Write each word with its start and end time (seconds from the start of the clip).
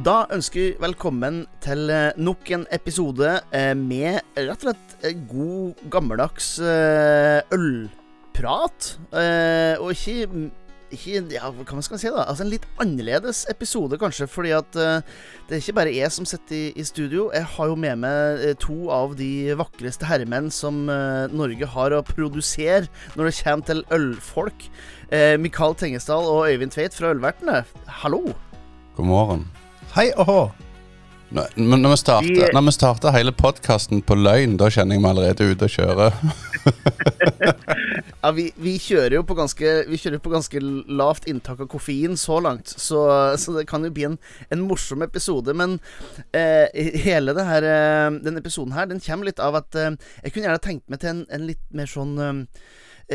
Da 0.00 0.22
ønsker 0.32 0.60
vi 0.62 0.68
velkommen 0.80 1.42
til 1.60 1.90
eh, 1.92 2.14
nok 2.16 2.48
en 2.54 2.62
episode 2.72 3.34
eh, 3.52 3.74
med 3.76 4.22
rett 4.38 4.62
og 4.62 4.70
slett 4.70 4.94
eh, 5.04 5.18
god, 5.28 5.82
gammeldags 5.92 6.54
ølprat. 7.52 8.88
Og 9.82 9.90
ikke, 9.92 10.48
ikke 10.94 11.20
Ja, 11.34 11.50
hva 11.52 11.82
skal 11.84 11.98
man 11.98 12.00
si, 12.00 12.08
da? 12.14 12.24
Altså 12.24 12.46
En 12.46 12.52
litt 12.54 12.64
annerledes 12.80 13.42
episode, 13.52 14.00
kanskje, 14.00 14.30
fordi 14.30 14.54
at 14.56 14.72
det 14.72 15.58
er 15.58 15.60
ikke 15.60 15.76
bare 15.82 15.92
jeg 15.92 16.14
som 16.16 16.24
sitter 16.28 16.56
i, 16.56 16.64
i 16.80 16.86
studio. 16.86 17.28
Jeg 17.36 17.44
har 17.58 17.68
jo 17.68 17.76
med 17.84 18.00
meg 18.06 18.46
to 18.62 18.88
av 18.94 19.18
de 19.20 19.52
vakreste 19.60 20.08
herremenn 20.08 20.48
som 20.54 20.86
Norge 20.88 21.68
har 21.76 21.92
å 21.92 22.04
produsere 22.08 22.88
når 23.18 23.28
det 23.28 23.38
kommer 23.42 23.68
til 23.68 23.84
ølfolk. 24.00 24.70
Mikael 25.44 25.76
Tengesdal 25.76 26.24
og 26.24 26.46
Øyvind 26.48 26.72
Tveit 26.72 26.96
fra 26.96 27.12
Ølvertene. 27.12 27.66
Hallo. 28.00 28.30
God 28.96 29.10
morgen. 29.10 29.50
Hei 29.94 30.10
og 30.16 30.26
hå. 30.28 30.40
Nå- 31.30 31.46
men 31.56 31.82
Når 31.82 31.90
vi 31.90 31.96
starter, 31.96 32.52
når 32.54 32.64
vi 32.66 32.72
starter 32.74 33.12
hele 33.14 33.32
podkasten 33.32 34.02
på 34.02 34.16
løgn, 34.18 34.56
da 34.58 34.66
kjenner 34.70 34.96
jeg 34.96 35.02
meg 35.02 35.10
allerede 35.14 35.50
ute 35.52 35.68
å 35.68 35.74
kjøre. 35.78 36.10
Ja, 38.20 38.34
vi, 38.36 38.50
vi 38.60 38.74
kjører 38.76 39.14
jo 39.14 39.22
på 39.24 39.32
ganske 39.38 39.68
Vi 39.88 39.96
kjører 39.96 40.20
på 40.20 40.28
ganske 40.28 40.60
lavt 40.60 41.24
inntak 41.30 41.62
av 41.64 41.70
koffein 41.72 42.18
så 42.20 42.36
langt, 42.44 42.68
så, 42.68 42.98
så 43.40 43.54
det 43.56 43.62
kan 43.70 43.80
jo 43.86 43.88
bli 43.96 44.04
en, 44.10 44.18
en 44.52 44.60
morsom 44.68 45.00
episode. 45.06 45.54
Men 45.56 45.78
eh, 46.36 46.68
hele 47.00 47.32
det 47.32 47.46
her 47.48 47.64
eh, 47.64 48.10
den 48.20 48.36
episoden 48.36 48.76
her, 48.76 48.90
den 48.90 49.00
kommer 49.00 49.30
litt 49.30 49.40
av 49.40 49.56
at 49.62 49.72
eh, 49.80 49.96
Jeg 50.20 50.34
kunne 50.34 50.50
gjerne 50.50 50.64
tenkt 50.66 50.92
meg 50.92 51.00
til 51.00 51.14
en, 51.14 51.22
en 51.32 51.46
litt 51.48 51.64
mer 51.72 51.88
sånn 51.88 52.12
eh, 52.20 52.42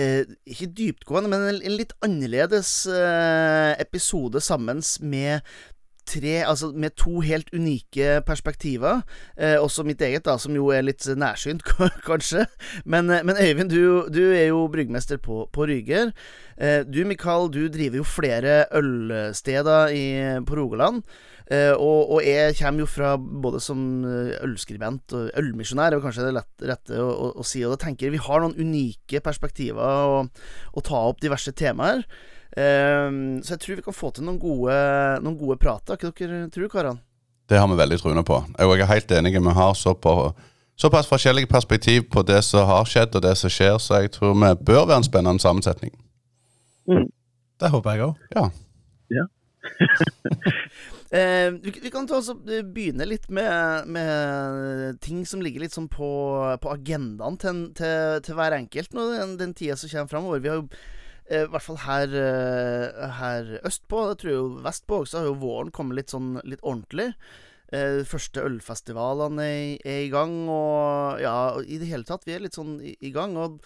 eh, 0.02 0.34
Ikke 0.50 0.72
dyptgående, 0.74 1.30
men 1.36 1.46
en, 1.52 1.62
en 1.62 1.78
litt 1.78 1.94
annerledes 2.06 2.74
eh, 2.90 3.76
episode 3.86 4.42
sammen 4.42 4.82
med 5.06 5.46
tre, 6.08 6.36
altså 6.46 6.72
med 6.72 6.96
to 7.00 7.20
helt 7.26 7.50
unike 7.54 8.22
perspektiver. 8.28 9.04
Eh, 9.38 9.58
også 9.62 9.86
mitt 9.88 10.02
eget, 10.02 10.26
da, 10.26 10.38
som 10.42 10.56
jo 10.56 10.70
er 10.74 10.86
litt 10.86 11.06
nærsynt, 11.06 11.66
kanskje. 12.10 12.46
Men, 12.86 13.10
eh, 13.10 13.24
men 13.26 13.40
Øyvind, 13.42 13.70
du, 13.74 14.08
du 14.14 14.24
er 14.32 14.50
jo 14.50 14.66
bryggmester 14.72 15.22
på, 15.22 15.46
på 15.54 15.70
Ryger. 15.70 16.12
Eh, 16.58 16.82
du, 16.88 17.04
Mikael, 17.06 17.50
du 17.52 17.68
driver 17.72 18.02
jo 18.02 18.08
flere 18.08 18.66
ølsteder 18.76 19.96
i, 19.96 20.06
på 20.46 20.60
Rogaland. 20.60 21.04
Eh, 21.46 21.74
og, 21.78 22.16
og 22.16 22.24
jeg 22.26 22.56
kommer 22.58 22.82
jo 22.82 22.90
fra 22.90 23.12
både 23.22 23.60
som 23.62 23.80
eh, 24.10 24.34
ølskribent 24.46 25.14
og 25.14 25.28
ølmisjonær, 25.38 25.94
og 25.94 26.08
kanskje 26.08 26.26
det 26.26 26.38
lett, 26.40 26.54
rette 26.72 27.02
å, 27.02 27.10
å, 27.12 27.28
å 27.42 27.46
si. 27.46 27.62
Og 27.66 27.76
da 27.76 27.84
tenker 27.86 28.14
vi 28.14 28.22
har 28.22 28.42
noen 28.42 28.58
unike 28.58 29.22
perspektiver 29.26 30.26
å 30.74 30.86
ta 30.86 31.04
opp 31.12 31.22
diverse 31.22 31.54
temaer. 31.54 32.02
Eh, 32.56 33.10
så 33.44 33.56
jeg 33.56 33.62
tror 33.62 33.80
vi 33.80 33.86
kan 33.86 33.98
få 33.98 34.12
til 34.16 34.28
noen 34.28 34.40
gode, 34.40 34.76
noen 35.26 35.38
gode 35.40 35.60
prater. 35.62 36.00
Hva 36.00 36.12
dere 36.16 36.48
tror 36.54 36.72
karene? 36.72 37.04
Det 37.46 37.60
har 37.62 37.68
vi 37.70 37.78
veldig 37.78 38.00
troende 38.02 38.24
på. 38.26 38.40
Jeg 38.58 38.82
er 38.82 38.90
helt 38.90 39.12
enig. 39.12 39.36
Vi 39.38 39.54
har 39.60 39.74
så 39.78 39.94
på, 39.94 40.16
såpass 40.82 41.08
forskjellige 41.08 41.52
perspektiv 41.52 42.08
på 42.10 42.24
det 42.26 42.42
som 42.48 42.66
har 42.66 42.88
skjedd 42.90 43.16
og 43.16 43.22
det 43.22 43.36
som 43.38 43.54
skjer, 43.54 43.78
så 43.78 44.02
jeg 44.02 44.16
tror 44.16 44.34
vi 44.34 44.56
bør 44.66 44.88
være 44.88 45.04
en 45.04 45.06
spennende 45.06 45.44
sammensetning. 45.44 45.94
Det 47.62 47.70
håper 47.72 47.92
jeg 47.92 48.10
òg. 48.10 48.16
Ja. 48.36 48.50
Eh, 51.16 51.52
vi, 51.62 51.72
vi 51.84 51.92
kan 51.94 52.08
ta 52.10 52.18
oss 52.18 52.32
og 52.34 52.50
eh, 52.52 52.64
begynne 52.66 53.06
litt 53.08 53.30
med, 53.32 53.86
med 53.94 54.98
ting 55.06 55.22
som 55.30 55.40
ligger 55.40 55.62
litt 55.64 55.76
sånn 55.76 55.86
på, 55.88 56.10
på 56.60 56.72
agendaen 56.74 57.38
til, 57.40 57.62
til, 57.78 58.18
til 58.26 58.36
hver 58.36 58.56
enkelt 58.58 58.92
nå, 58.98 59.06
den, 59.14 59.36
den 59.40 59.54
tida 59.56 59.78
som 59.80 59.92
kommer 59.94 60.12
framover. 60.12 60.42
Vi 60.44 60.52
har 60.52 60.60
jo 60.60 60.66
eh, 61.30 61.44
i 61.46 61.50
hvert 61.52 61.66
fall 61.66 61.82
her, 61.86 62.16
eh, 62.22 63.10
her 63.20 63.52
østpå, 63.66 64.06
det 64.12 64.22
tror 64.22 64.32
jeg 64.32 64.40
jo 64.40 64.64
vestpå 64.66 65.02
også, 65.04 65.20
har 65.22 65.30
jo 65.30 65.42
våren 65.42 65.74
kommet 65.76 66.00
litt 66.00 66.14
sånn 66.14 66.36
litt 66.44 66.64
ordentlig. 66.64 67.12
Eh, 67.74 68.04
første 68.08 68.44
ølfestivalene 68.46 69.46
er, 69.46 69.78
er 69.84 70.02
i 70.06 70.12
gang, 70.14 70.36
og 70.52 71.22
ja, 71.24 71.38
og 71.58 71.66
i 71.66 71.80
det 71.82 71.90
hele 71.90 72.08
tatt, 72.08 72.26
vi 72.28 72.36
er 72.36 72.46
litt 72.46 72.58
sånn 72.58 72.78
i, 72.82 72.96
i 73.02 73.14
gang. 73.16 73.38
og 73.38 73.62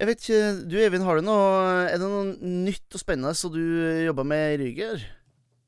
jeg 0.00 0.08
vet 0.08 0.22
ikke, 0.22 0.44
Du 0.64 0.76
Eivind, 0.80 1.04
har 1.04 1.18
du 1.18 1.26
noe 1.26 1.48
Er 1.90 1.98
det 2.00 2.06
noe 2.08 2.30
nytt 2.40 2.94
og 2.96 3.02
spennende 3.02 3.34
som 3.36 3.52
du 3.52 3.60
jobber 4.06 4.24
med 4.24 4.54
i 4.54 4.60
Ryger? 4.62 5.02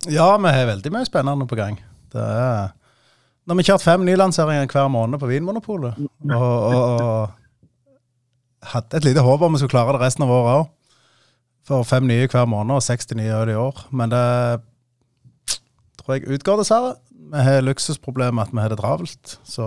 Ja, 0.09 0.31
vi 0.41 0.53
har 0.56 0.71
veldig 0.71 0.93
mye 0.95 1.05
spennende 1.05 1.45
på 1.47 1.59
gang. 1.59 1.77
Det 2.12 2.22
er 2.22 2.72
Nå 3.43 3.53
har 3.53 3.59
vi 3.59 3.66
kjørt 3.66 3.83
fem 3.84 4.05
nylanseringer 4.06 4.71
hver 4.71 4.89
måned 4.89 5.19
på 5.19 5.27
Vinmonopolet. 5.27 5.99
Og, 5.99 6.39
og, 6.39 7.00
og 7.03 8.69
hadde 8.71 9.00
et 9.00 9.09
lite 9.09 9.25
håp 9.27 9.43
om 9.43 9.56
vi 9.56 9.59
skulle 9.59 9.75
klare 9.75 9.97
det 9.97 10.05
resten 10.05 10.22
av 10.22 10.31
året 10.31 10.61
òg. 10.61 10.69
For 11.69 11.87
fem 11.87 12.06
nye 12.09 12.27
hver 12.27 12.49
måned 12.50 12.75
og 12.75 12.83
60 12.83 13.15
nye 13.19 13.34
øl 13.43 13.53
i 13.53 13.59
år. 13.59 13.84
Men 13.95 14.11
det 14.11 14.23
tror 16.00 16.17
jeg 16.17 16.28
utgår, 16.34 16.62
dessverre. 16.62 16.97
Vi 17.33 17.45
har 17.47 17.62
luksusproblemet 17.62 18.49
at 18.49 18.53
vi 18.53 18.61
har 18.61 18.73
det 18.73 18.78
travelt. 18.81 19.39
Så 19.47 19.67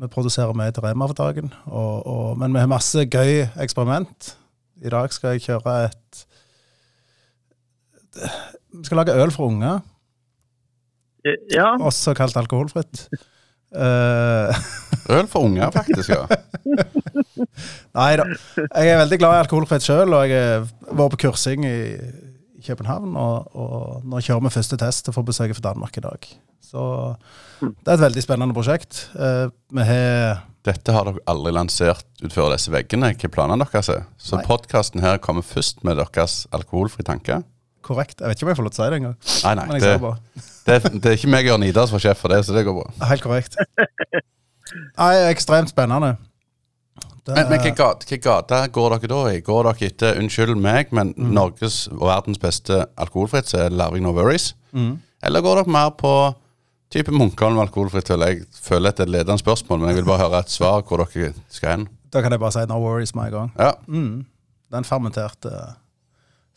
vi 0.00 0.08
produserer 0.08 0.56
mye 0.56 0.72
til 0.72 0.82
Rema 0.86 1.06
for 1.10 1.18
dagen. 1.18 1.52
Og, 1.66 2.06
og, 2.06 2.38
men 2.40 2.54
vi 2.54 2.62
har 2.62 2.70
masse 2.70 3.04
gøy 3.06 3.44
eksperiment. 3.60 4.34
I 4.80 4.88
dag 4.88 5.12
skal 5.12 5.36
jeg 5.36 5.44
kjøre 5.44 5.76
et 5.90 6.24
Vi 8.72 8.84
skal 8.84 8.96
lage 8.96 9.14
øl 9.22 9.30
for 9.30 9.46
unger, 9.46 9.80
Ja, 11.52 11.74
også 11.76 12.14
kalt 12.16 12.36
alkoholfritt. 12.36 13.08
Eh, 13.70 14.62
Øl 15.16 15.28
for 15.30 15.46
unger, 15.46 15.70
faktisk. 15.74 16.10
ja. 16.10 16.26
nei 17.98 18.10
da. 18.20 18.26
Jeg 18.58 18.90
er 18.90 19.00
veldig 19.04 19.18
glad 19.22 19.36
i 19.36 19.44
alkoholfritt 19.44 19.86
sjøl, 19.86 20.14
og 20.14 20.26
jeg 20.28 20.36
har 20.36 20.66
vært 20.90 21.16
på 21.16 21.22
kursing 21.26 21.66
i, 21.66 21.78
København. 22.60 23.14
Og, 23.16 23.56
og 23.56 24.04
nå 24.04 24.20
kjører 24.20 24.44
vi 24.44 24.52
første 24.52 24.76
test 24.80 25.08
får 25.14 25.26
besøke 25.26 25.56
fra 25.56 25.70
Danmark 25.70 25.96
i 25.96 26.04
dag. 26.04 26.30
Så 26.60 26.82
det 27.60 27.88
er 27.88 27.96
et 27.96 28.04
veldig 28.04 28.22
spennende 28.24 28.56
prosjekt. 28.56 29.06
Eh, 29.16 29.46
vi 29.74 29.86
har 29.88 30.44
Dette 30.68 30.92
har 30.92 31.08
dere 31.08 31.24
aldri 31.30 31.54
lansert 31.56 32.04
utenfor 32.20 32.52
disse 32.52 32.72
veggene. 32.72 33.14
Hva 33.16 33.32
planene 33.32 33.64
deres 33.64 33.88
er? 33.94 34.04
Så 34.20 34.42
podkasten 34.44 35.00
her 35.02 35.16
kommer 35.24 35.46
først 35.46 35.80
med 35.88 35.96
deres 35.98 36.44
alkoholfrie 36.52 37.06
tanker? 37.08 37.42
Korrekt 37.82 38.20
Jeg 38.20 38.28
vet 38.28 38.36
ikke 38.38 38.46
om 38.46 38.50
jeg 38.52 38.58
får 38.60 38.66
lov 38.66 38.72
til 38.74 38.82
å 38.82 38.86
si 38.86 38.90
det 38.90 38.98
engang. 39.00 39.16
Nei, 39.44 39.54
nei. 39.54 39.80
Det, 39.80 39.92
det, 40.66 41.00
det 41.02 41.10
er 41.12 41.16
ikke 41.18 41.30
meg 41.32 41.48
og 41.54 41.64
Idar 41.66 41.86
som 41.90 41.96
er 41.98 42.04
sjef 42.04 42.18
for 42.22 42.28
det, 42.32 42.42
så 42.46 42.54
det 42.56 42.64
går 42.66 42.76
bra. 42.80 43.06
helt 43.10 43.22
korrekt. 43.24 43.56
Nei, 44.98 45.14
ekstremt 45.30 45.72
spennende. 45.72 46.16
Det 47.26 47.34
Men, 47.34 47.48
men 47.50 47.60
hvilken 47.60 47.76
gate, 48.24 48.60
går 48.72 48.94
dere 48.96 49.08
da 49.10 49.18
i? 49.34 49.40
Går 49.44 49.66
dere 49.68 49.88
etter, 49.90 50.18
unnskyld 50.22 50.56
meg, 50.56 50.92
men 50.96 51.12
Mm. 51.16 51.32
Norges 51.36 51.88
og 51.92 52.06
verdens 52.08 52.38
beste 52.40 52.86
alkoholfritt, 52.96 53.48
så 53.50 53.64
er 53.66 53.70
Larvik 53.76 54.02
No 54.02 54.12
Worries? 54.16 54.54
Mm. 54.72 55.00
Eller 55.22 55.40
går 55.44 55.60
dere 55.60 55.72
mer 55.74 55.90
på 55.90 56.12
type 56.90 57.12
Munkholm 57.12 57.58
alkoholfritt? 57.60 58.08
Vel, 58.08 58.20
Jeg 58.20 58.46
føler 58.54 58.88
at 58.88 58.96
det 58.96 59.04
er 59.04 59.08
et 59.10 59.14
ledende 59.18 59.38
spørsmål, 59.42 59.78
men 59.80 59.88
jeg 59.92 59.96
vil 60.00 60.04
bare 60.08 60.24
høre 60.28 60.38
et 60.40 60.50
svar 60.50 60.82
hvor 60.82 61.04
dere 61.04 61.32
skal 61.50 61.70
hen. 61.76 61.88
Da 62.12 62.22
kan 62.22 62.32
jeg 62.32 62.40
bare 62.40 62.52
si 62.52 62.64
no 62.66 62.80
worries 62.80 63.14
med 63.14 63.24
en 63.26 63.32
gang. 63.32 63.52
Ja, 63.58 63.72
Mm. 63.86 64.26
Den 64.72 64.84
fermenterte 64.84 65.50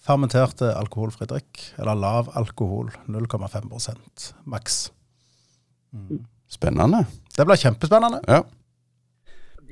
Fermenterte 0.03 0.73
alkoholfri 0.75 1.27
drikk, 1.31 1.61
eller 1.79 1.95
lav 1.95 2.33
alkohol, 2.35 2.91
0,5% 3.07 4.33
maks. 4.51 4.81
Spennende. 6.51 7.05
Det 7.35 7.45
blir 7.47 7.61
kjempespennende. 7.61 8.19
Ja. 8.27 8.43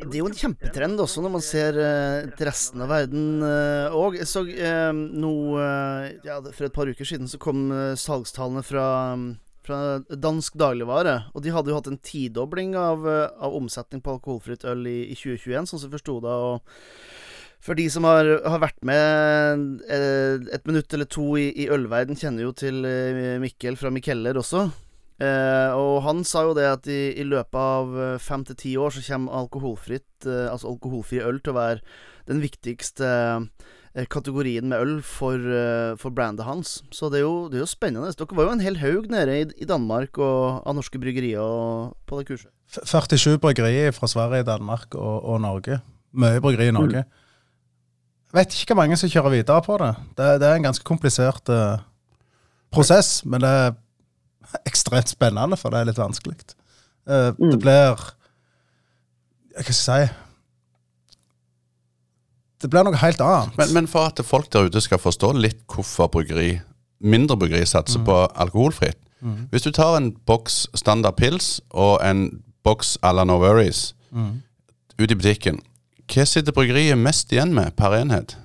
Det 0.02 0.18
er 0.18 0.24
jo 0.24 0.32
en 0.32 0.38
kjempetrend 0.38 1.02
også 1.04 1.22
når 1.22 1.34
man 1.36 1.44
ser 1.46 1.78
eh, 1.78 2.30
til 2.34 2.48
resten 2.50 2.82
av 2.82 2.90
verden 2.90 3.44
òg. 3.94 4.18
jeg 4.18 4.30
så 4.30 4.42
eh, 4.50 4.90
eh, 4.90 6.06
ja, 6.26 6.40
For 6.48 6.66
et 6.66 6.74
par 6.74 6.90
uker 6.90 7.06
siden 7.06 7.30
så 7.30 7.38
kom 7.42 7.68
eh, 7.76 7.94
salgstallene 8.00 8.64
fra, 8.66 8.88
fra 9.62 10.00
dansk 10.10 10.58
dagligvare. 10.58 11.18
Og 11.36 11.46
de 11.46 11.54
hadde 11.54 11.70
jo 11.70 11.78
hatt 11.78 11.92
en 11.92 12.02
tidobling 12.02 12.74
av, 12.80 13.06
eh, 13.06 13.28
av 13.38 13.54
omsetning 13.60 14.02
på 14.02 14.16
alkoholfritt 14.16 14.66
øl 14.72 14.88
i, 14.90 15.00
i 15.12 15.18
2021, 15.20 15.70
sånn 15.70 15.84
som 15.84 15.92
jeg 15.92 16.00
forsto 16.00 16.18
det. 16.26 16.34
Og 16.50 17.21
for 17.62 17.78
de 17.78 17.86
som 17.94 18.06
har, 18.10 18.26
har 18.50 18.62
vært 18.64 18.80
med 18.88 19.82
eh, 19.88 20.48
et 20.58 20.66
minutt 20.70 20.94
eller 20.98 21.06
to 21.10 21.28
i, 21.38 21.50
i 21.64 21.68
ølverden, 21.72 22.18
kjenner 22.18 22.48
jo 22.48 22.54
til 22.58 22.82
eh, 22.90 23.36
Mikkel 23.44 23.78
fra 23.78 23.92
Mikeller 23.94 24.40
også. 24.42 24.66
Eh, 25.22 25.70
og 25.78 26.00
han 26.08 26.24
sa 26.26 26.48
jo 26.48 26.56
det 26.58 26.66
at 26.66 26.88
i, 26.90 27.12
i 27.22 27.26
løpet 27.30 27.60
av 27.62 27.92
eh, 28.02 28.16
fem 28.22 28.42
til 28.48 28.58
ti 28.58 28.72
år 28.82 28.96
så 28.96 29.04
kommer 29.06 29.38
alkoholfritt, 29.44 30.26
eh, 30.26 30.48
altså 30.50 30.72
alkoholfri 30.74 31.22
øl 31.22 31.38
til 31.46 31.54
å 31.54 31.60
være 31.60 31.84
den 32.32 32.42
viktigste 32.42 33.06
eh, 33.94 34.08
kategorien 34.10 34.66
med 34.72 34.82
øl 34.82 34.98
for, 35.06 35.38
for 36.02 36.14
brandet 36.18 36.48
hans. 36.48 36.80
Så 36.96 37.12
det 37.14 37.22
er, 37.22 37.28
jo, 37.28 37.46
det 37.52 37.60
er 37.60 37.66
jo 37.68 37.70
spennende. 37.70 38.10
Dere 38.18 38.38
var 38.42 38.50
jo 38.50 38.56
en 38.58 38.66
hel 38.66 38.82
haug 38.82 39.10
nede 39.14 39.38
i, 39.44 39.46
i 39.62 39.70
Danmark 39.70 40.18
og, 40.18 40.62
av 40.66 40.78
norske 40.80 40.98
bryggerier 41.02 41.44
og, 41.46 41.94
på 42.10 42.22
det 42.24 42.30
kurset. 42.32 42.50
F- 42.72 42.86
47 42.88 43.36
bryggerier 43.44 43.92
fra 43.94 44.08
Sverige, 44.10 44.48
Danmark 44.48 44.96
og, 44.98 45.18
og 45.36 45.42
Norge. 45.46 45.82
Mye 46.18 46.42
bryggeri 46.42 46.72
i 46.72 46.76
Norge. 46.80 47.04
Jeg 47.06 47.21
vet 48.34 48.54
ikke 48.56 48.74
hvor 48.74 48.82
mange 48.84 48.98
som 48.98 49.10
kjører 49.12 49.34
videre 49.34 49.62
på 49.66 49.78
det. 49.82 49.92
Det, 50.18 50.28
det 50.42 50.48
er 50.50 50.56
en 50.60 50.68
ganske 50.70 50.84
komplisert 50.88 51.50
uh, 51.52 51.78
prosess, 52.72 53.26
men 53.26 53.42
det 53.44 53.50
er 53.50 53.72
ekstremt 54.70 55.10
spennende, 55.12 55.58
for 55.60 55.70
det 55.74 55.80
er 55.82 55.90
litt 55.92 56.00
vanskelig. 56.02 56.38
Eh, 57.10 57.32
Det 57.38 57.60
blir 57.60 57.96
Hva 57.98 59.64
skal 59.66 59.74
jeg 59.74 59.80
si 59.82 60.14
Det 62.62 62.70
blir 62.70 62.86
noe 62.86 63.00
helt 63.02 63.22
annet. 63.26 63.56
Men, 63.58 63.72
men 63.74 63.88
for 63.90 64.06
at 64.12 64.22
folk 64.26 64.52
der 64.54 64.68
ute 64.70 64.82
skal 64.86 65.02
forstå 65.02 65.32
litt 65.42 65.64
hvorfor 65.72 66.12
bryggeri, 66.14 66.60
mindre 67.02 67.38
bryggeri 67.42 67.66
satser 67.66 68.04
på 68.06 68.24
alkoholfritt, 68.36 69.00
Mm. 69.22 69.44
Hvis 69.52 69.62
du 69.62 69.70
tar 69.70 70.00
en 70.00 70.08
boks 70.26 70.64
standard 70.74 71.14
pils 71.14 71.60
og 71.70 72.00
en 72.02 72.42
boks 72.66 72.96
à 73.06 73.12
la 73.14 73.22
No 73.24 73.36
Worries 73.38 73.94
Mm. 74.12 74.42
ut 74.98 75.12
i 75.12 75.14
butikken, 75.16 75.60
hva 76.12 76.26
sitter 76.28 76.56
bryggeriet 76.56 77.00
mest 77.00 77.32
igjen 77.32 77.54
med 77.56 77.76
per 77.80 77.96
enhet? 78.02 78.36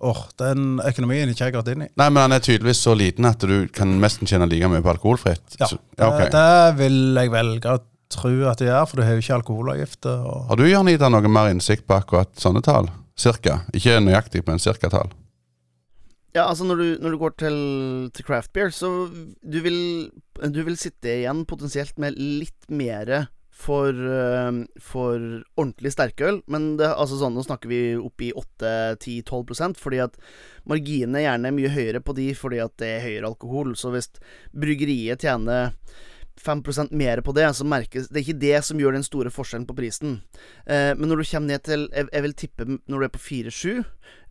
Åh, 0.00 0.20
den 0.40 0.80
økonomien 0.80 1.28
har 1.28 1.34
ikke 1.34 1.48
jeg 1.50 1.54
gått 1.58 1.68
inn 1.74 1.84
i. 1.84 1.90
Nei, 2.00 2.08
men 2.08 2.22
den 2.22 2.34
er 2.38 2.42
tydeligvis 2.44 2.80
så 2.86 2.94
liten 2.96 3.28
at 3.28 3.42
du 3.44 3.68
kan 3.76 3.98
nesten 4.00 4.28
tjene 4.28 4.48
like 4.48 4.70
mye 4.72 4.80
på 4.84 4.94
alkoholfritt. 4.94 5.58
Ja, 5.60 5.68
Så, 5.68 5.76
ja, 5.98 6.08
okay. 6.08 6.30
det, 6.32 6.40
det 6.40 6.78
vil 6.80 7.20
jeg 7.20 7.32
velge 7.34 7.74
å 7.76 7.82
tro 8.10 8.32
at 8.50 8.62
det 8.62 8.70
gjør, 8.70 8.86
for 8.88 8.98
du 8.98 9.04
har 9.04 9.14
jo 9.14 9.22
ikke 9.22 9.36
alkoholavgifter. 9.36 10.22
Og... 10.24 10.46
Har 10.48 10.60
du 10.60 10.64
Jan 10.66 10.88
Ida, 10.90 11.10
noe 11.12 11.30
mer 11.30 11.52
innsikt 11.52 11.84
på 11.86 11.98
akkurat 12.00 12.32
sånne 12.40 12.64
tall? 12.64 12.88
Cirka. 13.20 13.60
Ikke 13.76 13.98
nøyaktig, 14.00 14.42
men 14.48 14.62
cirka-tall. 14.62 15.12
Ja, 16.32 16.46
altså 16.46 16.64
når 16.64 16.80
du, 16.80 16.88
når 17.02 17.12
du 17.12 17.18
går 17.20 17.36
til, 17.42 17.58
til 18.14 18.24
craft 18.24 18.52
beer, 18.56 18.72
så 18.72 19.10
du 19.10 19.58
vil, 19.64 19.78
du 20.40 20.60
vil 20.64 20.78
sitte 20.80 21.12
igjen 21.18 21.44
potensielt 21.50 21.98
med 22.00 22.16
litt 22.16 22.70
mere 22.70 23.26
for, 23.60 23.92
eh, 23.92 24.50
for 24.80 25.16
ordentlig 25.60 25.92
sterkøl. 25.94 26.40
Men 26.50 26.74
det, 26.80 26.88
altså 26.90 27.18
sånn, 27.20 27.36
nå 27.36 27.44
snakker 27.44 27.70
vi 27.70 27.80
opp 28.00 28.24
i 28.24 28.32
8-10-12% 28.32 29.80
fordi 29.80 30.00
at 30.06 30.16
marginene 30.70 31.24
gjerne 31.24 31.50
er 31.50 31.56
mye 31.56 31.72
høyere 31.74 32.04
på 32.04 32.16
de 32.16 32.30
fordi 32.36 32.62
at 32.64 32.76
det 32.80 32.94
er 32.94 33.04
høyere 33.08 33.32
alkohol. 33.32 33.74
Så 33.78 33.92
hvis 33.94 34.10
bryggeriet 34.56 35.26
tjener 35.26 35.74
5 36.40 36.62
mer 36.90 37.20
på 37.20 37.32
det, 37.32 37.46
så 37.54 37.64
merkes 37.64 38.08
Det 38.08 38.20
er 38.20 38.24
ikke 38.24 38.40
det 38.40 38.64
som 38.64 38.80
gjør 38.80 38.96
den 38.96 39.04
store 39.04 39.30
forskjellen 39.30 39.66
på 39.68 39.76
prisen. 39.76 40.20
Eh, 40.66 40.96
men 40.96 41.08
når 41.08 41.20
du 41.20 41.24
kommer 41.30 41.52
ned 41.52 41.62
til 41.64 41.88
Jeg, 41.92 42.08
jeg 42.12 42.22
vil 42.22 42.34
tippe 42.34 42.66
når 42.88 42.98
du 42.98 43.04
er 43.04 43.12
på 43.12 43.20
4-7, 43.20 43.84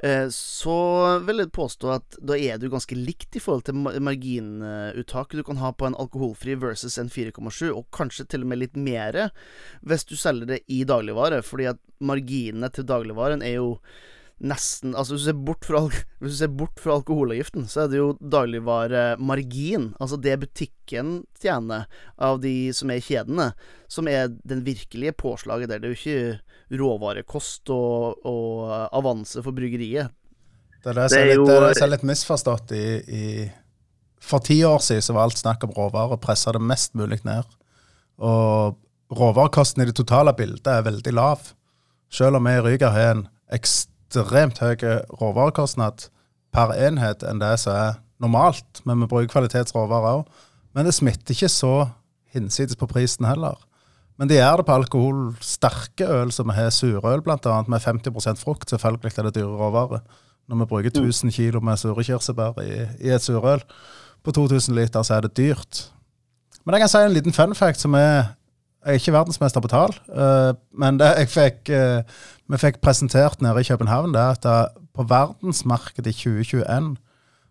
eh, 0.04 0.28
så 0.34 0.78
vil 1.26 1.44
jeg 1.44 1.54
påstå 1.54 1.94
at 1.94 2.20
da 2.22 2.38
er 2.38 2.58
du 2.58 2.70
ganske 2.70 2.98
likt 2.98 3.36
i 3.36 3.44
forhold 3.44 3.68
til 3.68 3.78
marginuttaket 3.78 5.40
du 5.40 5.44
kan 5.44 5.62
ha 5.62 5.72
på 5.72 5.86
en 5.86 5.98
alkoholfri 6.00 6.58
versus 6.60 6.98
en 6.98 7.10
4,7, 7.10 7.70
og 7.72 7.88
kanskje 7.96 8.26
til 8.26 8.46
og 8.46 8.52
med 8.52 8.64
litt 8.64 8.78
mere 8.78 9.30
hvis 9.82 10.08
du 10.10 10.16
selger 10.18 10.56
det 10.56 10.64
i 10.68 10.84
dagligvare, 10.84 11.44
fordi 11.46 11.70
at 11.72 11.82
marginene 12.00 12.72
til 12.74 12.88
dagligvaren 12.90 13.44
er 13.46 13.60
jo 13.60 13.76
nesten 14.40 14.96
Altså 14.96 15.16
hvis 15.16 15.26
du 15.26 15.30
ser 15.30 15.40
bort 15.48 15.66
fra, 15.68 15.82
hvis 16.22 16.36
du 16.36 16.38
ser 16.42 16.52
bort 16.62 16.80
fra 16.82 16.96
alkoholavgiften, 17.00 17.68
så 17.70 17.84
er 17.84 17.92
det 17.92 18.00
jo 18.00 18.10
dagligvaremargin, 18.20 19.92
altså 20.00 20.20
det 20.22 20.38
butikken 20.44 21.24
tjener 21.42 21.88
av 22.18 22.40
de 22.44 22.72
som 22.76 22.92
er 22.94 23.04
kjedene, 23.04 23.52
som 23.92 24.10
er 24.12 24.32
den 24.48 24.64
virkelige 24.68 25.16
påslaget 25.20 25.72
der. 25.72 25.82
Det 25.82 25.90
er 25.90 25.96
jo 25.96 26.00
ikke 26.00 26.80
råvarekost 26.80 27.72
og, 27.74 28.26
og 28.28 28.74
avanse 28.96 29.44
for 29.46 29.56
bryggeriet. 29.56 30.14
Det 30.80 30.94
er 30.94 31.02
det 31.02 31.08
som 31.12 31.20
er 31.20 31.32
litt, 31.34 31.50
er 31.52 31.66
det 31.68 31.84
er 31.84 31.94
litt 31.96 32.08
misforstått 32.08 32.76
i, 32.78 32.86
i 33.12 33.24
For 34.24 34.44
ti 34.44 34.62
år 34.64 34.80
siden 34.84 35.04
så 35.04 35.16
var 35.16 35.28
alt 35.28 35.40
snakk 35.42 35.66
om 35.68 35.74
råvarer, 35.76 36.20
pressa 36.24 36.54
det 36.56 36.64
mest 36.64 36.96
mulig 36.96 37.20
ned. 37.28 37.48
Og 38.24 38.80
råvarekosten 39.16 39.84
i 39.84 39.90
det 39.90 39.98
totale 40.00 40.32
bildet 40.38 40.68
er 40.72 40.86
veldig 40.88 41.16
lav. 41.16 41.52
Selv 42.14 42.40
om 42.40 42.48
vi 42.48 42.56
i 42.56 42.64
Ryger 42.64 42.96
har 42.96 43.12
en 43.18 43.28
ekstremt 43.52 43.89
høy 44.16 44.84
råvarekostnad 45.20 46.10
per 46.54 46.74
enhet 46.74 47.24
enn 47.24 47.42
det 47.42 47.56
som 47.62 47.74
er 47.76 47.98
normalt, 48.20 48.82
men 48.86 49.02
vi 49.04 49.10
bruker 49.10 49.32
kvalitetsråvarer 49.32 50.20
òg. 50.20 50.46
Men 50.74 50.86
det 50.86 50.96
smitter 50.98 51.34
ikke 51.34 51.50
så 51.50 51.90
hinsides 52.34 52.78
på 52.78 52.88
prisen 52.90 53.26
heller. 53.26 53.58
Men 54.20 54.28
de 54.28 54.36
gjør 54.36 54.60
det 54.60 54.66
på 54.68 54.76
alkoholsterke 54.76 56.08
øl, 56.12 56.34
som 56.36 56.50
vi 56.50 56.58
har 56.58 56.74
surøl 56.76 57.22
bl.a., 57.24 57.62
med 57.72 57.80
50% 57.80 58.42
frukt. 58.42 58.70
Selvfølgelig 58.70 59.14
er 59.18 59.30
det 59.30 59.38
dyre 59.38 59.56
råvarer. 59.62 60.02
Når 60.50 60.60
vi 60.60 60.66
bruker 60.66 60.90
1000 60.90 61.32
kg 61.32 61.62
med 61.64 61.80
sure 61.80 62.04
kirsebær 62.04 62.60
i, 62.66 62.84
i 63.00 63.14
et 63.16 63.24
surøl 63.24 63.64
på 64.26 64.34
2000 64.36 64.76
liter, 64.76 65.04
så 65.04 65.16
er 65.16 65.22
det 65.28 65.38
dyrt. 65.38 65.86
Men 66.66 66.76
jeg 66.76 66.84
kan 66.84 66.92
si 66.92 67.04
en 67.06 67.16
liten 67.16 67.34
fun 67.34 67.56
fact 67.56 67.82
som 67.82 67.96
er 67.98 68.36
Jeg 68.80 68.94
er 68.96 69.00
ikke 69.02 69.12
verdensmester 69.12 69.60
på 69.60 69.68
tall, 69.68 69.92
uh, 70.08 70.56
men 70.72 70.96
det 71.00 71.08
jeg 71.18 71.28
fikk, 71.28 71.70
eh, 71.76 72.04
vi 72.50 72.58
fikk 72.58 72.82
presentert 72.82 73.42
nede 73.46 73.62
i 73.62 73.68
København, 73.68 74.14
det 74.14 74.22
er 74.22 74.38
at 74.38 74.78
på 74.96 75.06
verdensmarkedet 75.10 76.12
i 76.12 76.18
2021 76.18 76.96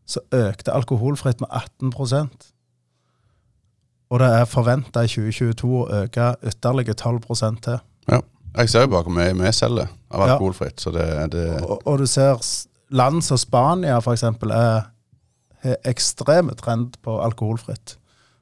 så 0.09 0.21
økte 0.33 0.73
alkoholfritt 0.73 1.41
med 1.41 1.49
18% 1.53 2.49
Og 4.11 4.21
det 4.21 4.29
er 4.29 4.45
forventa 4.49 5.05
i 5.05 5.11
2022 5.11 5.71
å 5.77 5.89
øke 6.03 6.35
ytterligere 6.49 6.95
12 6.95 7.21
til. 7.63 7.79
Ja. 8.09 8.21
Jeg 8.57 8.71
ser 8.73 8.87
jo 8.87 8.91
bare 8.95 9.05
hvor 9.05 9.13
mye 9.13 9.35
vi 9.37 9.53
selger 9.53 9.91
av 10.11 10.23
alkoholfritt, 10.25 10.81
så 10.81 10.91
det, 10.91 11.33
det 11.33 11.61
Og, 11.63 11.83
og 11.85 11.99
du 11.99 12.07
ser 12.07 12.41
land 12.89 13.23
som 13.23 13.37
Spania 13.37 13.99
f.eks. 13.99 14.23
er 14.23 14.89
har 15.63 15.77
ekstrem 15.85 16.51
trend 16.57 16.97
på 17.03 17.19
alkoholfritt. 17.21 17.99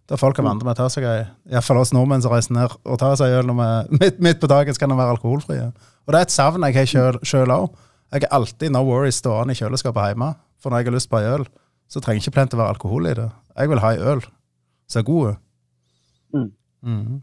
Der 0.06 0.20
folk 0.20 0.38
er 0.38 0.46
vant 0.46 0.62
med 0.62 0.76
å 0.76 0.78
ta 0.78 0.86
seg 0.92 1.04
ei 1.08 1.24
Iallfall 1.50 1.80
oss 1.80 1.92
nordmenn 1.94 2.22
som 2.22 2.30
reiser 2.30 2.54
ned 2.54 2.74
og 2.84 2.98
tar 3.00 3.16
seg 3.18 3.34
øl 3.40 3.50
midt, 3.56 4.20
midt 4.22 4.40
på 4.42 4.50
dagen 4.50 4.74
skal 4.76 4.92
de 4.92 4.98
være 4.98 5.16
alkoholfrie. 5.16 5.72
Og 6.06 6.14
det 6.14 6.18
er 6.20 6.28
et 6.28 6.34
savn 6.34 6.66
jeg 6.68 6.76
har 6.78 7.20
sjøl 7.26 7.52
òg. 7.52 7.70
Jeg 8.14 8.22
er 8.22 8.34
alltid 8.34 8.70
no 8.70 8.84
worries 8.86 9.18
stående 9.18 9.56
i 9.56 9.58
kjøleskapet 9.58 10.12
hjemme. 10.12 10.34
For 10.62 10.70
når 10.70 10.82
jeg 10.82 10.88
har 10.90 10.96
lyst 10.96 11.10
på 11.10 11.18
ei 11.18 11.30
øl, 11.34 11.46
så 11.90 12.02
trenger 12.02 12.22
ikke 12.22 12.36
plent 12.38 12.54
å 12.54 12.60
være 12.60 12.74
alkohol 12.76 13.08
i 13.10 13.14
det. 13.18 13.26
Jeg 13.56 13.70
vil 13.72 13.82
ha 13.82 13.94
ei 13.94 14.04
øl 14.12 14.22
som 14.86 15.00
er 15.00 15.08
god. 15.08 15.40
Mm. 16.34 16.52
Mhm. 16.82 17.22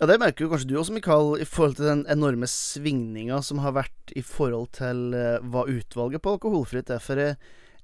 Ja, 0.00 0.06
Det 0.06 0.20
merker 0.20 0.44
jo 0.44 0.50
kanskje 0.52 0.68
du 0.70 0.76
også, 0.78 0.94
Mikael, 0.94 1.40
i 1.42 1.44
forhold 1.44 1.74
til 1.74 1.88
den 1.88 2.04
enorme 2.08 2.46
svingninga 2.46 3.40
som 3.42 3.58
har 3.58 3.72
vært 3.74 4.12
i 4.14 4.22
forhold 4.22 4.68
til 4.72 5.14
eh, 5.14 5.40
hva 5.42 5.64
utvalget 5.66 6.22
på 6.22 6.36
alkoholfritt 6.36 6.92
er. 6.94 7.02
For 7.02 7.18
jeg, 7.18 7.34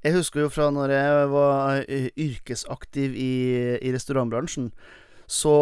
jeg 0.05 0.15
husker 0.15 0.45
jo 0.45 0.53
fra 0.53 0.69
når 0.71 0.95
jeg 0.95 1.31
var 1.33 1.83
eh, 1.89 2.07
yrkesaktiv 2.15 3.17
i, 3.19 3.33
i 3.83 3.91
restaurantbransjen, 3.93 4.71
så 5.27 5.55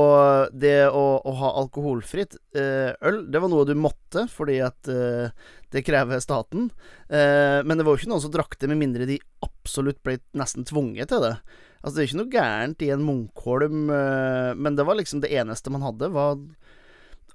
det 0.53 0.89
å, 0.91 1.05
å 1.23 1.33
ha 1.39 1.51
alkoholfritt 1.63 2.35
eh, 2.59 2.93
øl, 3.07 3.23
det 3.31 3.43
var 3.43 3.51
noe 3.53 3.67
du 3.69 3.75
måtte, 3.79 4.27
fordi 4.31 4.59
at 4.65 4.91
eh, 4.91 5.31
det 5.73 5.85
krever 5.87 6.23
staten. 6.23 6.71
Eh, 7.09 7.61
men 7.65 7.79
det 7.79 7.87
var 7.87 7.95
jo 7.95 8.03
ikke 8.03 8.13
noen 8.13 8.25
som 8.25 8.33
drakk 8.35 8.59
det, 8.59 8.71
med 8.73 8.81
mindre 8.81 9.09
de 9.09 9.21
absolutt 9.47 10.03
ble 10.05 10.19
nesten 10.39 10.67
tvunget 10.69 11.13
til 11.13 11.23
det. 11.25 11.37
Altså, 11.83 11.95
det 11.97 12.03
er 12.03 12.11
ikke 12.11 12.21
noe 12.21 12.35
gærent 12.35 12.85
i 12.87 12.91
en 12.95 13.05
Munkholm, 13.07 13.85
eh, 13.91 14.53
men 14.59 14.79
det 14.79 14.87
var 14.89 14.99
liksom 14.99 15.23
det 15.23 15.33
eneste 15.35 15.73
man 15.75 15.87
hadde, 15.87 16.11
var 16.15 16.41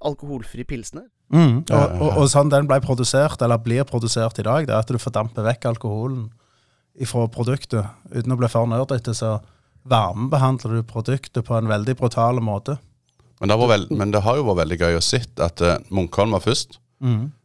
alkoholfri 0.04 0.64
pilsner. 0.68 1.08
Mm. 1.32 1.64
Og, 1.64 1.96
og, 2.00 2.10
og 2.22 2.28
sånn 2.32 2.52
den 2.52 2.68
ble 2.68 2.78
produsert, 2.84 3.40
eller 3.44 3.60
blir 3.60 3.88
produsert 3.88 4.40
i 4.40 4.46
dag, 4.46 4.68
det 4.68 4.76
er 4.76 4.84
at 4.84 4.92
du 4.92 5.00
fordamper 5.00 5.44
vekk 5.48 5.72
alkoholen 5.72 6.28
fra 7.08 7.28
produktet. 7.30 7.84
Uten 8.10 8.34
å 8.34 8.38
bli 8.40 8.48
for 8.50 8.68
nerdete, 8.70 9.14
så 9.14 9.38
varmebehandler 9.90 10.78
du 10.78 10.86
produktet 10.86 11.46
på 11.46 11.56
en 11.56 11.70
veldig 11.70 11.96
brutal 11.98 12.42
måte. 12.44 12.78
Men 13.40 13.52
det, 13.52 13.58
var 13.60 13.70
vel, 13.70 13.86
men 13.94 14.12
det 14.14 14.24
har 14.24 14.38
jo 14.38 14.46
vært 14.48 14.64
veldig 14.64 14.78
gøy 14.80 14.98
å 14.98 15.02
se 15.04 15.20
at 15.44 15.62
uh, 15.62 15.76
Munkholm 15.94 16.34
var 16.34 16.42
først. 16.42 16.80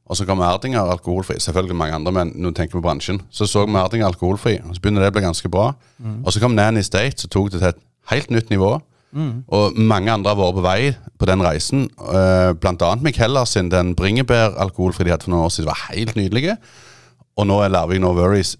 Og 0.09 0.17
så 0.17 0.25
kom 0.27 0.41
Erdinger 0.43 0.89
alkoholfri. 0.89 1.37
Selvfølgelig 1.39 1.77
mange 1.79 1.95
andre, 1.95 2.13
men 2.15 2.31
nå 2.35 2.51
tenker 2.51 2.75
vi 2.75 2.81
på 2.81 2.87
bransjen. 2.87 3.21
Så 3.31 3.47
så 3.47 3.63
vi 3.67 3.77
Erdinger 3.79 4.09
alkoholfri, 4.09 4.57
og 4.65 4.73
så 4.75 4.81
begynner 4.83 5.05
det 5.05 5.13
å 5.13 5.15
bli 5.15 5.23
ganske 5.27 5.51
bra. 5.53 5.69
Og 6.25 6.33
så 6.33 6.41
kom 6.43 6.57
Nanny 6.57 6.83
State, 6.83 7.21
som 7.21 7.31
tok 7.31 7.53
det 7.53 7.61
til 7.61 7.69
et 7.69 7.83
helt 8.11 8.33
nytt 8.33 8.49
nivå. 8.51 8.73
Og 9.53 9.77
mange 9.77 10.11
andre 10.11 10.33
har 10.33 10.39
vært 10.39 10.57
på 10.57 10.65
vei 10.65 10.79
på 11.21 11.29
den 11.29 11.43
reisen. 11.45 11.85
Uh, 12.01 12.51
blant 12.57 12.81
annet 12.81 13.05
Michaela 13.05 13.45
sin 13.45 13.69
den 13.69 13.93
bringebær 13.97 14.57
alkoholfri 14.63 15.05
de 15.05 15.13
hadde 15.13 15.27
for 15.27 15.35
noen 15.35 15.45
år 15.45 15.53
siden, 15.53 15.69
var 15.69 15.85
helt 15.91 16.17
nydelige. 16.17 16.57
Og 17.37 17.47
nå 17.49 17.59
er 17.61 17.73
Larvik 17.73 18.01
No 18.01 18.13
Worries 18.17 18.55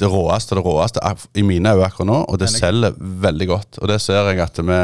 det 0.00 0.08
råeste 0.10 0.56
og 0.56 0.60
det 0.60 0.66
råeste 0.66 1.14
i 1.36 1.44
mine 1.46 1.76
øyne 1.76 1.86
akkurat 1.86 2.08
nå, 2.10 2.18
og 2.24 2.40
det 2.40 2.50
selger 2.52 2.96
veldig 2.98 3.48
godt. 3.50 3.80
Og 3.80 3.90
det 3.92 4.00
ser 4.02 4.32
jeg 4.32 4.42
at 4.44 4.60
vi 4.64 4.80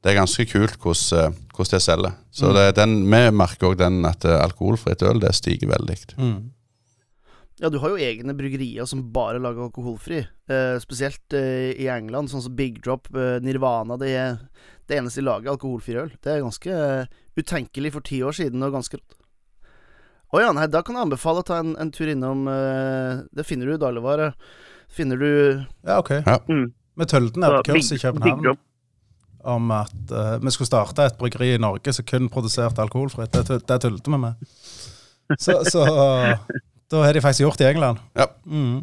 det 0.00 0.14
er 0.14 0.16
ganske 0.16 0.46
kult 0.48 0.78
hvordan, 0.80 1.26
eh, 1.26 1.34
hvordan 1.52 1.74
det 1.74 1.82
selger. 1.84 2.14
Så 2.32 2.54
det, 2.56 2.62
er 2.70 2.78
den, 2.78 2.94
vi 3.04 3.20
merker 3.36 3.68
òg 3.68 3.76
den 3.82 4.00
at 4.08 4.24
eh, 4.24 4.38
alkoholfritt 4.40 5.04
øl 5.04 5.20
det 5.20 5.34
stiger 5.36 5.68
veldig. 5.74 5.96
Ja, 7.60 7.68
du 7.68 7.76
har 7.82 7.92
jo 7.92 8.00
egne 8.00 8.32
bryggerier 8.32 8.88
som 8.88 9.02
bare 9.12 9.42
lager 9.44 9.66
alkoholfri. 9.66 10.22
Eh, 10.24 10.78
spesielt 10.80 11.36
eh, 11.36 11.74
i 11.76 11.90
England, 11.92 12.32
sånn 12.32 12.46
som 12.46 12.56
Big 12.56 12.80
Drop, 12.80 13.12
eh, 13.12 13.36
Nirvana. 13.44 14.00
Det 14.00 14.14
det 14.90 14.98
eneste 14.98 15.22
de 15.22 15.28
lager 15.28 15.52
alkoholfri 15.52 15.94
øl. 16.02 16.10
Det 16.18 16.32
er 16.32 16.42
ganske 16.42 16.74
eh, 16.74 17.18
utenkelig 17.38 17.92
for 17.94 18.06
ti 18.06 18.22
år 18.26 18.34
siden, 18.36 18.62
og 18.66 18.74
ganske 18.74 18.98
rått. 18.98 19.19
Å 20.30 20.42
ja, 20.42 20.50
nei, 20.54 20.66
da 20.70 20.82
kan 20.86 20.96
jeg 20.96 21.08
anbefale 21.08 21.42
å 21.42 21.46
ta 21.46 21.60
en, 21.62 21.74
en 21.80 21.90
tur 21.94 22.10
innom 22.10 22.44
uh, 22.46 23.22
Det 23.34 23.46
finner 23.46 23.66
du 23.66 23.74
i 23.74 23.82
dagligvare. 23.82 24.30
Finner 24.90 25.18
du 25.18 25.30
Ja, 25.86 25.98
OK. 25.98 26.12
Ja. 26.18 26.38
Mm. 26.50 26.68
Vi 27.00 27.08
tølte 27.10 27.48
et 27.48 27.70
kurs 27.70 27.92
i 27.94 28.00
København 28.02 28.58
om 29.50 29.70
at 29.72 30.10
uh, 30.12 30.34
vi 30.36 30.52
skulle 30.52 30.68
starte 30.68 31.06
et 31.08 31.16
bryggeri 31.16 31.54
i 31.54 31.60
Norge 31.62 31.94
som 31.96 32.04
kun 32.04 32.28
produserte 32.32 32.82
alkoholfritt. 32.84 33.32
Det, 33.32 33.62
det 33.64 33.78
tullte 33.80 34.12
vi 34.12 34.18
med. 34.20 34.50
Så, 35.38 35.54
så 35.70 35.84
da 36.90 37.04
har 37.04 37.14
de 37.14 37.22
faktisk 37.22 37.46
gjort 37.46 37.58
det 37.58 37.68
i 37.68 37.70
England. 37.70 38.02
Ja. 38.18 38.26
Mm. 38.44 38.82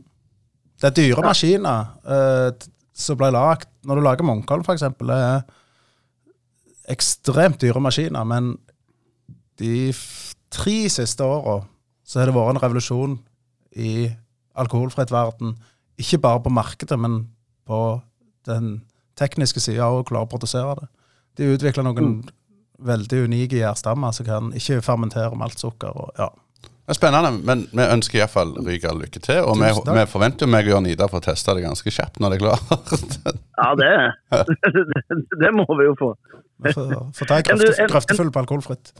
Det 0.82 0.90
er 0.90 0.96
dyre 0.96 1.24
maskiner 1.26 1.92
eh, 2.06 2.68
som 2.98 3.18
ble 3.18 3.32
lagd 3.34 3.70
Når 3.88 3.98
du 3.98 4.06
lager 4.06 4.28
Munkholm, 4.28 4.64
f.eks., 4.66 4.86
det 5.02 5.18
er 5.18 5.42
ekstremt 6.88 7.60
dyre 7.60 7.82
maskiner, 7.84 8.24
men 8.24 8.54
de 9.60 9.90
tre 10.54 10.78
siste 10.92 11.26
åra 11.26 11.62
så 12.08 12.22
har 12.22 12.30
det 12.30 12.38
vært 12.38 12.56
en 12.56 12.62
revolusjon 12.64 13.18
i 13.78 14.08
alkoholfritt 14.58 15.12
verden. 15.12 15.58
Ikke 16.00 16.22
bare 16.24 16.44
på 16.46 16.54
markedet, 16.54 16.98
men 17.00 17.26
på 17.68 18.00
den 18.48 18.82
tekniske 19.20 19.62
sida 19.62 19.90
og 19.92 20.08
klare 20.08 20.28
å 20.28 20.32
produsere 20.32 20.76
det. 20.80 20.90
De 21.38 21.54
utvikler 21.54 21.86
noen 21.86 22.22
veldig 22.78 23.24
unike 23.28 23.60
gjærstammer 23.60 24.14
som 24.16 24.28
kan 24.28 24.52
ikke 24.58 24.82
fermentere 24.86 25.38
maltsukker. 25.38 25.94
Og, 25.98 26.12
ja. 26.18 26.30
Det 26.88 26.96
er 26.96 26.98
spennende, 27.02 27.34
men 27.44 27.66
vi 27.76 27.84
ønsker 27.84 28.22
iallfall 28.22 28.54
Rygar 28.64 28.96
lykke 28.96 29.20
til. 29.20 29.42
Og 29.44 29.58
vi, 29.60 29.72
vi 29.92 30.04
forventer 30.08 30.48
jo 30.48 30.54
meg 30.54 30.70
og 30.70 30.78
Jørn 30.78 30.90
Ida 30.94 31.10
for 31.12 31.20
å 31.20 31.26
teste 31.26 31.58
det 31.58 31.66
ganske 31.66 31.92
kjapt 31.92 32.22
når 32.24 32.34
det 32.34 32.38
er 32.38 32.44
klart. 32.46 33.18
Ja, 33.60 33.72
det, 33.76 33.90
det, 34.78 35.18
det 35.44 35.52
må 35.58 35.68
vi 35.74 35.90
jo 35.90 35.98
få. 36.00 36.14
Vi 36.64 36.74
får, 36.74 36.94
får 37.18 37.30
ta 37.30 37.42
en 37.42 37.66
grøftefull 37.92 38.32
på 38.32 38.46
alkoholfritt. 38.46 38.94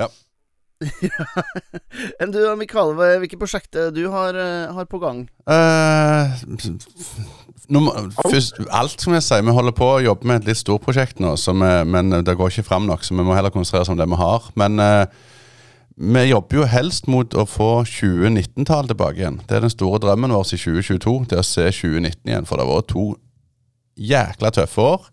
Enn 2.22 2.34
du, 2.34 2.42
Mikael, 2.60 2.94
hvilke 3.22 3.40
prosjekter 3.40 3.90
du 3.96 4.04
har, 4.14 4.38
eh, 4.38 4.74
har 4.74 4.90
på 4.90 5.00
gang? 5.02 5.24
Uh, 5.50 6.36
nummer, 7.74 8.12
først, 8.28 8.62
alt 8.70 9.02
som 9.02 9.16
jeg 9.18 9.26
sier, 9.26 9.46
vi 9.46 9.56
holder 9.58 9.76
på 9.78 9.88
å 9.96 10.04
jobbe 10.06 10.30
med 10.30 10.42
et 10.44 10.52
litt 10.52 10.62
stort 10.62 10.86
prosjekt 10.86 11.24
nå, 11.24 11.34
vi, 11.34 11.72
men 11.90 12.20
det 12.22 12.38
går 12.38 12.54
ikke 12.54 12.68
fram 12.70 12.86
nok, 12.90 13.06
så 13.06 13.18
vi 13.18 13.26
må 13.26 13.38
heller 13.38 13.54
konsentrere 13.54 13.88
oss 13.88 13.94
om 13.94 14.00
det 14.00 14.10
vi 14.10 14.22
har. 14.22 14.52
Men 14.60 14.78
uh, 14.84 15.34
vi 15.98 16.28
jobber 16.30 16.60
jo 16.60 16.66
helst 16.70 17.08
mot 17.10 17.34
å 17.34 17.48
få 17.50 17.72
2019-tallet 17.90 18.94
tilbake 18.94 19.24
igjen. 19.24 19.40
Det 19.50 19.58
er 19.58 19.64
den 19.66 19.74
store 19.74 19.98
drømmen 20.04 20.36
vår 20.36 20.52
i 20.54 20.60
2022, 20.62 21.16
det 21.32 21.42
å 21.42 21.48
se 21.48 21.66
2019 21.74 22.30
igjen. 22.30 22.46
For 22.46 22.60
det 22.60 22.68
har 22.68 22.76
vært 22.76 22.92
to 22.94 23.06
jækla 23.98 24.52
tøffe 24.54 24.86
år. 24.94 25.08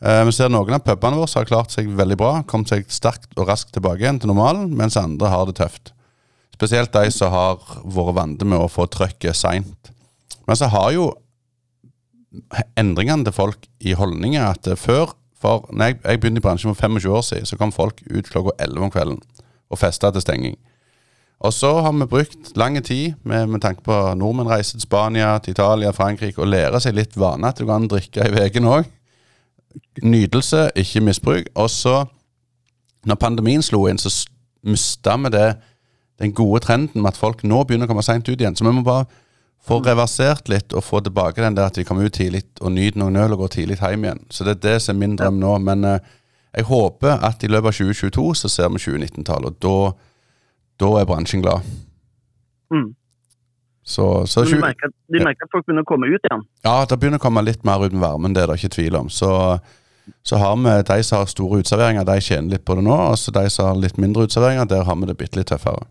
Eh, 0.00 0.22
vi 0.24 0.32
ser 0.32 0.48
noen 0.52 0.78
av 0.78 0.84
pubene 0.84 1.18
våre 1.20 1.28
har 1.36 1.48
klart 1.48 1.74
seg 1.74 1.90
veldig 1.96 2.16
bra, 2.20 2.32
kommet 2.48 2.72
seg 2.72 2.86
sterkt 2.88 3.34
og 3.36 3.48
raskt 3.50 3.74
tilbake 3.76 4.00
igjen 4.00 4.20
til 4.20 4.32
normalen, 4.32 4.70
mens 4.76 4.96
andre 4.96 5.28
har 5.28 5.44
det 5.48 5.58
tøft. 5.60 5.92
Spesielt 6.56 6.92
de 6.92 7.10
som 7.12 7.32
har 7.32 7.60
vært 7.84 8.16
vant 8.16 8.44
med 8.48 8.60
å 8.60 8.68
få 8.68 8.88
trøkket 8.88 9.36
seint. 9.36 9.92
Men 10.48 10.56
så 10.56 10.70
har 10.72 10.92
jo 10.96 11.10
endringene 12.78 13.26
til 13.26 13.34
folk 13.34 13.66
i 13.84 13.96
holdninger 13.98 14.44
at 14.46 14.70
eh, 14.70 14.78
før 14.78 15.16
for 15.40 15.68
når 15.72 15.88
jeg, 15.88 16.00
jeg 16.04 16.20
begynte 16.20 16.40
i 16.42 16.44
bransjen 16.44 16.74
for 16.74 16.84
25 16.84 17.14
år 17.16 17.22
siden, 17.24 17.48
så 17.48 17.56
kom 17.56 17.72
folk 17.72 18.02
ut 18.10 18.28
klokka 18.28 18.52
11 18.60 18.84
om 18.84 18.92
kvelden 18.92 19.20
og 19.70 19.80
festa 19.80 20.10
til 20.12 20.24
stenging. 20.24 20.56
Og 21.40 21.54
så 21.56 21.70
har 21.80 21.94
vi 21.96 22.08
brukt 22.08 22.50
lang 22.60 22.76
tid 22.84 23.14
med, 23.24 23.46
med 23.48 23.62
tanke 23.64 23.80
på 23.86 23.96
nordmenn 24.20 24.50
reiser 24.50 24.76
til 24.76 24.84
Spania, 24.84 25.38
til 25.40 25.54
Italia, 25.56 25.94
Frankrike 25.96 26.42
og 26.42 26.50
lærer 26.52 26.82
seg 26.84 26.98
litt 26.98 27.16
vane 27.16 27.48
at 27.48 27.56
du 27.56 27.64
kan 27.68 27.88
drikke 27.88 28.26
i 28.28 28.42
uken 28.50 28.68
òg. 28.68 28.90
Nytelse, 30.02 30.70
ikke 30.76 31.02
misbruk. 31.04 31.50
Og 31.54 31.70
så, 31.70 32.04
når 33.06 33.20
pandemien 33.20 33.62
slo 33.62 33.84
inn, 33.90 33.98
så 33.98 34.10
mista 34.66 35.16
vi 35.16 35.32
det, 35.34 35.48
den 36.20 36.34
gode 36.36 36.60
trenden 36.60 37.02
med 37.02 37.14
at 37.14 37.20
folk 37.20 37.44
nå 37.48 37.62
begynner 37.64 37.88
å 37.88 37.92
komme 37.92 38.04
seint 38.04 38.28
ut 38.28 38.36
igjen. 38.36 38.56
Så 38.56 38.66
vi 38.66 38.74
må 38.76 38.84
bare 38.84 39.06
få 39.64 39.80
reversert 39.84 40.48
litt 40.48 40.72
og 40.76 40.84
få 40.84 41.00
tilbake 41.04 41.42
den 41.42 41.56
der 41.56 41.68
at 41.68 41.78
vi 41.78 41.84
kommer 41.88 42.08
ut 42.08 42.16
tidlig 42.16 42.42
og 42.60 42.72
nyter 42.72 43.00
noen 43.00 43.18
øl 43.20 43.36
og 43.36 43.44
går 43.44 43.54
tidlig 43.56 43.78
hjem 43.80 44.06
igjen. 44.06 44.22
Så 44.32 44.44
det 44.44 44.56
er 44.56 44.62
det 44.66 44.76
som 44.84 44.96
er 44.96 45.00
min 45.00 45.16
drøm 45.20 45.40
nå. 45.40 45.56
Men 45.64 45.84
eh, 45.88 46.12
jeg 46.56 46.68
håper 46.68 47.24
at 47.26 47.44
i 47.44 47.50
løpet 47.50 47.72
av 47.72 47.76
2022 47.78 48.34
så 48.42 48.52
ser 48.52 48.72
vi 48.72 48.82
2019-tallet, 48.82 49.52
og 49.54 49.60
da, 49.64 49.92
da 50.82 50.92
er 51.00 51.08
bransjen 51.08 51.44
glad. 51.44 51.66
Mm. 52.72 52.90
Så, 53.82 54.26
så 54.28 54.44
du 54.44 54.58
merker, 54.60 54.92
du 55.08 55.18
merker 55.24 55.46
at 55.46 55.52
folk 55.52 55.64
begynner 55.66 55.82
å 55.86 55.88
komme 55.88 56.10
ut 56.10 56.26
igjen? 56.28 56.42
ja, 56.66 56.74
det 56.86 56.98
begynner 57.00 57.18
å 57.18 57.22
komme 57.22 57.42
litt 57.42 57.62
mer 57.66 57.80
ut 57.80 57.94
med 57.94 58.02
varmen, 58.04 58.34
det 58.36 58.42
er 58.42 58.50
det 58.50 58.58
ikke 58.60 58.74
tvil 58.76 58.98
om. 59.00 59.08
Så, 59.10 59.30
så 60.26 60.40
har 60.40 60.58
vi 60.60 60.74
de 60.90 60.98
som 61.06 61.22
har 61.22 61.30
store 61.32 61.62
utserveringer, 61.62 62.04
de 62.06 62.18
tjener 62.20 62.56
litt 62.56 62.66
på 62.68 62.76
det 62.76 62.84
nå. 62.86 62.98
Og 63.10 63.16
så 63.18 63.32
de 63.34 63.46
som 63.50 63.70
har 63.70 63.80
litt 63.80 63.98
mindre 64.00 64.28
utserveringer, 64.28 64.68
der 64.68 64.84
har 64.86 65.00
vi 65.00 65.08
det 65.08 65.16
bitte 65.18 65.40
litt 65.40 65.50
tøffere. 65.50 65.88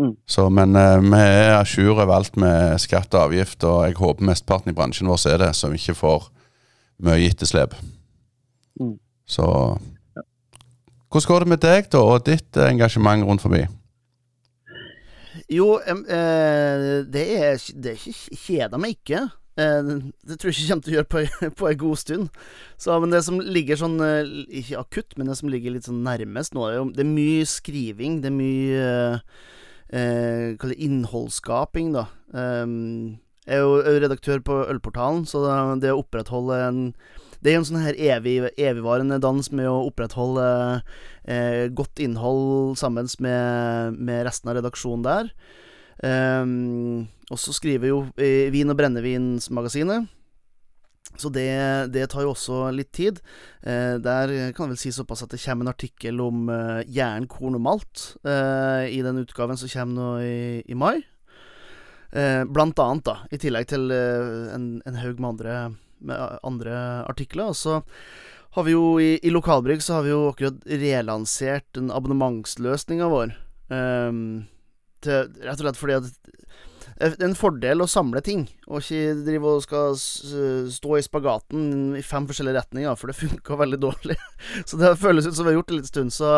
Mm. 0.00 0.14
Så, 0.30 0.46
men 0.48 0.76
eh, 0.78 0.98
vi 1.04 1.20
er 1.20 1.58
à 1.58 1.64
jour 1.68 1.98
overalt 1.98 2.38
med 2.40 2.80
skatt 2.80 3.12
og 3.12 3.26
avgift, 3.26 3.64
og 3.68 3.82
jeg 3.84 3.98
håper 3.98 4.30
mesteparten 4.30 4.72
i 4.72 4.76
bransjen 4.76 5.10
vår 5.10 5.26
er 5.34 5.42
det, 5.42 5.52
vi 5.68 5.80
ikke 5.82 5.98
får 5.98 6.30
mye 7.02 7.28
etterslep. 7.28 7.76
Mm. 8.80 8.96
Så 9.28 9.46
Hvordan 11.12 11.28
går 11.28 11.44
det 11.44 11.48
med 11.48 11.60
deg, 11.60 11.88
da, 11.92 12.00
og 12.00 12.24
ditt 12.24 12.56
engasjement 12.56 13.24
rundt 13.28 13.42
forbi? 13.44 13.66
Jo, 15.52 15.68
eh, 15.84 17.02
det 17.12 17.22
er, 17.36 17.62
det 17.84 17.94
er 17.94 18.18
kjeder 18.32 18.80
meg 18.80 18.96
ikke. 18.96 19.26
Eh, 19.60 19.88
det 20.24 20.38
tror 20.40 20.48
jeg 20.48 20.56
ikke 20.56 20.62
jeg 20.64 20.70
kommer 20.70 20.86
til 20.86 20.92
å 20.92 20.96
gjøre 20.96 21.10
på, 21.12 21.24
på 21.60 21.68
en 21.68 21.80
god 21.82 22.00
stund. 22.00 22.44
Så, 22.80 22.94
men 23.02 23.12
det 23.12 23.22
som 23.26 23.40
ligger 23.40 23.80
sånn 23.80 23.98
eh, 24.04 24.30
Ikke 24.62 24.80
akutt, 24.80 25.16
men 25.18 25.28
det 25.28 25.36
som 25.40 25.50
ligger 25.52 25.74
litt 25.74 25.88
sånn 25.88 26.00
nærmest 26.06 26.56
nå, 26.56 26.64
er 26.68 26.78
jo 26.78 26.86
Det 26.96 27.04
er 27.04 27.10
mye 27.10 27.48
skriving. 27.48 28.20
Det 28.24 28.30
er 28.30 28.38
mye 28.38 28.86
eh, 28.86 29.42
eh, 29.92 30.46
Kall 30.60 30.72
det 30.72 30.80
innholdsskaping, 30.88 31.92
da. 31.98 32.06
Um, 32.32 33.18
jeg 33.42 33.58
er 33.58 33.64
jo 33.66 33.98
redaktør 34.00 34.40
på 34.46 34.56
Ølportalen, 34.70 35.24
så 35.26 35.42
det 35.82 35.90
å 35.90 35.98
opprettholde 36.00 36.60
en 36.62 36.82
det 37.42 37.52
er 37.52 37.58
en 37.58 37.66
sånn 37.66 37.82
her 37.82 37.98
evig, 37.98 38.36
evigvarende 38.54 39.18
dans 39.22 39.50
med 39.50 39.66
å 39.66 39.88
opprettholde 39.88 40.46
eh, 41.26 41.66
godt 41.74 42.02
innhold 42.04 42.78
sammen 42.78 43.10
med, 43.18 43.98
med 43.98 44.24
resten 44.28 44.52
av 44.52 44.60
redaksjonen 44.60 45.06
der. 45.06 45.32
Um, 46.02 47.04
og 47.30 47.38
så 47.38 47.54
skriver 47.54 47.90
jo 47.92 48.00
eh, 48.16 48.50
Vin- 48.54 48.70
og 48.72 48.78
brennevinsmagasinet. 48.78 50.08
Så 51.18 51.28
det, 51.28 51.50
det 51.92 52.06
tar 52.08 52.24
jo 52.24 52.32
også 52.32 52.70
litt 52.72 52.92
tid. 52.94 53.18
Eh, 53.60 53.98
der 54.00 54.32
kan 54.56 54.70
jeg 54.70 54.76
vel 54.76 54.80
si 54.80 54.92
såpass 54.94 55.24
at 55.26 55.34
det 55.34 55.42
kommer 55.42 55.66
en 55.66 55.74
artikkel 55.74 56.22
om 56.24 56.46
eh, 56.50 56.82
jern, 56.94 57.28
korn 57.30 57.58
og 57.58 57.64
malt 57.66 58.04
eh, 58.24 58.88
i 58.94 59.02
den 59.04 59.20
utgaven 59.20 59.58
som 59.60 59.70
kommer 59.74 59.98
nå 59.98 60.10
i, 60.24 60.38
i 60.62 60.78
mai. 60.78 61.02
Eh, 62.12 62.42
blant 62.48 62.78
annet, 62.80 63.04
da. 63.08 63.18
I 63.32 63.40
tillegg 63.40 63.68
til 63.72 63.92
eh, 63.92 64.52
en, 64.56 64.66
en 64.88 65.00
haug 65.02 65.20
med 65.20 65.34
andre, 65.34 65.58
med 66.06 66.38
andre 66.46 66.76
artikler. 67.10 67.52
Og 67.52 67.58
så 67.58 67.80
har 68.56 68.66
vi 68.66 68.74
jo 68.74 68.86
i, 69.00 69.16
i 69.24 69.32
Lokalbrygg 69.32 69.82
så 69.84 69.98
har 69.98 70.06
vi 70.06 70.12
jo 70.12 70.26
akkurat 70.30 70.60
relansert 70.68 71.68
den 71.76 71.92
abonnementsløsninga 71.94 73.08
vår. 73.12 73.36
Um, 73.72 74.48
til, 75.02 75.30
rett 75.40 75.56
og 75.56 75.64
slett 75.64 75.80
fordi 75.80 75.96
at 75.96 76.10
det 77.02 77.16
er 77.24 77.24
en 77.26 77.34
fordel 77.34 77.82
å 77.82 77.88
samle 77.90 78.20
ting, 78.22 78.44
og 78.68 78.78
ikke 78.78 79.24
drive 79.26 79.54
og 79.56 79.62
skal 79.64 79.96
stå 79.96 80.98
i 80.98 81.02
spagaten 81.02 81.62
i 81.98 82.02
fem 82.06 82.28
forskjellige 82.28 82.60
retninger, 82.60 82.98
for 82.98 83.10
det 83.10 83.18
funka 83.18 83.56
veldig 83.58 83.80
dårlig. 83.82 84.18
Så 84.68 84.78
det 84.78 84.92
føles 85.00 85.26
ut 85.26 85.34
som 85.34 85.46
vi 85.46 85.50
har 85.50 85.58
gjort 85.58 85.72
det 85.72 85.78
litt 85.80 85.90
stund. 85.90 86.14
Så, 86.14 86.30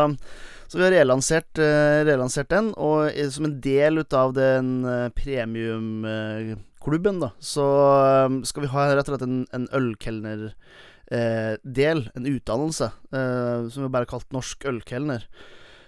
så 0.70 0.80
vi 0.80 0.86
har 0.86 0.94
relansert, 0.94 1.60
eh, 1.60 2.00
relansert 2.08 2.48
den, 2.54 2.70
og 2.80 3.10
eh, 3.10 3.28
som 3.34 3.48
en 3.48 3.58
del 3.64 4.00
av 4.06 4.32
den 4.38 4.70
eh, 4.88 5.10
premiumklubben, 6.84 7.20
da, 7.20 7.32
så 7.40 7.64
eh, 8.04 8.40
skal 8.44 8.64
vi 8.64 8.72
ha 8.72 8.86
rett 8.92 9.08
og 9.08 9.14
slett 9.14 9.26
en, 9.26 9.44
en 9.56 9.66
ølkelner 9.72 10.50
eh, 11.10 11.56
del, 11.64 12.08
en 12.14 12.26
utdannelse, 12.28 12.90
eh, 13.12 13.68
som 13.72 13.84
vi 13.84 13.90
bare 13.90 14.04
har 14.04 14.12
kalt 14.12 14.32
norsk 14.32 14.64
ølkelner. 14.68 15.26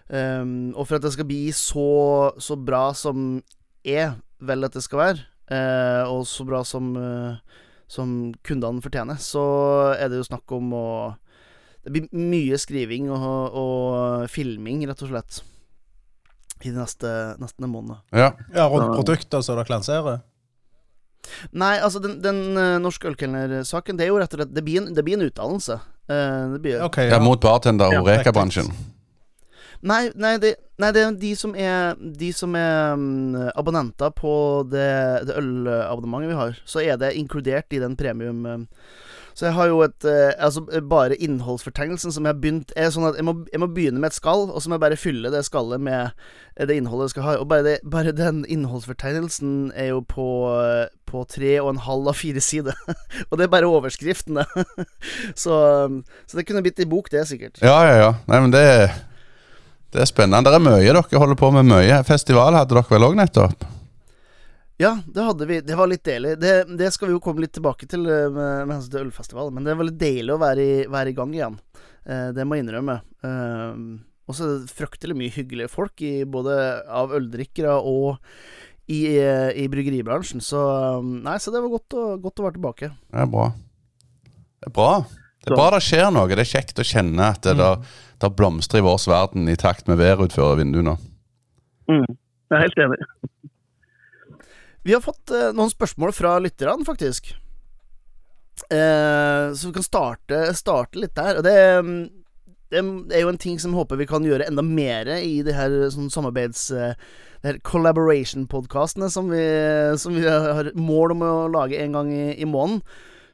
Um, 0.06 0.70
og 0.76 0.86
for 0.86 0.96
at 0.96 1.02
det 1.02 1.10
skal 1.16 1.26
bli 1.26 1.48
så, 1.50 2.30
så 2.38 2.54
bra 2.54 2.92
som 2.94 3.40
er 3.82 4.14
vel 4.38 4.66
at 4.66 4.76
det 4.76 4.84
skal 4.84 5.00
være, 5.00 5.24
eh, 5.50 6.04
og 6.06 6.26
så 6.30 6.46
bra 6.46 6.60
som, 6.64 6.92
eh, 6.96 7.62
som 7.90 8.32
kundene 8.46 8.84
fortjener, 8.84 9.18
så 9.18 9.42
er 9.96 10.08
det 10.10 10.20
jo 10.20 10.28
snakk 10.28 10.52
om 10.54 10.74
å 10.74 10.88
Det 11.86 11.92
blir 11.94 12.08
mye 12.18 12.56
skriving 12.58 13.12
og, 13.14 13.54
og 13.54 14.24
filming, 14.26 14.80
rett 14.90 15.02
og 15.06 15.12
slett, 15.12 15.36
i 16.64 16.72
de 16.72 16.74
neste, 16.74 17.10
neste 17.38 17.62
månedene. 17.62 18.00
Ja. 18.10 18.32
Ja, 18.50 18.64
rundt 18.66 18.90
produkter 18.96 19.38
som 19.38 19.54
dere 19.54 19.70
lanserer. 19.70 20.24
Nei, 21.52 21.76
altså, 21.78 22.02
den, 22.02 22.18
den 22.24 22.42
uh, 22.58 22.76
norske 22.82 23.08
ølkelnersaken, 23.10 23.98
det 23.98 24.06
er 24.06 24.12
jo 24.12 24.18
rett 24.22 24.34
og 24.34 24.42
slett 24.42 24.54
Det 24.56 24.64
blir 24.66 24.82
en, 24.82 24.90
det 24.96 25.04
blir 25.06 25.18
en 25.18 25.26
utdannelse. 25.28 25.80
Eh, 26.08 26.52
det 26.52 26.60
blir 26.62 26.82
okay, 26.86 27.08
ja, 27.08 27.16
ja. 27.16 27.22
mot 27.22 27.40
bartender 27.40 27.90
og 27.90 28.06
Ja, 28.06 28.18
Reka-bransjen. 28.18 28.70
Nei, 29.86 30.06
nei, 30.14 30.36
det, 30.40 30.54
nei, 30.80 30.92
det 30.94 31.02
er 31.02 31.16
de 31.20 31.32
som 31.36 31.52
er 31.58 31.98
De 31.98 32.30
som 32.34 32.54
er 32.56 32.94
mm, 32.96 33.50
abonnenter 33.58 34.14
på 34.16 34.32
det, 34.70 34.86
det 35.28 35.36
ølabonnementet 35.36 36.32
vi 36.32 36.38
har. 36.38 36.62
Så 36.64 36.80
er 36.84 36.96
det 37.00 37.16
inkludert 37.18 37.74
i 37.74 37.82
den 37.82 37.98
premium 37.98 38.46
eh. 38.46 38.64
Så 39.36 39.50
jeg 39.50 39.54
har 39.58 39.68
jo 39.68 39.82
et 39.84 40.06
eh, 40.08 40.32
Altså 40.40 40.62
bare 40.88 41.18
innholdsfortegnelsen 41.20 42.14
som 42.14 42.24
jeg 42.24 42.32
har 42.32 42.40
begynt 42.40 42.72
Er 42.76 42.88
sånn 42.92 43.08
at 43.10 43.18
jeg 43.20 43.26
må, 43.28 43.34
jeg 43.52 43.60
må 43.60 43.68
begynne 43.68 44.00
med 44.00 44.14
et 44.14 44.16
skall, 44.16 44.48
og 44.48 44.62
så 44.62 44.70
må 44.70 44.78
jeg 44.78 44.86
bare 44.86 45.00
fylle 45.00 45.32
det 45.34 45.44
skallet 45.44 45.82
med 45.82 46.08
eh, 46.56 46.64
det 46.64 46.78
innholdet 46.78 47.10
jeg 47.10 47.16
skal 47.16 47.26
ha. 47.26 47.34
Og 47.42 47.50
bare, 47.50 47.66
det, 47.66 47.76
bare 47.84 48.16
den 48.16 48.46
innholdsfortegnelsen 48.48 49.74
er 49.76 49.92
jo 49.92 50.00
på 50.08 50.26
eh, 50.56 50.86
På 51.16 51.24
tre 51.24 51.54
og 51.62 51.70
en 51.72 51.80
halv 51.80 52.10
av 52.12 52.18
fire 52.18 52.42
sider. 52.44 52.76
og 53.28 53.38
det 53.38 53.46
er 53.46 53.52
bare 53.52 53.70
overskriftene. 53.70 54.44
så, 55.42 55.56
så 56.28 56.38
det 56.38 56.44
kunne 56.48 56.64
blitt 56.66 56.82
ei 56.82 56.88
bok, 56.90 57.08
det, 57.12 57.24
sikkert. 57.30 57.62
Ja, 57.64 57.78
ja, 57.88 57.94
ja. 58.02 58.10
Nei, 58.28 58.42
men 58.44 58.52
det, 58.52 58.66
det 59.94 60.04
er 60.04 60.10
spennende. 60.10 60.50
Det 60.50 60.60
er 60.60 60.66
mye 60.66 60.82
dere 60.84 61.22
holder 61.22 61.40
på 61.40 61.50
med. 61.56 61.68
Mye. 61.70 62.02
Festival 62.04 62.58
hadde 62.58 62.74
dere 62.74 62.84
vel 62.90 63.08
òg 63.08 63.16
nettopp? 63.16 63.64
Ja, 64.76 64.98
det 65.06 65.24
hadde 65.24 65.46
vi. 65.48 65.60
Det 65.64 65.76
var 65.78 65.88
litt 65.88 66.04
deilig. 66.04 66.34
Det, 66.40 66.52
det 66.76 66.90
skal 66.92 67.08
vi 67.08 67.16
jo 67.16 67.22
komme 67.24 67.40
litt 67.40 67.54
tilbake 67.56 67.88
til 67.88 68.04
eh, 68.04 68.26
med, 68.28 68.66
med 68.66 68.74
hensyn 68.76 68.92
til 68.92 69.06
ølfestival, 69.06 69.48
men 69.56 69.64
det 69.64 69.76
var 69.78 69.88
litt 69.88 70.02
deilig 70.02 70.34
å 70.34 70.42
være 70.42 70.66
i, 70.66 70.74
være 70.92 71.14
i 71.14 71.16
gang 71.16 71.32
igjen. 71.32 71.56
Eh, 72.04 72.28
det 72.36 72.44
må 72.44 72.58
jeg 72.58 72.66
innrømme. 72.66 72.98
Eh, 73.24 73.80
og 74.26 74.36
så 74.36 74.44
er 74.44 74.52
det 74.66 74.74
fryktelig 74.76 75.16
mye 75.16 75.32
hyggelige 75.32 75.72
folk, 75.72 76.02
i, 76.04 76.26
både 76.28 76.58
av 76.92 77.14
øldrikkere 77.16 77.78
og 77.78 78.18
i, 78.86 79.00
eh, 79.18 79.50
i 79.62 79.68
bryggeribransjen. 79.70 80.42
Så 80.44 80.62
eh, 80.62 81.06
nei, 81.26 81.36
så 81.42 81.54
det 81.54 81.62
var 81.62 81.72
godt 81.76 81.96
å, 81.98 82.08
godt 82.22 82.42
å 82.42 82.46
være 82.46 82.58
tilbake. 82.58 82.90
Det 83.12 83.22
er 83.24 83.30
bra. 83.30 83.48
Det 84.60 84.70
er 84.70 84.76
bra. 84.78 84.90
Det 85.46 85.52
er 85.52 85.58
bra 85.60 85.70
det 85.76 85.82
skjer 85.86 86.08
noe. 86.14 86.28
Det 86.30 86.42
er 86.42 86.52
kjekt 86.56 86.82
å 86.82 86.86
kjenne 86.86 87.30
at 87.34 87.42
det 87.46 87.56
der, 87.60 87.82
det 88.22 88.32
blomstrer 88.38 88.82
i 88.82 88.86
vår 88.86 89.02
verden 89.10 89.50
i 89.50 89.58
takt 89.60 89.90
med 89.90 90.00
været 90.00 90.26
utenfor 90.26 90.58
vinduene. 90.58 90.96
Mm. 91.90 92.06
Jeg 92.06 92.56
er 92.56 92.64
helt 92.64 92.82
enig. 92.82 93.00
Vi 94.86 94.94
har 94.94 95.02
fått 95.02 95.34
eh, 95.34 95.50
noen 95.54 95.70
spørsmål 95.72 96.14
fra 96.14 96.36
lytterne, 96.42 96.86
faktisk. 96.86 97.32
Eh, 98.70 99.52
så 99.52 99.68
vi 99.68 99.74
kan 99.74 99.86
starte, 99.86 100.42
starte 100.56 101.00
litt 101.02 101.16
der. 101.18 101.40
Og 101.40 101.46
det, 101.46 101.56
mm, 101.82 102.04
det 102.72 102.82
er 103.14 103.22
jo 103.22 103.30
en 103.30 103.40
ting 103.40 103.60
som 103.62 103.76
håper 103.76 104.00
vi 104.00 104.08
kan 104.10 104.26
gjøre 104.26 104.48
enda 104.48 104.64
mer 104.66 105.10
i 105.18 105.40
det 105.46 105.56
her 105.58 105.78
sånn 105.94 106.12
samarbeids... 106.12 106.70
eh, 106.74 106.94
det 107.36 107.50
her 107.50 107.58
collaboration-podkastene 107.68 109.10
som, 109.12 109.28
som 110.00 110.14
vi 110.16 110.22
har 110.24 110.70
mål 110.72 111.12
om 111.12 111.20
å 111.22 111.34
lage 111.52 111.76
en 111.78 111.92
gang 111.92 112.08
i, 112.10 112.30
i 112.40 112.48
måneden. 112.48 112.80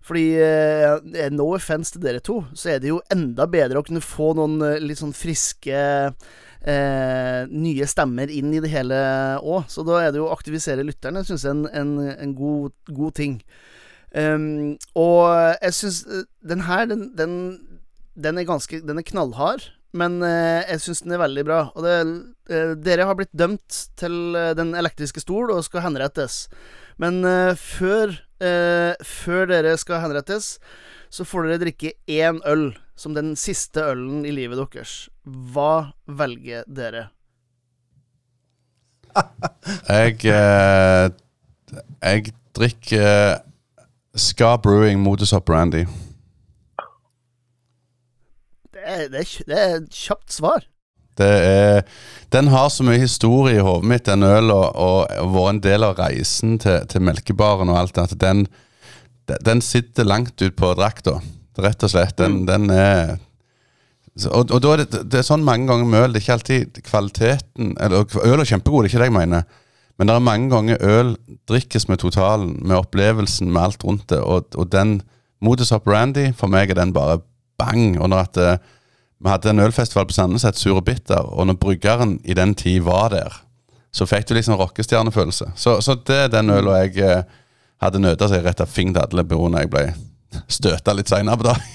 Fordi 0.03 0.25
eh, 0.35 1.29
no 1.31 1.53
offense 1.55 1.95
til 1.95 2.03
dere 2.03 2.23
to, 2.25 2.41
så 2.59 2.75
er 2.75 2.81
det 2.83 2.91
jo 2.91 3.03
enda 3.15 3.47
bedre 3.51 3.79
å 3.79 3.87
kunne 3.87 4.03
få 4.03 4.33
noen 4.35 4.59
eh, 4.67 4.81
litt 4.83 4.99
sånn 4.99 5.15
friske 5.15 5.79
eh, 5.79 7.41
nye 7.47 7.87
stemmer 7.91 8.33
inn 8.35 8.51
i 8.51 8.63
det 8.63 8.73
hele 8.73 8.99
òg. 9.39 9.69
Så 9.71 9.87
da 9.87 10.01
er 10.03 10.11
det 10.11 10.19
jo 10.19 10.27
å 10.27 10.35
aktivisere 10.35 10.87
lytterne, 10.87 11.23
syns 11.27 11.47
jeg 11.47 11.55
en, 11.55 11.69
en, 11.71 11.95
en 12.17 12.35
god, 12.39 12.75
god 12.91 13.15
ting. 13.21 13.39
Um, 14.13 14.75
og 14.99 15.23
jeg 15.63 15.73
syns 15.73 16.03
den 16.45 16.67
her, 16.67 16.83
den, 16.91 17.07
den, 17.17 17.37
den 18.15 18.39
er 18.39 18.49
ganske 18.49 18.81
Den 18.85 19.01
er 19.01 19.07
knallhard, 19.07 19.71
men 19.97 20.21
eh, 20.25 20.63
jeg 20.71 20.85
syns 20.85 21.03
den 21.05 21.15
er 21.17 21.23
veldig 21.23 21.45
bra. 21.49 21.61
Og 21.77 21.85
det, 21.85 21.97
eh, 22.53 22.75
dere 22.81 23.09
har 23.09 23.17
blitt 23.19 23.33
dømt 23.37 23.83
til 24.01 24.37
eh, 24.39 24.53
Den 24.57 24.75
elektriske 24.79 25.23
stol 25.25 25.53
og 25.53 25.65
skal 25.67 25.85
henrettes. 25.87 26.47
Men 27.01 27.21
eh, 27.29 27.53
før, 27.59 28.15
eh, 28.43 28.93
før 29.05 29.49
dere 29.51 29.77
skal 29.81 30.03
henrettes, 30.05 30.57
så 31.13 31.27
får 31.29 31.49
dere 31.49 31.63
drikke 31.67 31.95
én 32.09 32.41
øl 32.49 32.71
som 32.97 33.17
den 33.17 33.35
siste 33.37 33.85
ølen 33.93 34.25
i 34.29 34.33
livet 34.35 34.61
deres. 34.61 35.09
Hva 35.25 35.93
velger 36.07 36.65
dere? 36.69 37.09
Jeg 39.93 40.25
eh, 40.25 41.11
Jeg 42.01 42.33
drikker 42.57 43.43
Ska 44.17 44.57
Brewing 44.61 45.01
Modus 45.01 45.33
Operandi. 45.33 45.85
Er, 45.85 46.12
det 49.13 49.25
er, 49.49 49.79
et 49.79 49.97
kjapt 49.97 50.35
svar. 50.35 50.67
Det 51.19 51.29
er, 51.29 51.83
den 52.33 52.49
har 52.49 52.71
så 52.73 52.85
mye 52.87 53.01
historie 53.03 53.59
i 53.59 53.65
hodet 53.65 53.89
mitt, 53.89 54.07
den 54.09 54.25
ølen, 54.25 54.53
og, 54.53 55.11
og 55.13 55.35
vært 55.35 55.55
en 55.55 55.65
del 55.67 55.87
av 55.87 55.99
reisen 56.01 56.57
til, 56.63 56.87
til 56.89 57.05
melkebaren 57.05 57.73
og 57.73 57.83
alt, 57.83 58.01
at 58.01 58.15
den, 58.21 58.47
den 59.45 59.61
sitter 59.65 60.09
langt 60.09 60.41
ut 60.41 60.57
på 60.57 60.73
drakta, 60.79 61.19
rett 61.61 61.85
og 61.85 61.93
slett. 61.93 62.17
Den, 62.19 62.47
den 62.49 62.73
er 62.73 63.19
og, 64.29 64.51
og 64.53 64.59
da 64.61 64.75
er 64.75 64.83
det, 64.83 65.03
det 65.09 65.23
er 65.23 65.25
sånn 65.25 65.45
mange 65.45 65.71
ganger 65.71 65.89
med 65.89 66.03
øl. 66.05 66.13
Det 66.13 66.21
er 66.21 66.25
ikke 66.27 66.35
alltid 66.37 66.81
kvaliteten 66.85 67.71
eller, 67.81 68.05
Øl 68.21 68.43
er 68.43 68.49
kjempegod, 68.49 68.85
det 68.85 68.91
er 68.91 68.93
ikke 68.93 69.01
det 69.01 69.09
jeg 69.09 69.17
mener. 69.17 69.47
Men 69.97 70.09
det 70.09 70.15
er 70.15 70.25
mange 70.27 70.49
ganger 70.53 70.85
øl 70.85 71.15
drikkes 71.49 71.89
med 71.89 72.01
totalen, 72.03 72.55
med 72.61 72.77
opplevelsen, 72.77 73.51
med 73.53 73.63
alt 73.63 73.85
rundt 73.85 74.09
det. 74.13 74.21
Og, 74.21 74.53
og 74.57 74.69
den 74.73 75.01
Modus 75.43 75.73
operandi, 75.75 76.29
for 76.39 76.53
meg 76.53 76.71
er 76.71 76.79
den 76.79 76.93
bare 76.95 77.19
bang. 77.63 77.97
Og 78.03 78.11
når 78.13 78.27
at 78.27 78.43
eh, 78.43 78.71
vi 79.23 79.31
hadde 79.31 79.53
en 79.55 79.63
ølfestival 79.63 80.09
på 80.11 80.17
Sandnes, 80.17 80.45
het 80.47 80.59
Sur 80.59 80.81
og 80.81 80.85
bitter, 80.89 81.23
og 81.23 81.47
når 81.47 81.61
bryggeren 81.63 82.19
i 82.27 82.35
den 82.35 82.57
tid 82.59 82.83
var 82.89 83.13
der, 83.15 83.37
så 83.93 84.07
fikk 84.09 84.27
du 84.29 84.35
liksom 84.35 84.57
rockestjernefølelse. 84.59 85.53
Så, 85.55 85.79
så 85.85 85.95
det 85.95 86.17
er 86.25 86.33
den 86.33 86.51
øla 86.51 86.81
jeg 86.83 86.99
eh, 87.07 87.23
hadde 87.83 88.01
nødt 88.03 88.23
seg 88.31 88.45
rett 88.47 88.63
av 88.63 88.71
fing 88.71 88.95
til 88.95 89.03
alle 89.05 89.25
beroende 89.27 89.63
jeg 89.65 89.73
ble 89.73 89.87
støta 90.49 90.95
litt 90.97 91.11
seinere 91.13 91.37
på 91.37 91.49
dagen. 91.51 91.63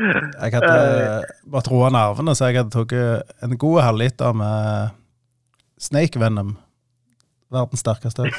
Jeg 0.00 0.54
hadde 0.54 0.76
bare 1.50 1.64
troa 1.66 1.90
nervene, 1.92 2.32
så 2.36 2.48
jeg 2.48 2.56
hadde 2.60 2.72
tatt 2.72 2.92
en 3.44 3.56
god 3.60 3.82
halvliter 3.84 4.32
med 4.36 4.94
Snake 5.82 6.20
Venom. 6.22 6.54
Verdens 7.52 7.82
sterkeste 7.84 8.24
øl. 8.24 8.32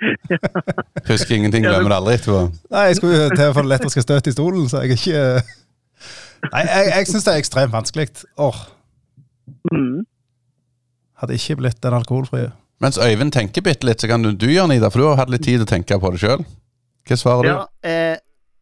Husker 1.10 1.34
ingenting, 1.36 1.64
glemmer 1.66 1.92
det 1.92 1.96
aldri 1.98 2.14
etterpå. 2.18 2.42
Nei, 2.72 2.84
jeg 2.90 2.98
skulle 3.00 3.26
til 3.34 3.44
å 3.46 3.54
få 3.56 3.62
det 3.64 3.68
elektriske 3.70 4.04
støt 4.04 4.30
i 4.30 4.34
stolen, 4.34 4.68
så 4.70 4.82
jeg 4.84 4.94
er 4.94 5.00
ikke 5.00 5.24
Nei, 6.50 6.62
jeg, 6.64 6.86
jeg 6.94 7.08
syns 7.10 7.26
det 7.26 7.32
er 7.34 7.42
ekstremt 7.42 7.74
vanskelig. 7.74 8.06
Åh, 8.40 8.60
Mm. 9.74 10.04
hadde 11.20 11.34
ikke 11.36 11.56
blitt 11.58 11.80
den 11.82 11.92
alkoholfrie. 11.96 12.52
Mens 12.80 12.96
Øyvind 13.02 13.32
tenker 13.34 13.64
bitte 13.66 13.84
litt, 13.84 14.00
så 14.00 14.08
kan 14.08 14.22
du, 14.24 14.30
du 14.32 14.46
gjøre 14.46 14.70
Nida, 14.70 14.88
for 14.92 15.02
du 15.02 15.08
har 15.08 15.18
hatt 15.20 15.32
litt 15.32 15.42
tid 15.44 15.58
til 15.58 15.66
å 15.66 15.68
tenke 15.68 15.98
på 16.00 16.12
det 16.14 16.20
sjøl. 16.22 16.44
Hva 17.10 17.18
svarer 17.18 17.44
du? 17.44 17.50
Ja, 17.50 17.64
eh, 17.84 18.16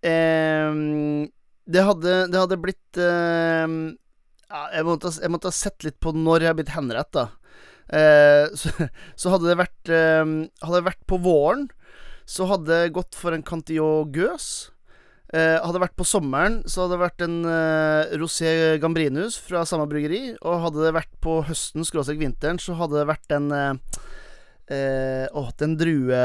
eh, 0.09 0.81
det, 1.69 1.85
hadde, 1.87 2.17
det 2.33 2.41
hadde 2.41 2.59
blitt 2.65 2.99
eh, 3.05 3.77
jeg, 4.49 4.87
måtte, 4.89 5.13
jeg 5.21 5.31
måtte 5.37 5.53
ha 5.53 5.55
sett 5.61 5.87
litt 5.87 5.99
på 6.03 6.15
når 6.17 6.47
jeg 6.47 6.51
har 6.51 6.59
blitt 6.59 6.75
henretta. 6.75 7.29
Eh, 7.89 8.49
så, 8.61 8.89
så 9.17 9.35
hadde 9.35 9.49
det 9.49 9.61
vært 9.63 9.93
ehm, 9.93 10.35
Hadde 10.61 10.81
det 10.81 10.89
vært 10.91 11.05
på 11.09 11.17
våren, 11.25 11.69
så 12.29 12.45
hadde 12.51 12.69
det 12.69 12.97
gått 12.97 13.17
for 13.17 13.33
en 13.33 13.45
Cantillon 13.47 14.11
Gøs. 14.13 14.69
Eh, 15.29 15.59
hadde 15.61 15.77
det 15.77 15.83
vært 15.83 15.99
på 16.01 16.07
sommeren, 16.09 16.63
så 16.65 16.85
hadde 16.85 16.97
det 16.97 17.03
vært 17.03 17.25
en 17.27 17.37
eh, 17.49 18.15
Rosé 18.21 18.53
Gambrinus 18.81 19.37
fra 19.45 19.65
samme 19.69 19.89
bryggeri. 19.91 20.33
Og 20.41 20.63
hadde 20.65 20.87
det 20.87 20.95
vært 20.97 21.13
på 21.25 21.41
høsten, 21.49 21.85
skråstrek 21.85 22.21
vinteren, 22.21 22.61
så 22.61 22.77
hadde 22.79 23.01
det 23.01 23.09
vært 23.11 23.37
en 23.37 23.51
eh, 23.53 24.01
eh, 24.73 25.27
Åh, 25.37 25.51
den 25.61 25.77
drue 25.81 26.23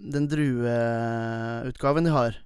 Den 0.00 0.28
drueutgaven 0.32 2.08
de 2.08 2.16
har. 2.16 2.40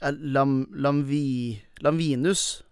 Lam, 0.00 0.64
lamvi, 0.70 1.60
lamvinus. 1.82 2.62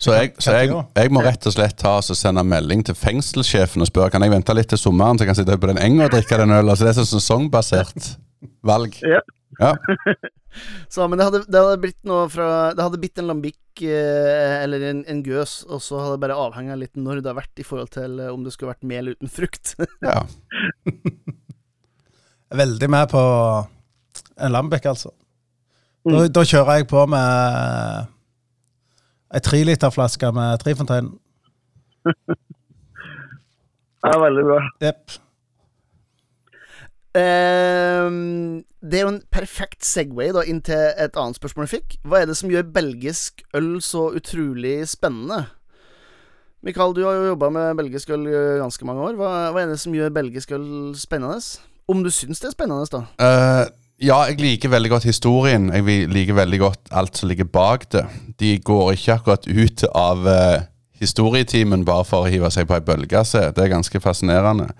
Så, 0.00 0.14
jeg, 0.16 0.32
så 0.40 0.54
jeg, 0.56 0.72
jeg 0.96 1.12
må 1.12 1.20
rett 1.20 1.44
og 1.44 1.52
slett 1.52 1.76
ta 1.76 1.98
og 2.00 2.16
sende 2.16 2.40
melding 2.48 2.80
til 2.88 2.96
fengselssjefen 2.96 3.84
og 3.84 3.88
spørre 3.90 4.14
Kan 4.14 4.24
jeg 4.24 4.32
vente 4.32 4.54
litt 4.56 4.70
til 4.72 4.80
sommeren 4.80 5.18
så 5.20 5.26
jeg 5.26 5.34
kan 5.34 5.36
sitte 5.42 5.58
på 5.60 5.68
den 5.68 5.80
enga 5.82 6.06
og 6.06 6.14
drikke 6.14 6.38
den 6.40 6.54
ølen. 6.56 6.72
Så 6.72 6.86
det 6.86 6.94
er 6.94 6.98
sånn 7.02 7.10
sesongbasert 7.10 8.14
valg. 8.64 8.96
Ja. 9.04 9.20
Ja. 9.60 9.74
Så, 10.90 11.04
men 11.06 11.18
det 11.18 11.26
hadde, 11.28 11.40
det 11.46 11.60
hadde 11.62 11.80
blitt 11.82 11.98
noe 12.08 12.24
fra 12.32 12.46
Det 12.74 12.82
hadde 12.82 12.98
blitt 12.98 13.20
en 13.22 13.28
lambikk 13.30 13.82
eh, 13.86 14.56
eller 14.64 14.82
en, 14.88 15.02
en 15.06 15.20
gøs, 15.22 15.60
og 15.68 15.82
så 15.84 16.00
hadde 16.00 16.16
det 16.16 16.22
bare 16.24 16.38
avhenga 16.42 16.74
litt 16.78 16.98
når 16.98 17.20
det 17.20 17.30
har 17.30 17.38
vært 17.38 17.62
i 17.62 17.66
forhold 17.66 17.92
til 17.94 18.18
eh, 18.18 18.32
om 18.32 18.42
det 18.42 18.54
skulle 18.54 18.72
vært 18.72 18.88
mel 18.90 19.12
uten 19.12 19.30
frukt. 19.30 19.76
ja. 20.08 20.24
Veldig 22.50 22.90
med 22.90 23.12
på 23.12 23.22
en 24.40 24.54
lambikk 24.56 24.90
altså. 24.90 25.12
Da, 26.08 26.24
da 26.32 26.42
kjører 26.48 26.80
jeg 26.80 26.88
på 26.90 27.04
med 27.12 28.10
ei 29.34 29.42
treliterflaske 29.44 30.32
med 30.36 30.62
Trifontein. 30.64 31.12
Ja, 34.00 34.16
veldig 34.16 34.44
bra. 34.48 34.60
Jepp. 34.80 35.16
Ehm, 37.20 38.62
det 38.80 39.00
er 39.00 39.02
jo 39.04 39.12
en 39.12 39.22
perfekt 39.34 39.84
Segway 39.84 40.30
da 40.32 40.44
inn 40.48 40.62
til 40.64 40.78
et 40.96 41.18
annet 41.18 41.36
spørsmål 41.36 41.66
jeg 41.66 41.74
fikk. 41.74 41.96
Hva 42.08 42.22
er 42.22 42.30
det 42.30 42.36
som 42.38 42.52
gjør 42.52 42.70
belgisk 42.72 43.42
øl 43.58 43.74
så 43.84 44.06
utrolig 44.16 44.78
spennende? 44.88 45.42
Mikael, 46.64 46.94
du 46.96 47.02
har 47.06 47.16
jo 47.16 47.30
jobba 47.32 47.48
med 47.52 47.76
belgisk 47.76 48.10
øl 48.16 48.26
i 48.28 48.38
ganske 48.60 48.88
mange 48.88 49.04
år. 49.08 49.20
Hva, 49.20 49.28
hva 49.52 49.62
er 49.62 49.72
det 49.72 49.80
som 49.80 49.96
gjør 49.96 50.12
belgisk 50.16 50.52
øl 50.56 50.66
spennende? 50.96 51.40
Om 51.90 52.04
du 52.04 52.10
syns 52.14 52.40
det 52.40 52.50
er 52.50 52.56
spennende, 52.56 52.88
da. 52.92 53.04
Eh, 53.20 53.66
ja, 54.00 54.16
jeg 54.30 54.40
liker 54.40 54.72
veldig 54.72 54.90
godt 54.94 55.06
historien. 55.08 55.68
Jeg 55.74 56.08
liker 56.08 56.36
veldig 56.38 56.60
godt 56.62 56.92
alt 56.96 57.18
som 57.20 57.28
ligger 57.28 57.48
bak 57.52 57.84
det. 57.92 58.06
De 58.40 58.54
går 58.64 58.94
ikke 58.94 59.16
akkurat 59.18 59.48
ut 59.48 59.84
av 59.92 60.24
uh, 60.24 60.62
historietimen 61.00 61.84
bare 61.84 62.06
for 62.08 62.24
å 62.24 62.30
hive 62.32 62.48
seg 62.52 62.68
på 62.68 62.78
ei 62.78 62.84
bølge. 62.84 63.24
se. 63.28 63.50
Det 63.52 63.64
er 63.64 63.74
ganske 63.74 64.00
fascinerende. 64.00 64.70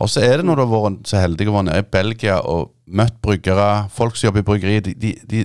Og 0.00 0.08
så 0.08 0.22
er 0.24 0.38
det 0.38 0.46
når 0.46 0.60
du 0.60 0.62
har 0.62 0.70
vært 0.84 1.10
så 1.10 1.18
heldig 1.20 1.48
å 1.50 1.56
være 1.56 1.68
nede 1.68 1.82
i 1.82 1.90
Belgia 1.98 2.38
og 2.46 2.70
møtt 2.86 3.18
bryggere, 3.22 3.88
folk 3.92 4.16
som 4.16 4.30
jobber 4.30 4.44
i 4.44 4.46
bryggeri, 4.48 4.78
de, 4.86 4.94
de, 4.94 5.10
de, 5.28 5.42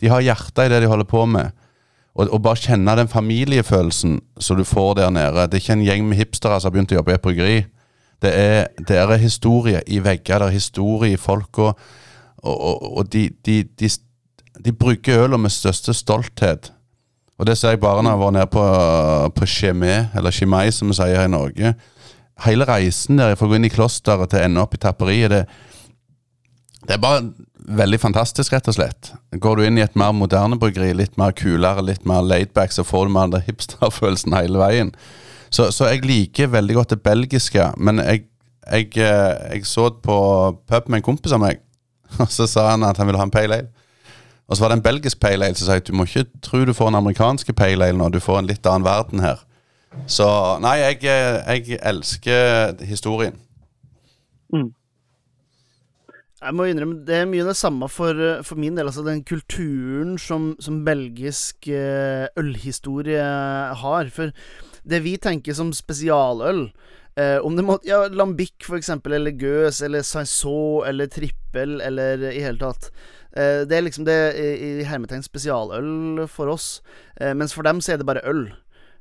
de 0.00 0.08
har 0.08 0.22
hjertet 0.24 0.64
i 0.64 0.72
det 0.72 0.80
de 0.84 0.88
holder 0.88 1.08
på 1.10 1.26
med. 1.28 1.50
Og, 2.14 2.28
og 2.28 2.40
bare 2.44 2.60
kjenne 2.62 2.94
den 2.96 3.10
familiefølelsen 3.10 4.20
som 4.40 4.58
du 4.58 4.64
får 4.68 4.94
der 5.00 5.12
nede. 5.12 5.48
Det 5.50 5.58
er 5.58 5.64
ikke 5.64 5.76
en 5.80 5.84
gjeng 5.84 6.06
med 6.08 6.20
hipstere 6.20 6.60
som 6.60 6.70
har 6.70 6.76
begynt 6.76 6.94
å 6.94 7.00
jobbe 7.00 7.12
i 7.12 7.18
et 7.18 7.26
bryggeri. 7.26 7.58
Det 8.22 8.32
er, 8.38 8.70
det 8.78 8.96
er 9.02 9.12
historie 9.18 9.82
i 9.90 9.98
vegger, 9.98 10.38
det 10.38 10.48
er 10.48 10.56
historie 10.56 11.16
i 11.16 11.20
folka. 11.20 11.72
Og, 11.72 12.00
og, 12.42 12.96
og 12.98 13.12
de, 13.12 13.28
de, 13.46 13.62
de, 13.78 13.88
de 14.64 14.72
brygger 14.72 15.24
øla 15.24 15.38
med 15.38 15.54
største 15.54 15.94
stolthet. 15.94 16.72
Og 17.38 17.46
det 17.46 17.56
ser 17.58 17.74
jeg 17.74 17.82
bare 17.82 18.02
når 18.02 18.10
jeg 18.10 18.20
var 18.20 18.34
nede 18.36 18.50
på, 18.52 18.64
på 19.34 19.46
Chimay, 19.46 20.04
eller 20.14 20.30
Chimay 20.30 20.70
som 20.70 20.90
vi 20.90 20.98
sier 20.98 21.18
her 21.18 21.30
i 21.30 21.32
Norge. 21.32 21.74
Hele 22.44 22.66
reisen 22.68 23.18
der 23.18 23.34
fra 23.38 23.48
å 23.48 23.50
gå 23.50 23.58
inn 23.58 23.66
i 23.66 23.72
klosteret 23.72 24.30
til 24.30 24.42
å 24.42 24.44
ende 24.46 24.62
opp 24.62 24.76
i 24.76 24.82
tapperiet, 24.82 25.32
det, 25.32 25.42
det 26.86 26.96
er 26.96 27.02
bare 27.02 27.24
veldig 27.62 27.98
fantastisk, 28.02 28.52
rett 28.54 28.68
og 28.70 28.76
slett. 28.76 29.12
Går 29.42 29.58
du 29.58 29.64
inn 29.66 29.78
i 29.78 29.84
et 29.84 29.98
mer 29.98 30.14
moderne 30.16 30.58
bryggeri, 30.58 30.92
litt 30.98 31.18
mer 31.20 31.34
kulere, 31.38 31.84
litt 31.86 32.06
mer 32.08 32.24
laidback, 32.26 32.74
så 32.74 32.84
får 32.86 33.06
du 33.06 33.14
mer 33.14 33.32
den 33.32 33.44
hipsterfølelsen 33.46 34.34
hele 34.34 34.62
veien. 34.62 34.94
Så, 35.52 35.68
så 35.74 35.90
jeg 35.90 36.06
liker 36.06 36.50
veldig 36.52 36.78
godt 36.78 36.94
det 36.94 37.02
belgiske, 37.04 37.72
men 37.76 38.00
jeg, 38.02 38.24
jeg, 38.66 38.88
eh, 39.02 39.34
jeg 39.52 39.66
så 39.68 39.90
på 40.02 40.16
pub 40.68 40.88
med 40.88 41.00
en 41.00 41.06
kompis 41.10 41.34
av 41.36 41.42
meg, 41.42 41.60
og 42.22 42.28
så 42.32 42.46
sa 42.50 42.70
han 42.70 42.84
at 42.86 42.98
han 43.00 43.08
ville 43.08 43.20
ha 43.20 43.28
en 43.28 43.34
pale 43.34 43.60
ale. 43.60 43.70
Og 44.48 44.56
så 44.56 44.64
var 44.64 44.72
det 44.72 44.80
en 44.80 44.84
belgisk 44.84 45.20
pale 45.20 45.46
ale 45.46 45.56
som 45.56 45.68
sa 45.68 45.78
at 45.80 45.88
du 45.88 45.94
må 45.96 46.04
ikke 46.08 46.26
tro 46.44 46.64
du 46.68 46.74
får 46.76 46.92
en 46.92 47.00
amerikansk 47.00 47.54
pale 47.56 47.88
ale 47.88 47.98
nå, 47.98 48.10
du 48.12 48.20
får 48.20 48.42
en 48.42 48.50
litt 48.50 48.66
annen 48.68 48.86
verden 48.86 49.24
her. 49.24 49.40
Så 50.08 50.26
nei, 50.64 50.78
jeg, 50.80 51.02
jeg 51.04 51.80
elsker 51.84 52.80
historien. 52.88 53.36
Jeg 56.42 56.56
må 56.58 56.66
innrømme, 56.66 57.04
Det 57.06 57.20
er 57.20 57.28
mye 57.30 57.44
det 57.46 57.56
samme 57.56 57.86
for, 57.88 58.18
for 58.42 58.58
min 58.58 58.76
del. 58.76 58.88
Altså 58.90 59.04
Den 59.06 59.22
kulturen 59.24 60.16
som, 60.18 60.56
som 60.60 60.82
belgisk 60.84 61.68
eh, 61.68 62.26
ølhistorie 62.40 63.22
har. 63.78 64.10
For 64.10 64.32
det 64.82 65.04
vi 65.04 65.16
tenker 65.22 65.54
som 65.54 65.70
spesialøl 65.76 66.66
eh, 67.16 67.38
Om 67.38 67.56
det 67.56 67.64
måtte 67.66 67.88
Ja, 67.88 68.06
Lambic, 68.08 68.54
for 68.66 68.78
eksempel, 68.78 69.16
eller 69.18 69.30
Gøs, 69.30 69.82
eller 69.82 70.02
Saison, 70.06 70.86
eller 70.86 71.10
Trippel, 71.12 71.80
eller 71.80 72.22
i 72.32 72.40
hele 72.40 72.60
tatt. 72.60 72.90
Eh, 73.36 73.62
det 73.68 73.76
er 73.76 73.86
liksom 73.86 74.06
det 74.08 74.18
i, 74.38 74.48
i 74.82 74.88
hermetegn 74.88 75.24
spesialøl 75.24 76.26
for 76.30 76.52
oss. 76.52 76.80
Eh, 77.16 77.34
mens 77.34 77.54
for 77.56 77.66
dem 77.66 77.80
så 77.80 77.94
er 77.94 78.02
det 78.02 78.08
bare 78.08 78.24
øl. 78.28 78.46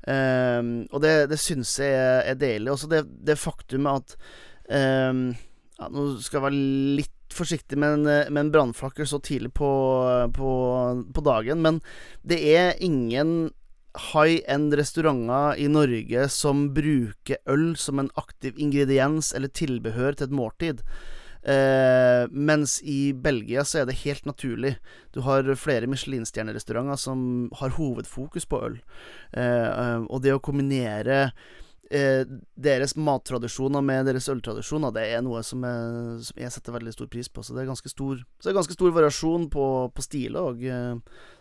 Eh, 0.08 0.62
og 0.91 1.02
det, 1.04 1.15
det 1.32 1.39
syns 1.41 1.78
jeg 1.80 1.95
er, 1.95 2.21
er 2.34 2.39
deilig. 2.39 2.71
Også 2.74 2.91
det, 2.91 3.06
det 3.28 3.39
faktumet 3.39 4.04
at 4.04 4.15
eh, 4.71 5.26
ja, 5.82 5.89
Nå 5.89 6.13
skal 6.21 6.39
jeg 6.39 6.47
være 6.50 6.62
litt 7.02 7.17
forsiktig 7.32 7.78
med 7.80 8.02
en, 8.10 8.34
med 8.36 9.08
så 9.08 9.19
tidlig 9.24 9.54
på, 9.56 9.69
på, 10.36 10.52
på 11.15 11.21
dagen, 11.24 11.62
men 11.63 11.80
det 12.28 12.41
er 12.56 12.76
ingen 12.84 13.52
high 14.12 14.39
end 14.47 14.73
restauranter 14.77 15.60
i 15.60 15.67
Norge 15.67 16.27
som 16.32 16.69
bruker 16.75 17.41
øl 17.49 17.73
som 17.80 17.99
en 17.99 18.12
aktiv 18.19 18.56
ingrediens 18.58 19.34
eller 19.36 19.51
tilbehør 19.51 20.15
til 20.15 20.30
et 20.30 20.38
måltid. 20.38 20.86
Eh, 21.41 22.27
mens 22.30 22.77
i 22.86 23.13
Belgia 23.17 23.63
så 23.65 23.82
er 23.82 23.89
det 23.89 24.01
helt 24.04 24.27
naturlig. 24.30 24.75
Du 25.13 25.23
har 25.25 25.47
flere 25.58 25.89
Michelin-stjernerestauranter 25.89 26.99
som 27.01 27.49
har 27.60 27.73
hovedfokus 27.80 28.45
på 28.45 28.62
øl. 28.67 28.77
Eh, 29.34 29.97
og 30.06 30.21
det 30.21 30.36
å 30.36 30.43
kombinere 30.43 31.32
eh, 31.91 32.23
deres 32.56 32.95
mattradisjoner 32.95 33.84
med 33.86 34.08
deres 34.10 34.30
øltradisjoner, 34.32 34.93
det 34.95 35.06
er 35.12 35.25
noe 35.25 35.43
som 35.45 35.65
jeg, 35.67 36.21
som 36.30 36.41
jeg 36.43 36.56
setter 36.56 36.77
veldig 36.77 36.95
stor 36.95 37.12
pris 37.12 37.30
på. 37.30 37.43
Så 37.43 37.56
det 37.56 37.63
er 37.63 37.69
ganske 37.71 37.91
stor, 37.91 38.23
så 38.39 38.47
det 38.47 38.54
er 38.54 38.60
ganske 38.62 38.77
stor 38.77 38.95
variasjon 38.95 39.49
på, 39.54 39.67
på 39.95 40.06
stiler 40.06 40.51
òg. 40.51 40.65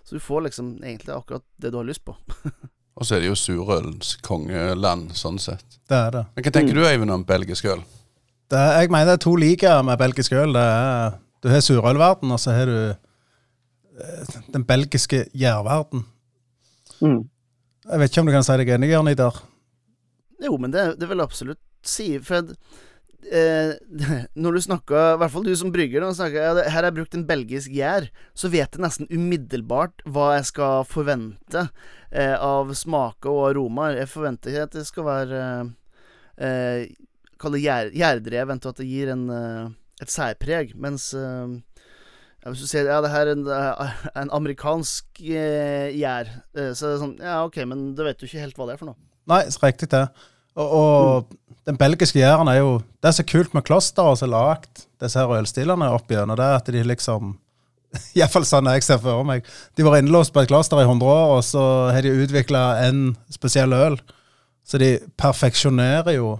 så 0.05 0.19
du 0.19 0.21
får 0.21 0.49
liksom 0.49 0.75
egentlig 0.83 1.15
akkurat 1.15 1.47
det 1.57 1.73
du 1.73 1.81
har 1.81 1.89
lyst 1.89 2.05
på. 2.05 2.17
Og 3.01 3.07
så 3.07 3.17
er 3.17 3.23
det 3.23 3.31
jo 3.31 3.39
surølens 3.39 4.17
kongeland, 4.27 5.15
sånn 5.17 5.39
sett. 5.41 5.79
Det 5.89 5.97
er 5.97 6.11
det. 6.13 6.25
Men 6.35 6.45
Hva 6.45 6.53
tenker 6.53 6.77
du, 6.77 6.83
Eivind, 6.85 7.15
om 7.15 7.25
belgisk 7.25 7.71
øl? 7.71 7.81
det 8.51 8.59
er, 8.59 8.81
jeg 8.83 8.91
mener 8.91 9.13
det 9.13 9.19
er 9.19 9.25
to 9.25 9.35
liker 9.39 9.83
med 9.87 9.99
belgisk 9.99 10.33
øl. 10.35 10.55
Det 10.57 10.63
er, 10.63 11.19
du 11.43 11.49
har 11.53 11.63
surølverden, 11.63 12.33
og 12.35 12.41
så 12.43 12.55
har 12.55 12.71
du 12.71 12.79
eh, 12.91 14.41
den 14.53 14.65
belgiske 14.67 15.25
gjærverden. 15.31 16.03
Mm. 17.01 17.23
Jeg 17.91 18.01
vet 18.01 18.11
ikke 18.11 18.25
om 18.25 18.31
du 18.31 18.35
kan 18.35 18.47
si 18.47 18.59
deg 18.61 18.75
enig, 18.75 18.91
Jørn 18.91 19.11
Idar? 19.13 19.39
Jo, 20.41 20.57
men 20.61 20.73
det, 20.73 20.87
det 21.01 21.09
vil 21.09 21.21
jeg 21.21 21.31
absolutt 21.31 21.63
si. 21.87 22.07
For 22.25 22.55
eh, 23.29 23.75
når 24.43 24.57
du 24.57 24.63
snakker, 24.65 25.15
i 25.15 25.21
hvert 25.21 25.35
fall 25.35 25.47
du 25.47 25.53
som 25.59 25.73
brygger, 25.75 26.03
når 26.03 26.17
snakker, 26.19 26.41
ja, 26.41 26.55
her 26.65 26.79
har 26.79 26.89
jeg 26.89 26.99
brukt 27.01 27.19
en 27.19 27.27
belgisk 27.29 27.75
gjær, 27.75 28.09
så 28.35 28.51
vet 28.53 28.77
jeg 28.77 28.85
nesten 28.85 29.11
umiddelbart 29.13 30.05
hva 30.09 30.33
jeg 30.39 30.49
skal 30.53 30.87
forvente 30.89 31.67
eh, 32.11 32.37
av 32.37 32.73
smaker 32.77 33.33
og 33.33 33.51
aromaer. 33.51 34.01
Jeg 34.01 34.13
forventer 34.15 34.55
ikke 34.55 34.67
at 34.69 34.79
det 34.79 34.87
skal 34.89 35.09
være 35.09 35.45
eh, 36.41 36.91
Kall 37.41 37.55
det 37.57 37.63
gjær, 37.65 37.89
gjærdrev, 37.97 38.49
vent 38.51 38.67
at 38.69 38.81
det 38.83 38.85
gir 38.85 39.11
en, 39.15 39.23
eh, 39.33 39.69
et 40.05 40.13
særpreg. 40.13 40.75
Mens 40.77 41.07
eh, 41.17 41.55
hvis 42.45 42.65
du 42.65 42.69
sier 42.69 42.89
ja, 42.89 42.99
det 43.01 43.13
her 43.15 43.31
er 43.31 43.33
en, 43.33 43.47
eh, 43.49 44.03
en 44.13 44.33
amerikansk 44.37 45.23
gjær, 45.25 46.35
så 46.53 46.61
er 46.61 46.93
det 46.93 46.99
sånn 47.01 47.17
Ja, 47.17 47.39
ok, 47.47 47.63
men 47.69 47.95
da 47.97 48.05
vet 48.05 48.21
du 48.21 48.29
ikke 48.29 48.45
helt 48.45 48.61
hva 48.61 48.69
det 48.69 48.77
er 48.77 48.83
for 48.83 48.93
noe. 48.93 49.10
Nei, 49.29 49.43
så 49.53 49.63
riktig 49.67 49.91
det. 49.93 50.07
Og, 50.59 50.71
og 50.71 51.61
den 51.69 51.79
belgiske 51.79 52.19
gjæren 52.19 52.49
er 52.51 52.61
jo 52.61 52.79
Det 53.03 53.09
er 53.11 53.17
så 53.17 53.25
kult 53.25 53.55
med 53.55 53.65
klosteret 53.65 54.19
som 54.19 54.29
har 54.29 54.33
lagd 54.35 54.87
disse 55.01 55.21
her 55.21 55.31
ølstilene 55.33 55.89
opp 55.95 56.11
igjennom, 56.11 56.37
det 56.37 56.45
er 56.45 56.59
at 56.59 56.69
de 56.69 56.83
liksom 56.85 57.37
Iallfall 58.19 58.45
sånn 58.47 58.69
jeg 58.71 58.85
ser 58.87 59.01
for 59.03 59.25
meg. 59.27 59.47
De 59.75 59.87
var 59.87 59.99
innelåst 59.99 60.35
på 60.35 60.43
et 60.43 60.51
kloster 60.51 60.79
i 60.79 60.87
100 60.87 61.09
år, 61.11 61.33
og 61.39 61.41
så 61.43 61.65
har 61.91 62.05
de 62.07 62.13
utvikla 62.23 62.63
en 62.85 63.17
spesiell 63.33 63.75
øl. 63.75 63.97
Så 64.63 64.79
de 64.79 64.93
perfeksjonerer 65.19 66.15
jo 66.15 66.37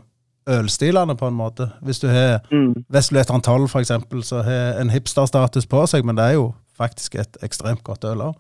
ølstilene 0.51 1.17
på 1.19 1.27
en 1.27 1.35
måte. 1.35 1.71
Hvis 1.83 1.99
du 1.99 2.07
har 2.09 2.41
Mm. 2.51 2.85
Vestlueteren 2.89 3.43
12 3.43 3.69
for 3.69 3.81
eksempel, 3.81 4.23
så 4.23 4.43
har 4.43 4.81
en 4.81 4.91
hipsterstatus 4.91 5.67
på 5.67 5.87
seg, 5.87 6.05
men 6.05 6.17
det 6.17 6.25
er 6.25 6.33
jo 6.39 6.55
faktisk 6.79 7.15
et 7.15 7.37
ekstremt 7.43 7.83
godt 7.85 8.05
øl 8.05 8.23
òg. 8.31 8.35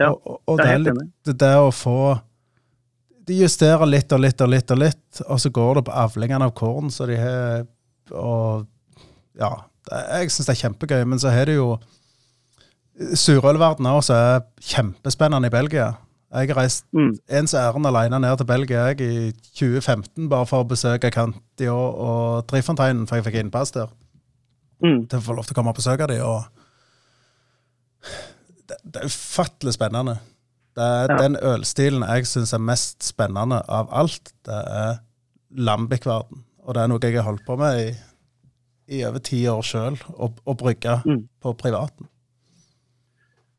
Ja, 0.00 0.10
og, 0.10 0.42
og, 0.46 0.58
det 0.58 0.66
helt 0.66 0.88
litt 0.92 1.38
det 1.38 1.56
å 1.56 1.70
få 1.70 2.18
De 3.26 3.36
justerer 3.38 3.86
litt 3.86 4.12
og 4.12 4.20
litt 4.22 4.40
og 4.42 4.50
litt 4.50 4.70
og 4.74 4.78
litt, 4.82 5.22
og 5.28 5.38
så 5.40 5.50
går 5.54 5.78
det 5.78 5.84
på 5.86 5.96
avlingene 6.04 6.48
av 6.48 6.54
korn, 6.58 6.90
så 6.90 7.06
de 7.06 7.16
har 7.20 7.66
Og 8.12 8.66
ja, 9.38 9.50
jeg 10.18 10.30
syns 10.30 10.48
det 10.48 10.54
er 10.56 10.62
kjempegøy, 10.66 11.04
men 11.08 11.20
så 11.22 11.30
har 11.32 11.46
du 11.48 11.54
jo 11.54 11.68
Surølverdenen 13.16 13.88
òg, 13.94 14.02
som 14.04 14.18
er 14.18 14.42
kjempespennende 14.60 15.48
i 15.48 15.54
Belgia. 15.54 15.86
Jeg 16.32 16.48
har 16.48 16.58
reist 16.62 16.84
Mm. 16.92 17.14
ens 17.28 17.54
ærend 17.54 17.86
alene 17.86 18.18
ned 18.20 18.36
til 18.36 18.46
Belgia 18.46 18.86
jeg, 18.88 19.00
i 19.00 19.32
2015 19.58 20.28
bare 20.28 20.46
for 20.46 20.62
å 20.62 20.68
besøke 20.68 21.10
Canti 21.10 21.68
og, 21.68 21.94
og 21.98 22.46
Trifonteinen, 22.48 23.06
for 23.06 23.16
jeg 23.16 23.24
fikk 23.24 23.40
innpass 23.40 23.72
der. 23.72 23.88
Mm. 24.82 25.06
Til 25.08 25.18
å 25.18 25.22
få 25.22 25.34
lov 25.36 25.44
til 25.44 25.54
å 25.54 25.54
komme 25.54 25.70
og 25.70 25.76
besøke 25.76 26.06
dem. 26.06 26.22
Og 26.24 26.44
det, 28.68 28.76
det 28.84 29.02
er 29.02 29.06
ufattelig 29.08 29.74
spennende. 29.76 30.18
Det 30.76 30.84
er 30.84 31.06
Ja. 31.10 31.16
Den 31.20 31.36
ølstilen 31.36 32.02
jeg 32.08 32.26
syns 32.26 32.52
er 32.56 32.62
mest 32.64 33.02
spennende 33.04 33.58
av 33.68 33.88
alt, 33.92 34.32
det 34.46 34.54
er 34.66 34.98
lambic-verden. 35.52 36.44
Og 36.64 36.74
det 36.74 36.82
er 36.82 36.86
noe 36.88 36.98
jeg 37.02 37.14
har 37.18 37.22
holdt 37.28 37.44
på 37.46 37.56
med 37.58 37.80
i, 37.82 37.92
i 38.96 39.04
over 39.04 39.18
ti 39.18 39.44
år 39.50 39.62
sjøl, 39.62 39.98
å 40.16 40.54
brygge 40.56 41.02
Mm. 41.04 41.28
på 41.42 41.52
privaten. 41.58 42.06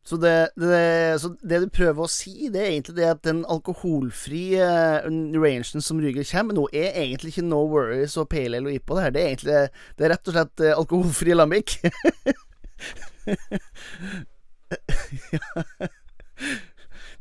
Så 0.05 0.17
det, 0.19 0.49
det, 0.59 1.15
så 1.21 1.29
det 1.47 1.61
du 1.63 1.69
prøver 1.71 2.03
å 2.03 2.09
si, 2.11 2.49
det 2.51 2.59
er 2.59 2.71
egentlig 2.73 2.95
det 2.97 3.05
at 3.07 3.21
den 3.23 3.45
alkoholfrie 3.47 4.59
uh, 4.59 5.07
rangen 5.39 5.79
som 5.81 5.99
Ryger 6.03 6.25
kommer 6.27 6.53
nå, 6.57 6.65
er 6.73 6.91
egentlig 6.99 7.31
ikke 7.31 7.45
No 7.47 7.61
Worries 7.71 8.17
og 8.19 8.27
Pale 8.29 8.57
Ale 8.57 8.67
og 8.67 8.73
IPA. 8.75 8.93
Det 8.95 9.03
her, 9.03 9.09
det 9.15 9.21
er 9.21 9.27
egentlig 9.29 9.69
Det 9.97 10.05
er 10.05 10.09
rett 10.11 10.27
og 10.27 10.33
slett 10.35 10.59
eh, 10.59 10.75
alkoholfri 10.75 11.33
lambic. 11.37 11.77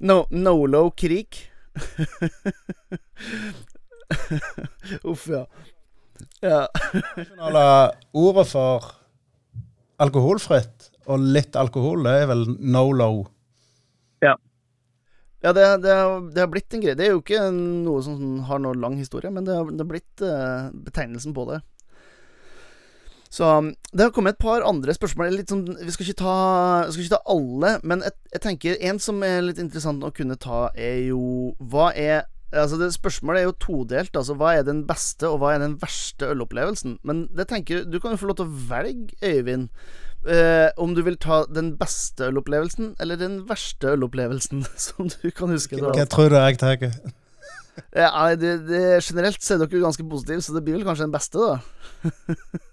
no, 0.03 0.25
Nolo 0.31 0.91
Krik. 0.99 1.39
Uff, 5.03 5.27
ja. 5.29 5.47
Ja. 6.43 6.67
Nasjonale 7.17 7.65
ordet 8.13 8.47
for 8.51 8.91
alkoholfritt 10.03 10.89
og 11.11 11.23
litt 11.35 11.57
alkohol, 11.59 12.05
det 12.07 12.17
er 12.23 12.29
vel 12.31 12.45
no-low. 12.59 13.25
Ja, 15.43 15.51
det, 15.51 15.63
det, 15.83 15.91
har- 15.91 16.21
det 16.31 16.39
har 16.39 16.47
blitt 16.53 16.75
en 16.77 16.83
greie. 16.85 16.95
Det 16.95 17.03
er 17.09 17.17
jo 17.17 17.23
ikke 17.23 17.41
noe 17.51 17.99
som 18.07 18.45
har 18.47 18.61
noe 18.63 18.77
lang 18.79 18.95
historie, 18.95 19.27
men 19.35 19.43
det 19.43 19.57
har, 19.57 19.67
det 19.75 19.83
har 19.83 19.89
blitt 19.91 20.23
eh, 20.23 20.69
betegnelsen 20.87 21.35
på 21.35 21.49
det. 21.49 21.57
Så 23.33 23.49
um, 23.49 23.71
Det 23.93 24.05
har 24.05 24.13
kommet 24.13 24.37
et 24.37 24.43
par 24.43 24.65
andre 24.69 24.93
spørsmål. 24.93 25.39
Sånn, 25.49 25.65
vi 25.81 25.95
skal 25.95 26.09
ikke 26.09 26.21
ta, 26.21 26.35
vi 26.85 26.93
skal 26.93 27.07
ikke 27.07 27.15
ta 27.17 27.33
alle, 27.33 27.73
men 27.83 28.05
jeg, 28.05 28.17
jeg 28.35 28.45
tenker 28.45 28.85
en 28.91 29.01
som 29.01 29.25
er 29.25 29.41
litt 29.47 29.63
interessant 29.63 30.05
å 30.05 30.13
kunne 30.15 30.37
ta, 30.41 30.67
er 30.77 31.01
jo 31.09 31.23
Hva 31.59 31.91
er 31.97 32.29
Altså 32.53 32.77
det 32.77 32.91
Spørsmålet 32.93 33.41
er 33.41 33.47
jo 33.47 33.55
todelt. 33.65 34.17
Altså 34.19 34.35
Hva 34.37 34.51
er 34.59 34.67
den 34.67 34.83
beste, 34.85 35.25
og 35.25 35.39
hva 35.41 35.55
er 35.55 35.63
den 35.63 35.79
verste 35.81 36.29
ølopplevelsen? 36.35 36.99
Men 37.09 37.23
det 37.33 37.47
tenker 37.49 37.87
du 37.89 37.97
kan 38.01 38.13
jo 38.13 38.21
få 38.21 38.29
lov 38.29 38.43
til 38.43 38.51
å 38.51 38.65
velge, 38.69 39.17
Øyvind. 39.25 39.71
eh, 40.29 40.69
om 40.77 40.93
du 40.95 41.01
vil 41.03 41.17
ta 41.17 41.47
den 41.49 41.73
beste 41.81 42.29
ølopplevelsen 42.29 42.93
eller 43.01 43.17
den 43.17 43.41
verste 43.49 43.97
ølopplevelsen, 43.97 44.67
som 44.87 45.09
du 45.09 45.31
kan 45.31 45.49
huske. 45.49 45.81
Da. 45.81 45.95
Hva 45.97 46.05
tror 46.07 46.29
du 46.29 46.37
jeg 46.37 46.61
tar? 46.61 46.85
Ja, 47.97 48.11
det, 48.37 48.69
det, 48.69 49.01
generelt 49.01 49.41
så 49.41 49.55
er 49.55 49.65
dere 49.65 49.81
ganske 49.81 50.05
positive, 50.05 50.45
så 50.45 50.53
det 50.53 50.63
blir 50.67 50.77
vel 50.77 50.85
kanskje 50.85 51.09
den 51.09 51.17
beste, 51.17 51.41
da. 51.41 52.61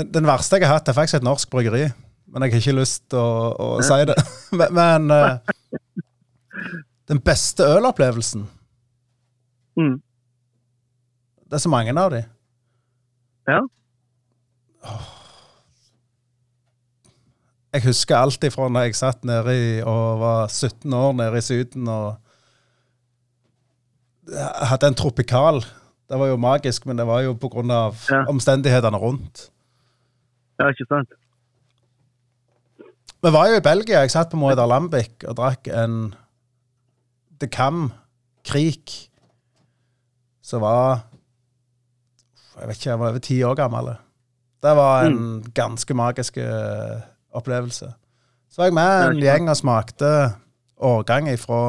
Den, 0.00 0.10
den 0.14 0.28
verste 0.28 0.56
jeg 0.58 0.66
har 0.68 0.78
hatt, 0.80 0.88
er 0.88 0.96
faktisk 0.96 1.20
et 1.20 1.26
norsk 1.26 1.50
bryggeri. 1.52 1.84
Men 2.30 2.44
jeg 2.46 2.54
har 2.54 2.62
ikke 2.62 2.76
lyst 2.80 3.04
til 3.10 3.18
å, 3.20 3.50
å 3.58 3.68
si 3.84 3.98
det. 4.08 4.16
Men, 4.58 4.72
men 4.74 5.10
uh, 5.14 5.36
den 7.10 7.20
beste 7.26 7.66
ølopplevelsen 7.76 8.48
Mm. 9.78 10.00
Det 11.46 11.56
er 11.56 11.62
så 11.62 11.70
mange 11.72 11.92
av 11.96 12.10
de. 12.12 12.18
Ja. 13.48 13.60
Jeg 17.70 17.84
husker 17.86 18.18
alt 18.18 18.44
ifra 18.44 18.66
da 18.74 18.82
jeg 18.84 18.98
satt 18.98 19.22
nede 19.24 19.54
i, 19.54 19.68
og 19.86 20.20
var 20.20 20.50
17 20.50 20.92
år 20.98 21.14
nede 21.20 21.38
i 21.38 21.44
Syden 21.46 21.88
og 21.88 22.18
hadde 24.70 24.90
en 24.90 24.98
tropikal. 24.98 25.62
Det 26.10 26.18
var 26.18 26.32
jo 26.32 26.40
magisk, 26.42 26.86
men 26.90 26.98
det 26.98 27.06
var 27.06 27.22
jo 27.22 27.36
av 27.70 27.96
Ja. 28.10 28.24
omstendighetene 28.28 28.98
rundt. 28.98 29.50
Ja, 30.60 30.68
ikke 30.68 30.86
sant? 30.88 31.12
Vi 33.20 33.32
var 33.32 33.48
jo 33.50 33.58
i 33.60 33.64
Belgia. 33.64 34.02
Jeg 34.04 34.12
satt 34.12 34.32
på 34.32 34.38
Moed 34.40 34.60
Alambic 34.60 35.24
og 35.28 35.36
drakk 35.40 35.68
en 35.72 36.12
De 37.40 37.48
Cam 37.52 37.88
Krik 38.44 38.92
som 40.44 40.62
var 40.64 41.04
Jeg 42.58 42.68
vet 42.68 42.76
ikke, 42.76 42.90
jeg 42.90 43.00
var 43.00 43.12
over 43.14 43.24
ti 43.24 43.36
år 43.46 43.56
gammel. 43.56 43.92
Det 44.60 44.72
var 44.76 45.06
en 45.08 45.20
ganske 45.56 45.94
magisk 45.96 46.36
eh, 46.42 46.98
opplevelse. 47.32 47.88
Så 48.50 48.60
var 48.60 48.68
jeg 48.68 48.76
med 48.76 49.04
en 49.06 49.20
gjeng 49.22 49.48
og 49.48 49.56
smakte 49.56 50.10
årgang 50.76 51.30
fra 51.40 51.60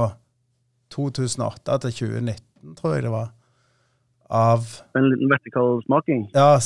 2008 0.91 1.77
til 1.85 1.93
2019, 2.01 2.75
tror 2.75 2.97
jeg 2.97 3.05
det 3.05 3.13
var. 3.13 3.29
Av 4.31 4.67
En 4.99 5.07
liten 5.07 5.31
vertikal 5.31 5.79
smaking. 5.85 6.25
Ja, 6.35 6.57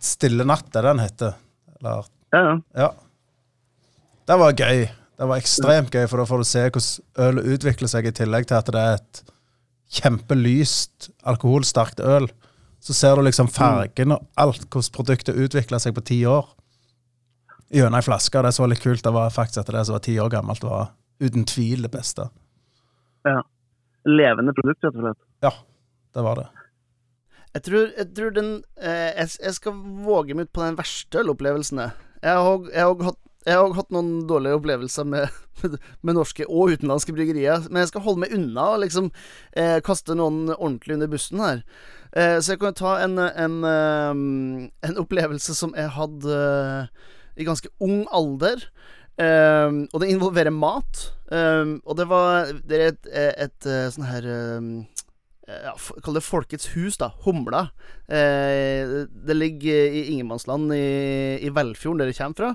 Stille 0.00 0.44
natt 0.48 0.68
det 0.72 0.84
den 0.84 1.00
heter. 1.00 1.34
Eller 1.80 2.08
Ja, 2.30 2.40
ja. 2.44 2.56
ja. 2.76 2.90
Det 4.26 4.36
var 4.38 4.52
gøy. 4.54 4.84
Det 5.20 5.28
var 5.28 5.40
ekstremt 5.40 5.90
gøy, 5.92 6.06
for 6.08 6.22
da 6.22 6.24
får 6.28 6.40
du 6.40 6.46
se 6.48 6.60
hvordan 6.68 7.24
ølet 7.26 7.48
utvikler 7.56 7.90
seg, 7.90 8.06
i 8.06 8.12
tillegg 8.14 8.46
til 8.48 8.56
at 8.56 8.70
det 8.72 8.80
er 8.80 9.00
et 9.00 9.22
kjempelyst, 9.90 11.10
alkoholsterkt 11.26 12.00
øl. 12.00 12.30
Så 12.80 12.94
ser 12.96 13.18
du 13.18 13.26
liksom 13.26 13.50
fargen 13.52 14.14
og 14.14 14.22
alt, 14.40 14.62
hvordan 14.70 14.94
produktet 14.94 15.36
utvikler 15.36 15.82
seg 15.82 15.96
på 15.96 16.04
ti 16.08 16.22
år. 16.24 16.46
Gjennom 17.70 17.98
ei 17.98 18.06
flaske. 18.06 18.40
Det 18.42 18.54
så 18.56 18.68
litt 18.70 18.80
kult 18.82 19.04
det 19.04 19.12
var 19.12 19.34
faktisk 19.34 19.60
at 19.64 19.74
det 19.74 19.82
som 19.86 19.98
var 19.98 20.04
ti 20.06 20.16
år 20.22 20.30
gammelt, 20.32 20.64
var 20.64 20.94
uten 21.20 21.44
tvil 21.44 21.84
det 21.84 21.92
beste. 21.92 22.30
ja. 23.28 23.42
Levende 24.08 24.54
produkt, 24.56 24.80
rett 24.80 24.94
og 24.96 25.02
slett. 25.04 25.18
Ja, 25.44 25.50
det 26.16 26.22
var 26.24 26.38
det. 26.38 26.46
Jeg 27.54 27.64
tror, 27.66 27.88
jeg 27.96 28.12
tror 28.14 28.30
den 28.36 28.50
eh, 28.78 29.10
jeg, 29.16 29.32
jeg 29.42 29.56
skal 29.56 29.80
våge 30.04 30.36
meg 30.36 30.46
ut 30.46 30.54
på 30.54 30.62
den 30.62 30.78
verste 30.78 31.22
ølopplevelsen. 31.24 31.82
jeg. 31.82 31.96
Har 32.22 33.02
hatt 33.08 33.20
jeg 33.48 33.56
har 33.56 33.72
hatt 33.72 33.92
noen 33.94 34.26
dårlige 34.28 34.58
opplevelser 34.58 35.06
med, 35.08 35.32
med 36.04 36.18
norske 36.18 36.44
og 36.44 36.74
utenlandske 36.74 37.14
bryggerier, 37.16 37.64
men 37.70 37.80
jeg 37.82 37.92
skal 37.92 38.04
holde 38.04 38.24
meg 38.24 38.34
unna 38.36 38.66
og 38.74 38.82
liksom 38.82 39.08
eh, 39.56 39.78
kaste 39.84 40.16
noen 40.18 40.50
ordentlig 40.58 40.98
under 40.98 41.08
bussen 41.08 41.40
her. 41.40 41.62
Eh, 42.12 42.36
så 42.40 42.52
jeg 42.52 42.60
kan 42.60 42.74
jo 42.74 42.80
ta 42.82 42.92
en, 43.06 43.16
en, 43.16 43.56
eh, 43.64 44.12
en 44.90 45.00
opplevelse 45.00 45.56
som 45.56 45.72
jeg 45.78 45.88
hadde 45.96 46.36
eh, 46.36 47.08
i 47.40 47.48
ganske 47.48 47.72
ung 47.80 48.04
alder. 48.12 48.66
Eh, 49.16 49.68
og 49.88 49.98
det 50.02 50.12
involverer 50.12 50.52
mat. 50.52 51.06
Eh, 51.32 51.78
og 51.80 51.96
det 51.96 52.10
var 52.12 52.52
Det 52.60 52.76
er 52.76 52.92
et, 52.92 53.08
et, 53.08 53.40
et, 53.48 53.70
sånn 53.96 54.10
her 54.10 54.28
ja, 55.64 55.74
Kall 56.04 56.16
det 56.16 56.24
Folkets 56.26 56.70
hus, 56.76 56.98
da. 57.00 57.12
Humla. 57.24 57.66
Eh, 58.06 59.04
det 59.10 59.36
ligger 59.36 59.98
i 59.98 60.06
ingenmannsland 60.12 60.72
i, 60.76 60.86
i 61.42 61.52
Velfjorden, 61.54 62.02
der 62.02 62.10
det 62.10 62.18
kommer 62.18 62.40
fra. 62.40 62.54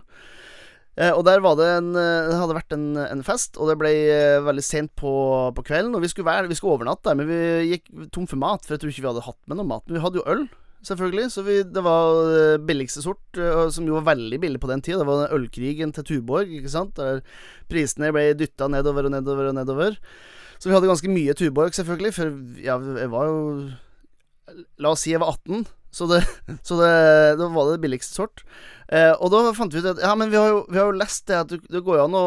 Eh, 0.95 1.11
og 1.11 1.25
der 1.27 1.41
det 1.43 1.65
en 1.67 1.89
eh, 1.99 2.35
hadde 2.39 2.55
vært 2.55 2.71
en, 2.75 2.93
en 2.95 3.23
fest, 3.27 3.57
og 3.59 3.67
det 3.67 3.75
ble 3.81 3.91
eh, 3.91 4.43
veldig 4.45 4.63
sent 4.63 4.93
på, 4.95 5.11
på 5.55 5.65
kvelden. 5.67 5.95
Og 5.95 6.03
vi 6.03 6.11
skulle, 6.11 6.29
være, 6.29 6.47
vi 6.47 6.55
skulle 6.55 6.77
overnatte 6.77 7.09
der, 7.09 7.17
men 7.19 7.27
vi 7.27 7.73
gikk 7.73 7.89
tom 8.15 8.27
for 8.31 8.39
mat, 8.39 8.63
for 8.63 8.75
jeg 8.75 8.83
tror 8.83 8.93
ikke 8.93 9.03
vi 9.03 9.11
hadde 9.11 9.25
hatt 9.25 9.41
med 9.49 9.59
noe 9.59 9.71
mat. 9.73 9.83
Men 9.87 9.99
vi 9.99 10.03
hadde 10.05 10.21
jo 10.21 10.27
øl, 10.31 10.45
selvfølgelig, 10.87 11.25
så 11.33 11.43
vi, 11.43 11.57
det 11.67 11.83
var 11.83 12.21
eh, 12.37 12.61
billigste 12.63 13.03
sort, 13.03 13.41
som 13.75 13.89
jo 13.89 13.97
var 13.99 14.07
veldig 14.13 14.39
billig 14.45 14.61
på 14.63 14.71
den 14.71 14.85
tida. 14.85 15.01
Det 15.01 15.09
var 15.09 15.25
den 15.25 15.35
ølkrigen 15.35 15.91
til 15.95 16.07
Tuborg, 16.07 16.55
ikke 16.61 16.71
sant, 16.71 16.95
der 16.95 17.19
prisene 17.71 18.13
ble 18.15 18.29
dytta 18.39 18.71
nedover 18.71 19.09
og 19.09 19.17
nedover 19.17 19.51
og 19.51 19.59
nedover. 19.59 19.99
Så 20.57 20.69
vi 20.69 20.75
hadde 20.75 20.89
ganske 20.89 21.11
mye 21.11 21.35
Tuborg, 21.37 21.75
selvfølgelig, 21.75 22.13
for 22.15 22.37
jeg 22.63 23.09
var 23.11 23.31
jo 23.31 23.41
La 24.79 24.91
oss 24.93 25.01
si 25.03 25.11
jeg 25.11 25.19
var 25.23 25.33
18, 25.33 25.65
så 25.95 26.05
det, 26.09 26.21
så 26.67 26.77
det, 26.79 26.91
da 27.39 27.47
var 27.53 27.71
det 27.71 27.81
billigste 27.83 28.17
sort. 28.17 28.43
Eh, 28.93 29.11
og 29.13 29.31
da 29.33 29.53
fant 29.57 29.73
vi 29.73 29.81
ut 29.81 29.87
at 29.89 30.01
Ja, 30.03 30.11
men 30.13 30.29
vi 30.29 30.37
har 30.37 30.51
jo, 30.51 30.59
vi 30.69 30.77
har 30.77 30.91
jo 30.91 30.99
lest 30.99 31.25
det 31.29 31.37
at 31.39 31.49
det, 31.49 31.57
det 31.73 31.81
går 31.81 32.03
an 32.03 32.13
å 32.13 32.25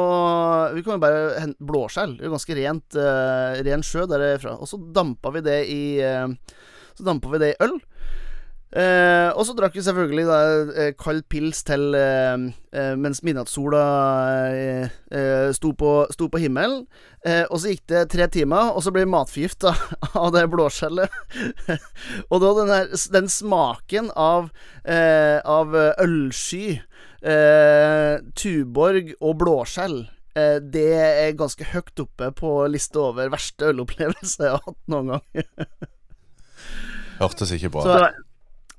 Vi 0.75 0.83
kan 0.83 0.97
jo 0.97 1.03
bare 1.05 1.37
hente 1.39 1.69
blåskjell. 1.69 2.17
Det 2.17 2.25
er 2.25 2.31
jo 2.31 2.35
ganske 2.35 2.57
rent 2.59 2.99
eh, 2.99 3.61
ren 3.69 3.85
sjø 3.87 4.09
derfra. 4.11 4.57
Og 4.59 4.71
så 4.71 4.81
dampa 4.97 5.31
vi 5.37 5.45
det 5.47 5.61
i 5.71 5.83
eh, 6.03 6.27
Så 6.99 7.07
dampa 7.07 7.31
vi 7.35 7.43
det 7.45 7.53
i 7.55 7.61
øl. 7.69 7.79
Eh, 8.69 9.31
og 9.33 9.47
så 9.49 9.55
drakk 9.57 9.79
vi 9.79 9.83
selvfølgelig 9.85 10.25
da, 10.29 10.39
eh, 10.77 10.91
kald 11.01 11.23
pils 11.33 11.63
til 11.65 11.95
eh, 11.97 12.35
eh, 12.77 12.91
mens 13.01 13.23
midnattssola 13.25 13.85
eh, 14.53 14.91
eh, 15.09 15.49
sto, 15.57 15.73
på, 15.73 15.93
sto 16.13 16.29
på 16.29 16.41
himmelen. 16.43 16.83
Eh, 17.25 17.47
og 17.49 17.63
så 17.63 17.73
gikk 17.73 17.87
det 17.89 18.03
tre 18.13 18.27
timer, 18.29 18.75
og 18.75 18.85
så 18.85 18.93
ble 18.93 19.07
vi 19.07 19.13
matforgifta 19.15 19.73
av 20.23 20.35
det 20.37 20.45
blåskjellet. 20.53 21.17
og 22.31 22.45
da 22.45 22.53
den, 22.61 22.75
her, 22.75 22.93
den 23.17 23.33
smaken 23.33 24.13
av, 24.13 24.53
eh, 24.85 25.41
av 25.49 25.73
ølsky, 26.05 26.79
eh, 27.25 28.21
Tuborg 28.37 29.15
og 29.19 29.41
blåskjell 29.41 30.01
det 30.39 30.93
er 30.95 31.33
ganske 31.35 31.65
høyt 31.67 31.99
oppe 31.99 32.29
på 32.39 32.51
lista 32.71 33.01
over 33.09 33.33
verste 33.33 33.73
ølopplevelse 33.73 34.45
jeg 34.45 34.53
har 34.53 34.61
hatt 34.63 34.93
noen 34.93 35.17
gang. 35.17 35.49
Hørtes 37.19 37.51
ikke 37.57 37.73
bra 37.75 37.83
ut. 37.83 38.28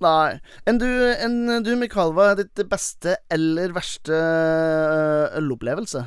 Nei. 0.03 0.39
Enn 0.69 0.79
du, 0.79 0.88
en 0.88 1.63
du 1.65 1.73
Mikael, 1.79 2.13
hva 2.15 2.31
er 2.31 2.41
ditt 2.41 2.63
beste 2.71 3.17
eller 3.31 3.73
verste 3.75 4.15
øh, 4.15 5.38
ølopplevelse? 5.41 6.05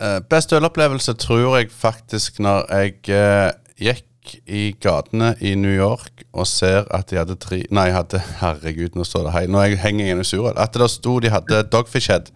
Uh, 0.00 0.18
beste 0.30 0.56
ølopplevelse 0.56 1.12
tror 1.20 1.58
jeg 1.58 1.68
faktisk 1.74 2.40
når 2.40 2.70
jeg 2.72 2.94
uh, 3.12 3.50
gikk 3.76 4.06
i 4.48 4.70
gatene 4.80 5.34
i 5.44 5.54
New 5.58 5.72
York 5.72 6.24
og 6.32 6.46
ser 6.48 6.86
at 6.94 7.10
de 7.10 7.18
hadde 7.20 7.36
tre 7.40 7.62
Nei, 7.74 7.90
hadde 7.94 8.20
Herregud, 8.40 8.96
nå 8.96 9.06
står 9.06 9.28
det 9.28 9.34
hei. 9.36 9.46
Nå 9.50 9.60
er 9.62 9.76
henger 9.80 10.06
jeg 10.06 10.14
i 10.14 10.18
en 10.18 10.26
surøl. 10.26 10.56
At 10.60 10.76
det 10.76 10.90
sto 10.92 11.18
de 11.22 11.32
hadde 11.32 11.64
Dogfish 11.72 12.12
Head. 12.12 12.32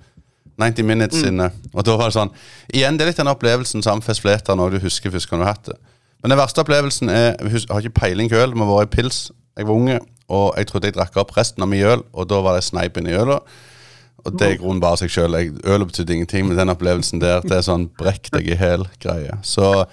90 0.61 0.87
minutes 0.87 1.25
inne. 1.27 1.49
Og 1.73 1.83
da 1.83 1.97
var 1.99 2.13
det 2.13 2.15
sånn 2.15 2.31
Igjen, 2.71 2.95
det 2.95 3.03
er 3.03 3.09
litt 3.11 3.19
den 3.19 3.31
opplevelsen 3.33 3.83
Samfest 3.83 4.23
Fleter 4.23 4.55
når 4.55 4.77
du 4.77 4.85
husker 4.85 5.11
først 5.11 5.27
gang 5.27 5.43
du 5.43 5.49
har 5.49 5.57
hatt 5.57 5.73
det. 5.73 5.79
Men 6.23 6.31
den 6.31 6.39
verste 6.39 6.63
opplevelsen 6.63 7.11
er 7.11 7.33
Jeg 7.43 7.67
har 7.71 7.83
ikke 7.83 8.01
peiling 8.05 8.31
på 8.31 8.39
øl, 8.39 8.55
men 8.55 8.71
var 8.71 8.87
i 8.87 8.91
pils. 8.93 9.27
Jeg 9.59 9.67
var 9.67 9.75
unge, 9.75 9.99
og 10.33 10.55
jeg 10.57 10.69
trodde 10.71 10.89
jeg 10.89 10.97
drakk 10.97 11.17
opp 11.21 11.35
resten 11.37 11.65
av 11.65 11.71
min 11.71 11.85
øl, 11.85 12.05
og 12.13 12.29
da 12.31 12.41
var 12.45 12.57
det 12.57 12.65
sneip 12.67 12.97
inni 13.01 13.17
øla. 13.17 13.41
Og 14.25 14.39
det 14.39 14.47
er 14.47 14.55
i 14.55 14.61
grunnen 14.61 14.81
bare 14.81 15.03
seg 15.03 15.13
sjøl. 15.13 15.37
Ølet 15.37 15.91
betydde 15.91 16.15
ingenting, 16.15 16.47
men 16.49 16.57
den 16.57 16.73
opplevelsen 16.73 17.21
der, 17.21 17.43
det 17.45 17.59
er 17.59 17.67
sånn 17.67 17.91
brekk 18.01 18.31
deg 18.33 18.49
i 18.49 18.57
hæl 18.57 18.87
greie. 19.03 19.37
Så 19.45 19.85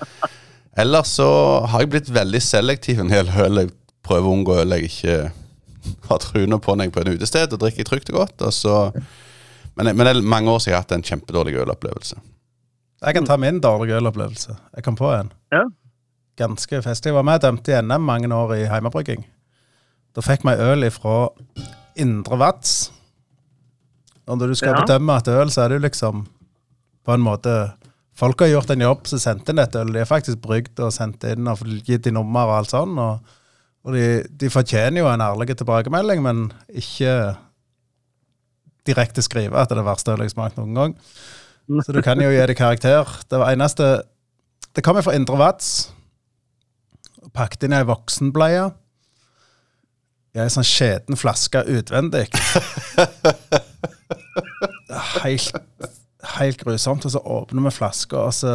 ellers 0.79 1.17
så 1.17 1.27
har 1.67 1.83
jeg 1.83 1.91
blitt 1.91 2.11
veldig 2.15 2.39
selektiv 2.43 3.01
en 3.03 3.11
hel 3.11 3.27
øl. 3.27 3.65
Jeg 3.65 3.73
prøver 4.07 4.29
å 4.29 4.37
unngå 4.37 4.55
øl 4.63 4.77
jeg 4.77 4.87
ikke 4.87 5.17
har 6.07 6.21
trynet 6.23 6.63
på 6.63 6.75
når 6.77 6.87
jeg 6.87 6.93
er 6.93 6.95
på 6.95 7.03
en 7.03 7.17
utested, 7.17 7.57
og 7.57 7.63
drikker 7.65 7.89
trygt 7.89 8.13
og 8.13 8.21
godt. 8.21 8.47
Og 8.47 8.55
så, 8.55 8.77
men, 9.75 9.91
men 9.91 10.05
det 10.05 10.15
er 10.15 10.23
mange 10.23 10.53
år 10.53 10.63
siden 10.63 10.77
jeg 10.77 10.79
har 10.79 10.87
hatt 10.87 10.95
en 10.95 11.07
kjempedårlig 11.11 11.57
ølopplevelse. 11.65 12.23
Jeg 13.01 13.17
kan 13.17 13.27
ta 13.27 13.35
min 13.41 13.59
dårlige 13.59 13.99
ølopplevelse. 13.99 14.55
Jeg 14.77 14.85
kom 14.85 14.95
på 14.95 15.11
en. 15.11 15.33
Ja. 15.51 15.65
Ganske 16.39 16.79
festlig. 16.85 17.11
Jeg 17.11 17.19
var 17.19 17.27
med 17.27 17.41
og 17.41 17.47
dømte 17.49 17.73
i 17.73 17.83
NM 17.83 18.07
mange 18.07 18.31
år 18.31 18.55
i 18.61 18.65
heimebrygging. 18.69 19.25
Da 20.15 20.21
fikk 20.25 20.43
vi 20.47 20.55
øl 20.59 20.83
ifra 20.87 21.29
Indre 22.01 22.37
Vats. 22.41 22.91
Og 24.27 24.37
når 24.37 24.47
du 24.51 24.55
skal 24.55 24.75
Ja. 24.75 24.81
bedømme 24.83 25.17
et 25.17 25.27
øl, 25.27 25.49
så 25.51 25.61
er 25.63 25.67
det 25.69 25.79
jo 25.81 25.87
liksom 25.87 26.25
på 27.05 27.13
en 27.13 27.21
måte 27.21 27.73
Folk 28.13 28.39
har 28.43 28.49
gjort 28.51 28.69
en 28.69 28.81
jobb 28.81 29.07
som 29.07 29.17
sendte 29.19 29.49
inn 29.49 29.57
et 29.59 29.75
øl. 29.75 29.93
De 29.93 29.99
er 29.99 30.05
faktisk 30.05 30.41
brygd 30.43 30.77
og 30.83 30.91
sendt 30.93 31.23
inn 31.23 31.47
og 31.47 31.57
gitt 31.87 32.05
i 32.05 32.11
nummer 32.11 32.43
og 32.45 32.57
alt 32.59 32.69
sånn. 32.69 32.97
Og, 32.99 33.19
og 33.87 33.93
de, 33.95 34.23
de 34.37 34.49
fortjener 34.51 34.99
jo 34.99 35.07
en 35.09 35.21
ærlig 35.25 35.55
tilbakemelding, 35.57 36.21
men 36.21 36.51
ikke 36.69 37.35
direkte 38.85 39.23
skrive 39.25 39.57
at 39.57 39.69
det 39.71 39.77
er 39.77 39.81
det 39.81 39.87
verste 39.87 40.11
ølet 40.13 40.27
jeg 40.27 40.31
har 40.31 40.35
smakt 40.35 40.59
noen 40.59 40.75
gang. 40.77 40.95
Så 41.81 41.95
du 41.95 42.01
kan 42.03 42.19
jo 42.21 42.29
gi 42.29 42.45
det 42.51 42.57
karakter. 42.59 43.07
Det 43.31 43.39
var 43.39 43.53
eneste 43.55 44.03
Det 44.75 44.83
kom 44.83 45.01
fra 45.03 45.15
Indre 45.15 45.37
Vats. 45.39 45.71
Pakket 47.33 47.63
inn 47.67 47.73
ei 47.73 47.83
voksenbleie. 47.87 48.69
I 50.31 50.39
er 50.39 50.51
sånn 50.51 50.67
skjeden 50.67 51.19
flaske 51.19 51.63
utvendig. 51.67 52.29
Helt, 55.21 55.55
helt 56.37 56.61
grusomt. 56.63 57.05
Og 57.07 57.13
så 57.13 57.19
åpner 57.19 57.65
vi 57.67 57.73
flaska, 57.75 58.27
og 58.27 58.35
så 58.35 58.53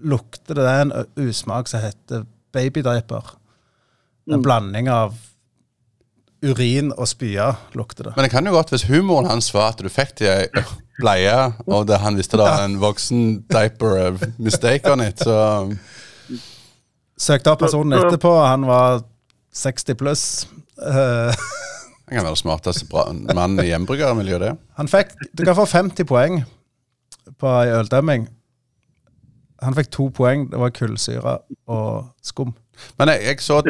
lukter 0.00 0.58
det 0.58 0.68
en 0.68 0.92
usmak 1.20 1.68
som 1.70 1.82
heter 1.84 2.24
babydiaper. 2.54 3.34
En 4.30 4.42
blanding 4.42 4.90
av 4.92 5.16
urin 6.42 6.92
og 6.96 7.08
spya 7.08 7.50
lukter 7.76 8.08
det. 8.08 8.14
Men 8.16 8.26
det 8.26 8.32
kan 8.32 8.46
jo 8.46 8.54
godt 8.54 8.70
hvis 8.72 8.86
humoren 8.88 9.28
hans 9.28 9.50
var 9.54 9.74
at 9.74 9.82
du 9.82 9.90
fikk 9.92 10.14
det 10.20 10.26
i 10.26 10.30
ei 10.30 10.64
bleie, 11.00 11.36
og 11.66 11.86
det, 11.88 11.98
han 12.00 12.16
visste 12.16 12.38
det 12.38 12.46
var 12.46 12.64
en 12.64 12.78
voksen 12.80 13.42
diaper 13.50 14.16
mistake 14.38 14.92
on 14.92 15.04
it, 15.04 15.20
så 15.24 15.68
Søkte 17.20 17.52
opp 17.52 17.60
personen 17.60 17.98
etterpå, 17.98 18.30
han 18.40 18.62
var 18.64 19.02
60 19.52 19.96
pluss. 20.00 20.24
Han 20.80 22.16
kan 22.16 22.24
være 22.24 22.32
den 22.32 22.36
smarteste 22.40 22.86
mannen 23.34 23.60
i 23.62 23.68
hjemmebryggermiljøet, 23.68 24.40
det. 24.42 24.52
han 24.80 24.88
fikk 24.90 25.12
Du 25.38 25.44
kan 25.46 25.54
få 25.58 25.66
50 25.70 26.04
poeng 26.08 26.40
på 27.38 27.50
ei 27.62 27.70
øldømming. 27.76 28.24
Han 29.62 29.76
fikk 29.76 29.90
to 29.92 30.08
poeng. 30.16 30.48
Det 30.50 30.58
var 30.58 30.72
kullsyre 30.74 31.36
og 31.68 32.08
skum. 32.24 32.54
Men 32.98 33.12
jeg, 33.12 33.22
jeg 33.28 33.40
så 33.44 33.60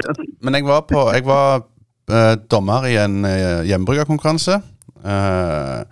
Men 0.40 0.55
jeg 0.55 0.64
var 0.64 0.85
på 0.87 1.03
Jeg 1.12 1.25
var 1.27 1.64
eh, 2.11 2.37
dommer 2.51 2.87
i 2.87 2.94
en 2.96 3.25
eh, 3.27 3.64
hjemmebryggerkonkurranse. 3.68 4.61
eh, 5.05 5.83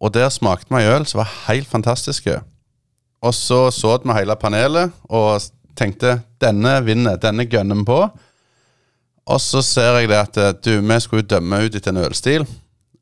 Og 0.00 0.12
der 0.14 0.28
smakte 0.28 0.74
vi 0.76 0.84
øl 0.84 1.06
som 1.06 1.18
var 1.22 1.30
helt 1.46 1.68
fantastiske. 1.68 2.40
Og 3.22 3.34
så 3.34 3.70
så 3.70 3.98
vi 4.04 4.12
hele 4.16 4.36
panelet 4.36 4.92
og 5.08 5.40
tenkte 5.76 6.20
denne 6.40 6.80
vinner, 6.84 7.16
denne 7.16 7.44
gønner 7.46 7.76
vi 7.76 7.84
på. 7.84 8.00
Og 9.26 9.40
så 9.40 9.62
ser 9.62 9.98
jeg 10.00 10.08
det 10.08 10.16
at 10.16 10.36
eh, 10.36 10.52
du, 10.64 10.80
vi 10.80 11.00
skulle 11.00 11.22
dømme 11.22 11.64
ut 11.66 11.74
etter 11.74 11.90
en 11.90 12.04
ølstil. 12.04 12.46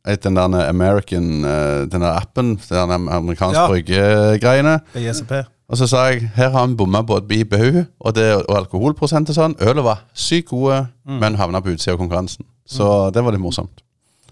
Etter 0.09 0.31
den 0.31 0.53
der 0.55 0.69
American, 0.69 1.45
eh, 1.45 1.85
den 1.91 2.01
der 2.01 2.17
appen, 2.17 2.57
den 2.69 2.91
amerikanske 3.09 3.59
Ja. 3.61 3.69
bryggegreiene. 3.69 4.81
Og 5.69 5.77
så 5.77 5.87
sa 5.87 6.07
jeg 6.09 6.31
her 6.35 6.49
har 6.51 6.67
vi 6.67 6.75
bomma 6.75 7.03
både 7.03 7.27
et 7.29 7.41
IBU 7.41 7.85
og, 8.01 8.15
det, 8.15 8.29
og 8.49 8.57
alkoholprosent 8.57 9.29
og 9.29 9.35
sånn. 9.37 9.57
Ølet 9.61 9.85
var 9.85 9.99
sykt 10.15 10.49
gode, 10.49 10.87
men 11.05 11.35
havna 11.37 11.61
på 11.61 11.75
utsida 11.75 11.93
av 11.93 11.99
konkurransen. 12.01 12.45
Så 12.69 13.11
det 13.13 13.21
var 13.25 13.33
litt 13.33 13.41
morsomt. 13.43 13.83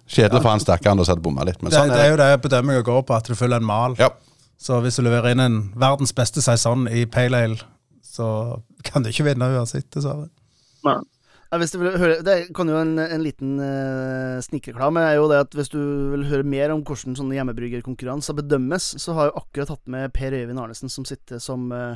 Kjedelig 0.09 0.41
for 0.41 0.49
han 0.55 0.61
stakkaren 0.63 1.03
som 1.05 1.13
hadde 1.17 1.23
bomma 1.25 1.45
litt, 1.45 1.61
men 1.63 1.71
Det, 1.73 1.77
sånn 1.79 1.89
det 1.91 1.99
er 1.99 2.13
er 2.13 2.17
det. 2.17 2.17
jo 2.17 2.17
det 2.23 2.43
bedømminga 2.51 2.83
går 2.87 3.03
på, 3.03 3.15
at 3.17 3.25
du 3.29 3.35
følger 3.35 3.57
en 3.61 3.67
mal. 3.67 3.97
Ja. 3.99 4.09
Så 4.59 4.81
hvis 4.81 4.97
du 4.97 5.03
leverer 5.03 5.33
inn 5.35 5.41
en 5.41 5.73
verdens 5.77 6.13
beste 6.17 6.41
saison 6.41 6.87
i 6.89 7.05
pale 7.05 7.37
ale, 7.37 7.57
så 8.03 8.61
kan 8.85 9.03
du 9.03 9.11
ikke 9.11 9.25
vinne 9.25 9.45
uansett, 9.59 9.91
dessverre. 9.93 10.29
Ja, 11.47 11.61
hvis 11.63 11.71
du 11.71 11.79
vil 11.79 11.95
høre, 11.95 12.23
det 12.27 12.35
kan 12.57 12.67
jo 12.71 12.79
en, 12.81 12.97
en 12.99 13.23
liten 13.23 13.53
uh, 13.63 14.43
snikreklame 14.43 15.05
er 15.07 15.15
jo 15.21 15.29
det 15.31 15.39
at 15.45 15.53
hvis 15.55 15.71
du 15.71 15.79
vil 16.11 16.25
høre 16.27 16.47
mer 16.47 16.73
om 16.75 16.83
hvordan 16.87 17.15
sånne 17.19 17.37
hjemmebryggerkonkurranser 17.39 18.35
bedømmes, 18.41 18.89
så 18.99 19.15
har 19.15 19.29
jeg 19.29 19.37
akkurat 19.39 19.71
hatt 19.77 19.93
med 19.95 20.11
Per 20.17 20.35
Øyvind 20.35 20.59
Arnesen, 20.59 20.91
som 20.91 21.07
sitter 21.07 21.39
som 21.43 21.69
uh, 21.71 21.95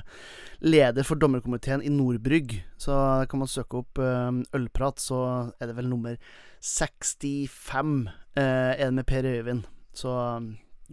leder 0.62 1.06
for 1.06 1.18
dommerkomiteen 1.18 1.82
i 1.82 1.90
Nordbrygg. 1.90 2.60
Så 2.78 2.94
kan 3.30 3.42
man 3.42 3.50
søke 3.50 3.82
opp 3.82 3.98
uh, 3.98 4.30
ølprat, 4.54 5.02
så 5.02 5.24
er 5.58 5.72
det 5.72 5.76
vel 5.80 5.90
nummer 5.90 6.14
65 6.60 8.08
eh, 8.36 8.42
er 8.42 8.84
det 8.84 8.94
med 8.94 9.06
Per 9.08 9.24
Øyvind. 9.24 9.64
Så 9.96 10.12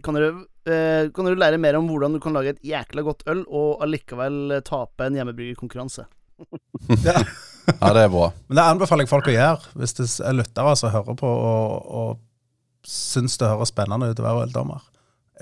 kan 0.04 0.16
dere, 0.16 0.30
eh, 0.64 1.10
kan 1.12 1.28
dere 1.28 1.38
lære 1.38 1.60
mer 1.60 1.76
om 1.76 1.86
hvordan 1.90 2.16
du 2.16 2.20
kan 2.24 2.32
lage 2.32 2.56
et 2.56 2.64
jækla 2.64 3.04
godt 3.04 3.22
øl, 3.28 3.44
og 3.46 3.82
allikevel 3.84 4.58
tape 4.64 5.06
en 5.06 5.20
hjemmebryggerkonkurranse. 5.20 6.08
Ja. 7.04 7.22
ja, 7.80 7.92
det 7.94 8.02
er 8.06 8.12
bra. 8.12 8.30
Men 8.48 8.56
det 8.60 8.64
anbefaler 8.64 9.04
jeg 9.06 9.10
folk 9.12 9.28
å 9.30 9.34
gjøre, 9.34 9.72
hvis 9.80 9.94
det 9.98 10.06
er 10.24 10.36
lyttere 10.38 10.74
som 10.80 10.92
hører 10.94 11.16
på 11.20 11.28
og, 11.28 11.88
og 12.02 12.88
syns 12.88 13.36
det 13.40 13.48
høres 13.50 13.72
spennende 13.72 14.08
ut 14.12 14.20
å 14.22 14.24
være 14.26 14.46
øldommer. 14.46 14.84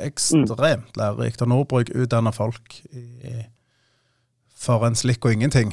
Ekstremt 0.02 0.96
lærerikt. 0.98 1.42
Og 1.44 1.48
Nordbruk 1.52 1.90
utdanner 1.94 2.34
folk 2.36 2.74
i, 2.92 3.44
for 4.56 4.84
en 4.88 4.96
slikk 4.98 5.24
og 5.24 5.32
ingenting. 5.36 5.72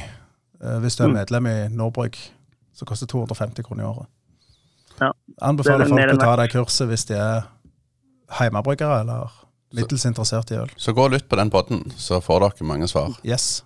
Eh, 0.63 0.77
Hvis 0.83 0.95
du 0.99 1.03
er 1.03 1.09
Mm. 1.11 1.17
medlem 1.17 1.47
i 1.47 1.55
Nordbruk, 1.69 2.17
som 2.73 2.85
koster 2.87 3.07
250 3.07 3.63
kroner 3.63 3.83
i 3.83 3.87
året. 3.87 4.07
Ja. 5.01 5.11
Anbefaler 5.41 5.85
er 5.85 5.89
folk 5.89 6.13
å 6.13 6.19
ta 6.21 6.35
det 6.39 6.51
kurset 6.53 6.87
hvis 6.87 7.05
de 7.09 7.15
er 7.17 7.43
hjemmebryggere 8.39 9.01
eller 9.01 9.31
middels 9.73 10.05
interessert 10.05 10.51
i 10.51 10.55
øl. 10.61 10.69
Så 10.77 10.93
gå 10.93 11.03
og 11.05 11.11
lytt 11.11 11.27
på 11.29 11.35
den 11.39 11.49
podden, 11.49 11.91
så 11.97 12.21
får 12.21 12.39
dere 12.45 12.67
mange 12.69 12.87
svar. 12.87 13.15
Yes. 13.25 13.63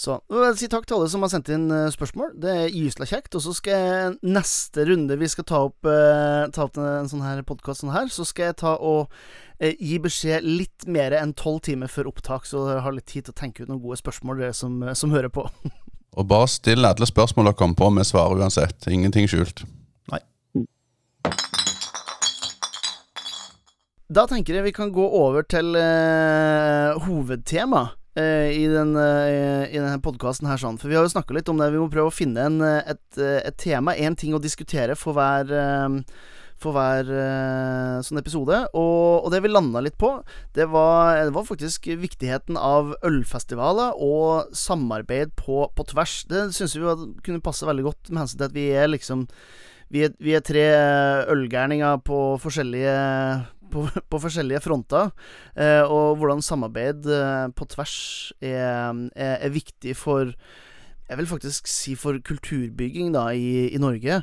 Så 0.00 0.14
jeg 0.32 0.56
si 0.56 0.68
takk 0.72 0.86
til 0.88 0.96
alle 0.96 1.10
som 1.12 1.24
har 1.24 1.28
sendt 1.32 1.50
inn 1.52 1.66
eh, 1.74 1.90
spørsmål. 1.92 2.32
Det 2.40 2.52
er 2.56 2.72
gysla 2.72 3.04
kjekt. 3.08 3.34
Og 3.36 3.44
så 3.44 3.52
skal 3.56 3.82
jeg 3.84 4.14
neste 4.24 4.86
runde 4.88 5.18
vi 5.20 5.28
skal 5.28 5.44
ta 5.50 5.60
opp, 5.66 5.84
eh, 5.84 6.46
ta 6.56 6.64
opp 6.64 6.80
en, 6.80 7.10
sånn 7.10 7.24
her 7.26 7.42
podkast 7.44 7.84
sånn 7.84 7.92
her, 7.92 8.08
så 8.12 8.24
skal 8.28 8.50
jeg 8.50 8.60
ta 8.62 8.78
og 8.80 9.12
eh, 9.60 9.76
gi 9.76 9.98
beskjed 10.00 10.46
litt 10.46 10.88
mer 10.88 11.12
enn 11.18 11.34
tolv 11.36 11.60
timer 11.68 11.92
før 11.92 12.08
opptak, 12.14 12.48
så 12.48 12.64
dere 12.70 12.86
har 12.86 12.96
litt 12.96 13.10
tid 13.12 13.28
til 13.28 13.36
å 13.36 13.40
tenke 13.42 13.66
ut 13.66 13.68
noen 13.68 13.82
gode 13.84 14.00
spørsmål, 14.00 14.40
dere 14.40 14.56
som, 14.56 14.80
som 14.96 15.12
hører 15.12 15.32
på. 15.32 15.44
Og 16.18 16.26
bare 16.26 16.48
still 16.50 16.88
alle 16.88 17.06
spørsmål 17.06 17.50
dere 17.50 17.60
kommer 17.60 17.78
på, 17.78 17.92
vi 18.00 18.08
svarer 18.08 18.40
uansett. 18.40 18.88
Ingenting 18.88 19.28
skjult. 19.30 19.66
Da 24.10 24.24
tenker 24.26 24.56
jeg 24.56 24.64
vi 24.64 24.74
kan 24.74 24.90
gå 24.90 25.04
over 25.06 25.44
til 25.46 25.76
eh, 25.78 26.96
hovedtema 27.04 27.84
eh, 27.84 27.99
i, 28.18 28.66
den, 28.66 28.96
eh, 28.98 29.70
denne 29.70 30.00
podkasten 30.02 30.48
her, 30.50 30.58
sånn. 30.58 30.80
For 30.80 30.90
vi 30.90 30.98
har 30.98 31.06
jo 31.06 31.12
snakka 31.12 31.36
litt 31.36 31.48
om 31.52 31.60
det. 31.60 31.70
Vi 31.70 31.78
må 31.78 31.86
prøve 31.92 32.10
å 32.10 32.14
finne 32.14 32.48
en, 32.48 32.60
eh, 32.66 32.82
et, 32.90 33.06
eh, 33.18 33.40
et 33.46 33.56
tema, 33.56 33.94
én 33.94 34.16
ting 34.18 34.34
å 34.34 34.42
diskutere 34.42 34.96
for 34.98 35.14
hver 35.14 35.50
eh, 35.54 36.02
for 36.60 36.76
hver 36.76 37.08
eh, 37.08 38.00
sånn 38.04 38.20
episode. 38.20 38.56
Og, 38.76 39.24
og 39.24 39.30
det 39.32 39.40
vi 39.44 39.52
landa 39.52 39.80
litt 39.80 39.96
på, 40.00 40.12
det 40.56 40.66
var, 40.68 41.16
det 41.24 41.32
var 41.32 41.46
faktisk 41.48 41.88
viktigheten 41.88 42.58
av 42.60 42.92
ølfestivaler 43.06 43.96
og 43.96 44.52
samarbeid 44.52 45.32
på, 45.40 45.64
på 45.72 45.88
tvers. 45.94 46.20
Det 46.28 46.50
syns 46.56 46.76
vi 46.76 46.92
kunne 47.24 47.44
passe 47.44 47.68
veldig 47.68 47.86
godt 47.88 48.12
med 48.12 48.24
hensyn 48.24 48.42
til 48.42 48.50
at 48.50 48.56
vi 48.56 48.68
er 48.76 48.92
liksom 48.92 49.28
Vi 49.90 50.04
er, 50.06 50.12
vi 50.22 50.36
er 50.38 50.42
tre 50.46 50.62
ølgærninger 51.32 51.96
på 52.06 52.38
forskjellige 52.38 52.92
på, 53.72 53.84
på 54.10 54.22
forskjellige 54.22 54.62
fronter, 54.64 55.12
eh, 55.56 55.82
og 55.84 56.18
hvordan 56.20 56.42
samarbeid 56.44 57.06
eh, 57.06 57.46
på 57.56 57.68
tvers 57.74 57.94
er, 58.40 59.06
er, 59.14 59.38
er 59.38 59.54
viktig 59.54 59.96
for 59.98 60.34
jeg 61.10 61.18
vil 61.18 61.26
faktisk 61.26 61.66
si 61.66 61.96
for 61.98 62.20
kulturbygging 62.22 63.10
da 63.16 63.24
i, 63.34 63.66
i 63.74 63.78
Norge, 63.82 64.20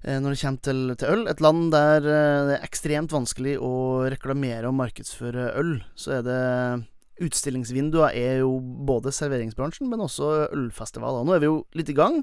eh, 0.00 0.16
når 0.16 0.32
det 0.32 0.40
kommer 0.40 0.64
til, 0.64 0.80
til 0.96 1.12
øl. 1.12 1.26
Et 1.28 1.42
land 1.44 1.66
der 1.74 2.06
eh, 2.08 2.44
det 2.48 2.54
er 2.56 2.64
ekstremt 2.64 3.12
vanskelig 3.12 3.58
å 3.60 3.72
reklamere 4.08 4.70
og 4.70 4.78
markedsføre 4.78 5.50
øl. 5.60 5.74
Så 5.92 6.16
er 6.18 6.24
det 6.24 6.40
Utstillingsvinduer 7.22 8.16
er 8.16 8.40
jo 8.40 8.56
både 8.88 9.12
serveringsbransjen, 9.12 9.90
men 9.90 10.00
også 10.02 10.48
ølfestivaler. 10.56 11.26
Nå 11.28 11.36
er 11.36 11.42
vi 11.42 11.50
jo 11.50 11.58
litt 11.76 11.92
i 11.92 11.98
gang. 11.98 12.22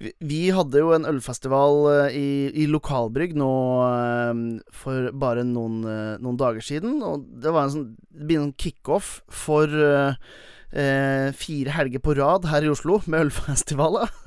Vi, 0.00 0.40
hadde 0.52 0.82
jo 0.82 0.90
en 0.92 1.06
ølfestival 1.08 1.86
eh, 1.92 2.16
i, 2.18 2.28
i 2.62 2.66
lokalbrygg 2.68 3.32
nå 3.38 3.52
eh, 3.86 4.42
for 4.74 5.08
bare 5.16 5.46
noen, 5.46 5.78
eh, 5.88 6.18
noen 6.20 6.36
dager 6.40 6.64
siden. 6.64 6.98
Og 7.06 7.24
det 7.40 7.54
var 7.54 7.66
en 7.66 7.74
sånn 7.74 7.88
sånn 8.28 8.52
kickoff 8.60 9.22
for 9.32 9.72
eh, 9.72 10.18
eh, 10.76 11.32
fire 11.36 11.74
helger 11.78 12.04
på 12.04 12.16
rad 12.18 12.48
her 12.50 12.66
i 12.66 12.70
Oslo 12.72 13.00
med 13.06 13.28
ølfestivaler. 13.28 14.12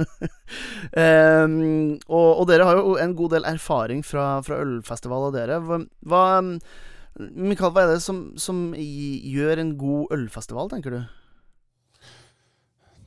Em, 0.97 1.99
og, 2.09 2.29
og 2.41 2.45
dere 2.49 2.65
har 2.65 2.79
jo 2.79 2.95
en 2.97 3.13
god 3.17 3.35
del 3.35 3.45
erfaring 3.45 4.01
fra, 4.05 4.39
fra 4.45 4.61
ølfestivaler, 4.63 5.35
dere. 5.35 5.59
Hva 6.09 6.23
Mikael, 7.19 7.73
hva 7.75 7.83
er 7.83 7.95
det 7.95 8.03
som, 8.03 8.29
som 8.39 8.69
gjør 8.77 9.59
en 9.59 9.73
god 9.77 10.13
ølfestival, 10.15 10.69
tenker 10.71 10.95
du? 10.95 11.18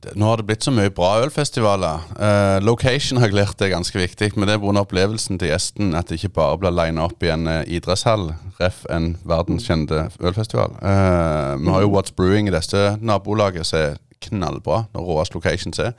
Det, 0.03 0.13
nå 0.19 0.27
har 0.27 0.39
det 0.39 0.45
blitt 0.49 0.65
så 0.65 0.71
mye 0.73 0.91
bra 0.91 1.13
ølfestivaler. 1.23 2.01
Uh, 2.17 2.57
location 2.65 3.21
har 3.21 3.29
jeg 3.29 3.37
lært 3.37 3.61
er 3.63 3.71
ganske 3.71 3.97
viktig, 3.99 4.33
men 4.35 4.49
det 4.49 4.57
er 4.57 4.63
pga. 4.63 4.73
opplevelsen 4.81 5.39
til 5.39 5.53
gjesten. 5.53 5.93
At 5.95 6.09
det 6.09 6.19
ikke 6.19 6.33
bare 6.39 6.59
blir 6.59 6.75
lina 6.75 7.05
opp 7.07 7.23
i 7.23 7.31
en 7.31 7.47
uh, 7.47 7.61
idrettshall, 7.63 8.33
ref. 8.59 8.83
en 8.91 9.13
verdenskjente 9.23 10.09
ølfestival. 10.19 10.75
Uh, 10.81 11.55
vi 11.61 11.71
har 11.71 11.85
jo 11.85 11.93
What's 11.93 12.15
Brewing 12.15 12.51
i 12.51 12.55
dette 12.55 12.97
nabolaget, 12.99 13.69
som 13.69 13.79
er 13.79 13.97
knallbra. 14.27 14.83
Når 14.93 15.07
råeste 15.07 15.39
locations 15.39 15.79
er. 15.79 15.95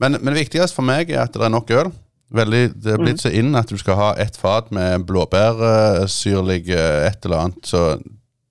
Men, 0.00 0.18
men 0.20 0.34
det 0.34 0.44
viktigste 0.44 0.76
for 0.76 0.86
meg 0.86 1.12
er 1.12 1.24
at 1.24 1.36
det 1.36 1.44
er 1.44 1.52
nok 1.52 1.72
øl. 1.76 1.92
Veldig, 2.30 2.62
det 2.78 2.92
er 2.92 3.00
blitt 3.00 3.24
så 3.24 3.32
inn 3.34 3.56
at 3.58 3.72
du 3.72 3.78
skal 3.80 3.96
ha 3.98 4.10
ett 4.22 4.36
fat 4.38 4.68
med 4.70 5.02
blåbærsyrlig 5.08 6.60
et 6.70 7.24
eller 7.26 7.40
annet, 7.40 7.64
så 7.66 7.96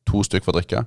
to 0.10 0.24
stykker 0.26 0.50
for 0.50 0.52
å 0.52 0.60
drikke. 0.60 0.84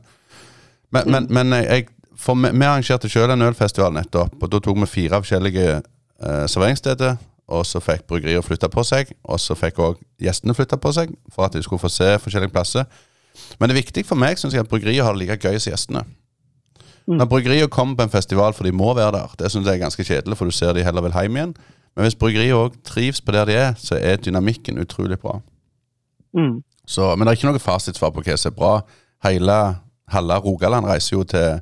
Men, 0.92 1.08
men, 1.08 1.28
men 1.32 1.56
jeg, 1.62 1.86
for 2.22 2.38
vi, 2.38 2.52
vi 2.54 2.66
arrangerte 2.68 3.10
sjøl 3.10 3.34
en 3.34 3.44
ølfestival 3.48 3.94
nettopp, 3.96 4.38
og 4.38 4.50
da 4.52 4.60
tok 4.62 4.80
vi 4.84 4.90
fire 4.90 5.20
forskjellige 5.22 5.68
eh, 5.74 6.46
serveringssteder. 6.46 7.18
Og 7.52 7.66
så 7.68 7.82
fikk 7.82 8.06
bryggerier 8.08 8.44
flytta 8.44 8.70
på 8.72 8.84
seg, 8.86 9.10
og 9.28 9.40
så 9.42 9.56
fikk 9.58 9.80
òg 9.82 9.98
gjestene 10.22 10.54
flytta 10.56 10.78
på 10.80 10.92
seg. 10.94 11.10
For 11.34 11.44
at 11.44 11.56
de 11.56 11.62
skulle 11.64 11.82
få 11.82 11.90
se 11.92 12.14
forskjellige 12.22 12.54
plasser. 12.54 12.86
Men 13.58 13.68
det 13.68 13.74
er 13.74 13.82
viktig 13.82 14.04
for 14.08 14.20
meg 14.20 14.38
synes 14.40 14.54
jeg, 14.54 14.64
at 14.64 14.70
bryggeriet 14.70 15.04
har 15.04 15.16
det 15.16 15.24
like 15.24 15.36
gøy 15.42 15.58
som 15.58 15.72
gjestene. 15.72 16.04
Når 17.10 17.28
bryggerier 17.28 17.70
kommer 17.72 17.98
på 17.98 18.06
en 18.06 18.12
festival 18.12 18.54
for 18.54 18.64
de 18.64 18.72
må 18.72 18.92
være 18.94 19.16
der, 19.16 19.34
det 19.38 19.50
synes 19.50 19.66
jeg 19.66 19.74
er 19.74 19.82
ganske 19.82 20.04
kjedelig, 20.06 20.36
for 20.38 20.46
du 20.46 20.54
ser 20.54 20.72
de 20.76 20.84
heller 20.86 21.02
vil 21.02 21.16
hjem 21.18 21.36
igjen. 21.36 21.54
Men 21.96 22.06
hvis 22.06 22.16
bryggeriet 22.16 22.56
òg 22.56 22.76
trives 22.86 23.20
på 23.20 23.34
der 23.34 23.48
de 23.50 23.56
er, 23.58 23.72
så 23.76 23.98
er 23.98 24.22
dynamikken 24.22 24.78
utrolig 24.80 25.18
bra. 25.20 25.40
Mm. 26.38 26.62
Så, 26.86 27.10
men 27.16 27.26
det 27.26 27.32
er 27.32 27.40
ikke 27.40 27.50
noe 27.50 27.62
fasitsvar 27.62 28.14
på 28.14 28.22
hva 28.24 28.36
som 28.38 28.52
er 28.52 28.56
bra. 28.56 28.72
Hele 29.26 29.58
halve 30.12 30.38
Rogaland 30.46 30.88
reiser 30.88 31.16
jo 31.16 31.26
til 31.28 31.60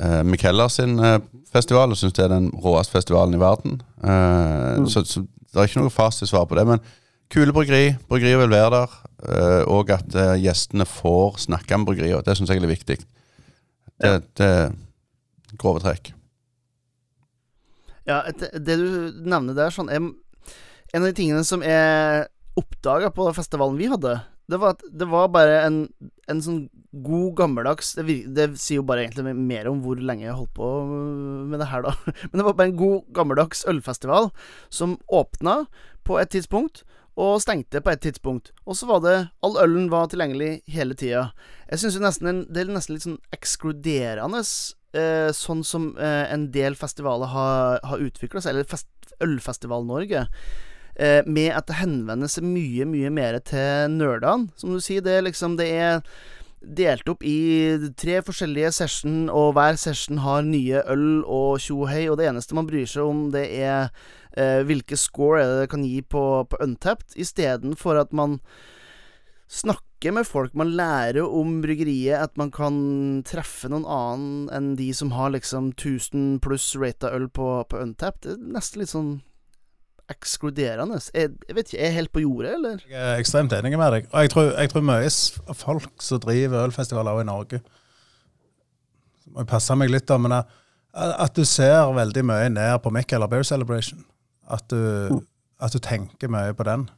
uh, 0.00 0.22
Mikeller 0.26 0.70
sin 0.72 0.98
uh, 1.00 1.18
festival 1.52 1.92
og 1.92 1.98
syns 1.98 2.16
det 2.16 2.24
er 2.24 2.32
den 2.32 2.50
råeste 2.62 2.94
festivalen 2.94 3.36
i 3.36 3.40
verden. 3.40 3.80
Eh, 4.02 4.84
så, 4.86 5.02
så 5.04 5.24
det 5.24 5.58
er 5.58 5.66
ikke 5.66 5.82
noe 5.82 5.90
fasitsvar 5.90 6.44
på 6.46 6.58
det. 6.58 6.66
Men 6.68 6.82
kule 7.30 7.54
bryggeri, 7.54 7.96
bryggeriet 8.08 8.38
vil 8.44 8.52
være 8.54 8.70
der. 8.76 8.94
Uh, 9.20 9.62
og 9.74 9.90
at 9.92 10.14
gjestene 10.40 10.86
får 10.88 11.42
snakke 11.48 11.76
med 11.76 11.90
bryggeriet. 11.90 12.22
Det 12.24 12.36
syns 12.38 12.52
jeg 12.54 12.62
er 12.62 12.70
viktig. 12.70 12.96
Det, 14.00 14.14
det 14.38 14.52
grove 15.58 15.82
trekk. 15.82 16.12
Ja, 18.08 18.22
et, 18.30 18.46
det 18.54 18.78
du 18.78 18.88
nevner 19.26 19.58
der, 19.58 19.74
sånn 19.74 19.90
er, 19.92 20.06
En 20.90 21.04
av 21.04 21.10
de 21.10 21.14
tingene 21.14 21.42
som 21.46 21.62
jeg 21.62 22.24
oppdaga 22.58 23.12
på 23.14 23.28
festivalen 23.36 23.78
vi 23.78 23.90
hadde, 23.90 24.16
det 24.50 24.58
var 24.60 24.76
det 24.82 25.08
var 25.10 25.30
bare 25.32 25.60
en, 25.64 25.78
en 26.30 26.42
sånn 26.44 26.60
god, 26.90 27.34
gammeldags 27.38 27.92
det, 27.98 28.06
det 28.34 28.48
sier 28.58 28.80
jo 28.80 28.86
bare 28.86 29.04
egentlig 29.04 29.34
mer 29.36 29.68
om 29.70 29.82
hvor 29.84 30.00
lenge 30.02 30.26
jeg 30.26 30.36
holdt 30.36 30.54
på 30.56 30.70
med 31.50 31.60
det 31.62 31.68
her, 31.70 31.86
da. 31.86 31.94
Men 32.30 32.40
det 32.40 32.46
var 32.48 32.56
bare 32.58 32.72
en 32.72 32.80
god, 32.80 33.04
gammeldags 33.16 33.64
ølfestival 33.70 34.30
som 34.72 34.98
åpna 35.06 35.62
på 36.06 36.18
et 36.18 36.32
tidspunkt, 36.32 36.82
og 37.20 37.40
stengte 37.42 37.82
på 37.84 37.92
et 37.92 38.00
tidspunkt. 38.00 38.52
Og 38.64 38.76
så 38.78 38.88
var 38.88 39.02
det 39.04 39.16
All 39.44 39.58
ølen 39.60 39.90
var 39.92 40.08
tilgjengelig 40.10 40.62
hele 40.70 40.96
tida. 40.96 41.30
Jeg 41.68 41.82
syns 41.82 41.98
nesten 42.00 42.44
det 42.48 42.64
er 42.64 42.72
nesten 42.72 42.96
litt 42.96 43.06
sånn 43.06 43.20
ekskluderende, 43.34 44.40
eh, 44.96 45.28
sånn 45.36 45.62
som 45.66 45.92
eh, 45.98 46.24
en 46.32 46.48
del 46.54 46.78
festivaler 46.78 47.30
har, 47.34 47.80
har 47.84 48.06
utvikla 48.06 48.42
seg, 48.42 48.54
eller 48.54 48.70
fest, 48.70 48.88
Ølfestival-Norge. 49.20 50.24
Eh, 51.00 51.22
med 51.24 51.54
at 51.56 51.64
det 51.70 51.78
henvender 51.80 52.28
seg 52.28 52.44
mye, 52.44 52.84
mye 52.84 53.08
mer 53.14 53.38
til 53.48 53.88
nerdene. 53.94 54.50
Som 54.60 54.74
du 54.76 54.82
sier, 54.84 55.00
det 55.00 55.16
er 55.16 55.24
liksom 55.24 55.56
Det 55.56 55.68
er 55.72 56.02
delt 56.60 57.08
opp 57.08 57.22
i 57.24 57.80
tre 57.96 58.18
forskjellige 58.20 58.72
session, 58.76 59.30
og 59.32 59.54
hver 59.56 59.78
session 59.80 60.20
har 60.20 60.42
nye 60.44 60.82
øl 60.92 61.22
og 61.24 61.56
tjohei, 61.64 62.04
og 62.10 62.18
det 62.20 62.26
eneste 62.28 62.54
man 62.54 62.68
bryr 62.68 62.84
seg 62.84 63.08
om, 63.08 63.30
det 63.32 63.46
er 63.48 63.88
eh, 64.36 64.60
hvilke 64.68 64.98
score 65.00 65.40
det 65.62 65.70
kan 65.72 65.86
gi 65.88 66.02
på, 66.02 66.44
på 66.44 66.60
Untapped, 66.60 67.16
istedenfor 67.16 68.02
at 68.02 68.12
man 68.12 68.36
snakker 69.48 70.12
med 70.12 70.28
folk, 70.28 70.52
man 70.52 70.76
lærer 70.76 71.24
om 71.24 71.62
bryggeriet, 71.64 72.20
at 72.28 72.36
man 72.36 72.52
kan 72.52 72.76
treffe 73.24 73.72
noen 73.72 73.88
annen 73.88 74.52
enn 74.52 74.76
de 74.76 74.92
som 74.92 75.16
har 75.16 75.32
liksom 75.32 75.72
1000 75.72 76.42
pluss 76.44 76.74
rata 76.76 77.08
øl 77.16 77.30
på, 77.32 77.64
på 77.72 77.80
Untapped. 77.80 78.28
Det 78.28 78.36
er 78.36 78.54
nesten 78.60 78.84
litt 78.84 78.92
sånn 78.92 79.12
ekskluderende. 80.10 81.00
Jeg, 81.14 81.32
jeg 81.48 81.56
vet 81.56 81.68
ikke, 81.68 81.80
er 81.80 81.88
jeg 81.88 81.96
helt 81.96 82.12
på 82.14 82.22
jordet, 82.24 82.54
eller? 82.58 82.82
Jeg 82.90 83.00
er 83.00 83.20
ekstremt 83.22 83.54
enig 83.56 83.72
med 83.78 83.94
deg. 83.94 84.08
Og 84.10 84.24
jeg 84.26 84.32
tror, 84.34 84.50
jeg 84.52 84.72
tror 84.72 84.86
mye 84.86 85.12
folk 85.62 86.04
som 86.04 86.22
driver 86.22 86.66
ølfestivaler 86.66 87.16
også 87.16 87.24
i 87.24 87.28
Norge 87.28 87.60
Så 89.20 89.30
må 89.30 89.44
jeg 89.44 89.50
passe 89.52 89.76
meg 89.78 89.92
litt, 89.92 90.08
da, 90.10 90.18
men 90.18 90.34
jeg, 90.38 90.48
at 90.94 91.36
du 91.36 91.44
ser 91.46 91.92
veldig 91.94 92.24
mye 92.26 92.48
ned 92.50 92.78
på 92.82 92.92
Mick 92.94 93.12
eller 93.14 93.30
Bear 93.30 93.46
Celebration. 93.46 94.02
At 94.50 94.66
du, 94.72 95.20
at 95.62 95.74
du 95.74 95.78
tenker 95.78 96.32
mye 96.32 96.54
på 96.56 96.66
den. 96.66 96.88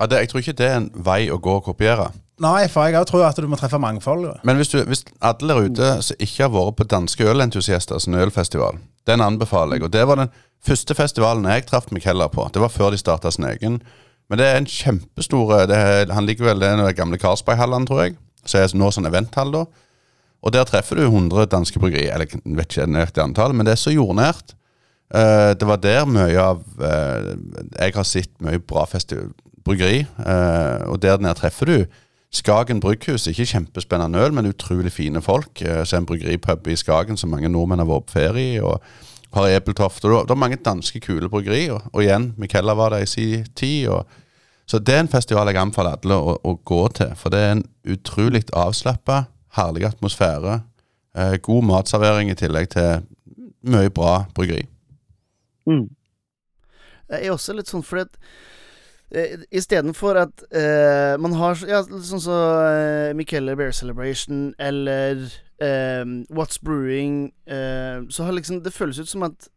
Ja, 0.00 0.06
det, 0.08 0.22
jeg 0.22 0.30
tror 0.32 0.40
ikke 0.40 0.56
det 0.56 0.66
er 0.66 0.76
en 0.80 0.90
vei 1.04 1.22
å 1.28 1.36
gå 1.42 1.58
og 1.58 1.66
kopiere. 1.68 2.08
Nei, 2.40 2.64
for 2.72 2.88
jeg 2.88 3.04
tror 3.10 3.26
at 3.28 3.36
du 3.36 3.48
må 3.52 3.58
treffe 3.60 3.76
mangfoldet. 3.80 4.40
Men 4.48 4.56
hvis, 4.56 4.70
du, 4.72 4.78
hvis 4.88 5.02
alle 5.20 5.52
der 5.52 5.66
ute 5.68 5.88
som 6.06 6.22
ikke 6.24 6.46
har 6.46 6.54
vært 6.54 6.78
på 6.78 6.86
Danske 6.88 7.26
Ølentusiaster 7.28 8.00
sin 8.00 8.16
ølfestival, 8.16 8.78
den 9.08 9.20
anbefaler 9.20 9.76
jeg. 9.76 9.84
Og 9.84 9.92
det 9.92 10.06
var 10.08 10.22
den 10.22 10.32
første 10.64 10.96
festivalen 10.96 11.44
jeg 11.52 11.66
traff 11.68 11.90
meg 11.92 12.06
heller 12.08 12.32
på. 12.32 12.46
Det 12.54 12.62
var 12.62 12.72
før 12.72 12.94
de 12.94 13.00
starta 13.00 13.32
sin 13.34 13.44
egen. 13.50 13.76
Men 14.30 14.40
det 14.40 14.46
er 14.46 14.56
en 14.60 14.70
kjempestor 14.70 15.52
er, 15.66 16.08
Han 16.14 16.24
ligger 16.24 16.48
vel 16.48 16.62
det 16.62 16.70
er 16.70 16.96
gamle 16.96 17.18
Karlsberghallen, 17.20 17.84
tror 17.88 18.04
jeg. 18.06 18.16
Så 18.48 18.62
er 18.62 18.72
nå 18.72 18.88
sånn 18.94 19.10
eventhall, 19.10 19.52
da. 19.52 19.66
Og 20.40 20.54
der 20.54 20.64
treffer 20.64 20.96
du 20.96 21.04
100 21.10 21.50
danske 21.52 21.82
bryggeri. 21.82 22.06
Eller 22.08 22.30
jeg 22.30 22.40
vet 22.56 22.72
ikke 22.72 22.88
nøyaktig 22.88 23.24
antall, 23.26 23.52
men 23.52 23.68
det 23.68 23.74
er 23.76 23.82
så 23.82 23.92
jordnært. 23.92 24.54
Uh, 25.10 25.52
det 25.58 25.66
var 25.66 25.80
der 25.82 26.04
mye 26.06 26.38
av 26.38 26.60
uh, 26.78 27.32
Jeg 27.74 27.94
har 27.96 28.04
sett 28.06 28.30
mye 28.46 28.60
bra 28.62 28.84
festi- 28.86 29.18
bryggeri, 29.70 30.04
eh, 30.04 30.88
og 30.90 31.00
der 31.02 31.22
nede 31.22 31.38
treffer 31.38 31.70
du 31.70 31.98
Skagen 32.30 32.78
brygghus. 32.78 33.24
Ikke 33.26 33.46
kjempespennende 33.46 34.18
øl, 34.22 34.32
men 34.32 34.46
utrolig 34.46 34.92
fine 34.94 35.18
folk. 35.22 35.62
Eh, 35.62 35.80
så 35.82 35.98
en 35.98 36.06
bryggeripub 36.06 36.68
i 36.70 36.76
Skagen 36.78 37.18
som 37.18 37.32
mange 37.32 37.50
nordmenn 37.50 37.82
har 37.82 37.88
vært 37.90 38.06
på 38.06 38.18
ferie 38.20 38.52
i. 38.54 38.60
og 38.60 38.78
har 39.32 39.48
Ebeltoft. 39.48 40.04
og 40.04 40.28
Det 40.28 40.30
er 40.30 40.38
mange 40.38 40.56
danske 40.56 41.00
kule 41.00 41.28
bryggeri. 41.28 41.68
Og, 41.70 41.82
og 41.92 42.02
igjen, 42.02 42.34
Michaela 42.36 42.74
var 42.74 42.90
der 42.90 43.02
i 43.02 43.06
sin 43.06 43.46
tid. 43.56 43.88
Så 44.66 44.78
det 44.78 44.94
er 44.94 45.00
en 45.00 45.08
festival 45.08 45.46
jeg 45.46 45.58
anbefaler 45.58 45.96
alle 45.98 46.14
å, 46.14 46.36
å 46.44 46.56
gå 46.64 46.88
til. 46.88 47.14
For 47.16 47.30
det 47.30 47.38
er 47.38 47.52
en 47.56 47.64
utrolig 47.90 48.44
avslappa, 48.52 49.24
herlig 49.58 49.86
atmosfære. 49.86 50.60
Eh, 51.16 51.38
god 51.42 51.64
matservering 51.66 52.30
i 52.30 52.38
tillegg 52.38 52.70
til 52.74 53.06
mye 53.62 53.90
bra 53.90 54.24
bryggeri. 54.34 54.66
Mm. 55.66 55.88
Jeg 57.10 57.26
er 57.26 57.34
også 57.34 57.54
litt 57.54 57.70
sånn 57.70 57.82
fordi 57.82 58.06
at 58.06 58.16
Istedenfor 59.10 60.14
at 60.20 60.42
uh, 60.54 61.16
man 61.18 61.32
har 61.34 61.58
ja, 61.66 61.80
sånn 61.82 62.22
som 62.22 62.34
eh, 62.62 63.10
Michele 63.18 63.56
Bear 63.58 63.72
Celebration 63.74 64.52
eller 64.62 65.24
eh, 65.58 66.04
What's 66.30 66.60
Brewing 66.62 67.32
uh, 67.50 68.06
Så 68.06 68.28
har 68.28 68.36
liksom 68.36 68.60
Det 68.62 68.70
føles 68.70 69.00
ut 69.02 69.10
som 69.10 69.26
at 69.26 69.48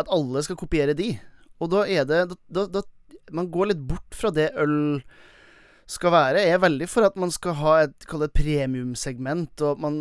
At 0.00 0.08
alle 0.08 0.40
skal 0.46 0.56
kopiere 0.56 0.96
de. 0.96 1.12
Og 1.60 1.74
da 1.74 1.84
er 1.84 2.08
det 2.08 2.22
da, 2.48 2.64
da, 2.64 2.84
Man 3.28 3.52
går 3.52 3.74
litt 3.74 3.84
bort 3.84 4.16
fra 4.16 4.32
det 4.32 4.48
øl 4.56 5.02
skal 5.90 6.12
være. 6.14 6.42
Jeg 6.46 6.54
er 6.54 6.62
veldig 6.62 6.86
for 6.90 7.06
at 7.08 7.16
man 7.18 7.32
skal 7.34 7.56
ha 7.58 7.72
et, 7.82 8.04
premiumsegment, 8.36 9.58
og 9.66 9.80
man 9.82 9.96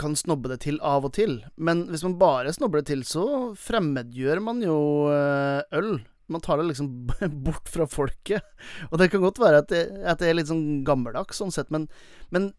kan 0.00 0.16
snobbe 0.16 0.48
det 0.48 0.62
til 0.64 0.78
av 0.80 1.04
og 1.04 1.12
til. 1.18 1.42
Men 1.56 1.84
hvis 1.92 2.04
man 2.06 2.18
bare 2.20 2.52
snobber 2.56 2.80
det 2.80 2.88
til, 2.92 3.04
så 3.04 3.52
fremmedgjør 3.52 4.40
man 4.40 4.62
jo 4.64 4.78
eh, 5.12 5.60
øl. 5.76 5.98
Man 6.28 6.44
tar 6.44 6.60
det 6.60 6.68
liksom 6.70 6.88
bort 7.46 7.68
fra 7.72 7.88
folket. 7.88 8.44
Og 8.90 8.98
det 9.00 9.10
kan 9.12 9.24
godt 9.24 9.40
være 9.42 9.64
at 9.64 9.68
det, 9.72 9.84
at 10.04 10.22
det 10.22 10.30
er 10.30 10.38
litt 10.38 10.50
sånn 10.50 10.82
gammeldags 10.86 11.40
sånn 11.40 11.54
sett, 11.54 11.70
men, 11.74 11.86
men 12.34 12.50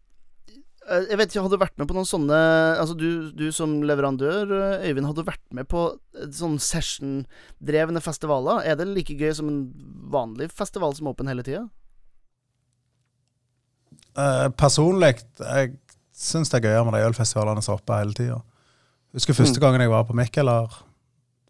eh, 0.88 1.06
jeg 1.10 1.20
vet 1.20 1.32
ikke, 1.32 1.44
Hadde 1.46 1.58
du 1.58 1.64
vært 1.64 1.80
med 1.80 1.90
på 1.90 1.96
noen 1.96 2.08
sånne 2.08 2.38
Altså 2.80 2.96
Du, 2.98 3.08
du 3.36 3.46
som 3.54 3.78
leverandør, 3.86 4.54
eh, 4.58 4.88
Øyvind, 4.90 5.08
hadde 5.08 5.22
du 5.22 5.30
vært 5.30 5.44
med 5.56 5.68
på 5.70 5.84
eh, 6.18 6.30
sånne 6.34 6.62
session-drevne 6.64 8.02
festivaler? 8.04 8.64
Er 8.66 8.80
det 8.80 8.88
like 8.90 9.18
gøy 9.18 9.34
som 9.38 9.52
en 9.52 9.62
vanlig 10.10 10.50
festival 10.54 10.96
som 10.96 11.08
er 11.08 11.14
åpen 11.14 11.30
hele 11.30 11.46
tida? 11.46 11.68
Eh, 14.18 14.48
personlig, 14.58 15.20
jeg 15.38 15.74
syns 16.16 16.50
det 16.50 16.58
er 16.58 16.68
gøyere 16.68 16.86
med 16.88 16.98
de 16.98 17.06
ølfestivalene 17.06 17.62
som 17.64 17.74
er 17.76 17.82
oppe 17.82 17.98
hele 18.00 18.16
tida. 18.16 18.40
Husker 19.16 19.34
første 19.34 19.62
gangen 19.62 19.82
jeg 19.82 19.90
var 19.90 20.06
på 20.06 20.14
Mikkeler, 20.14 20.74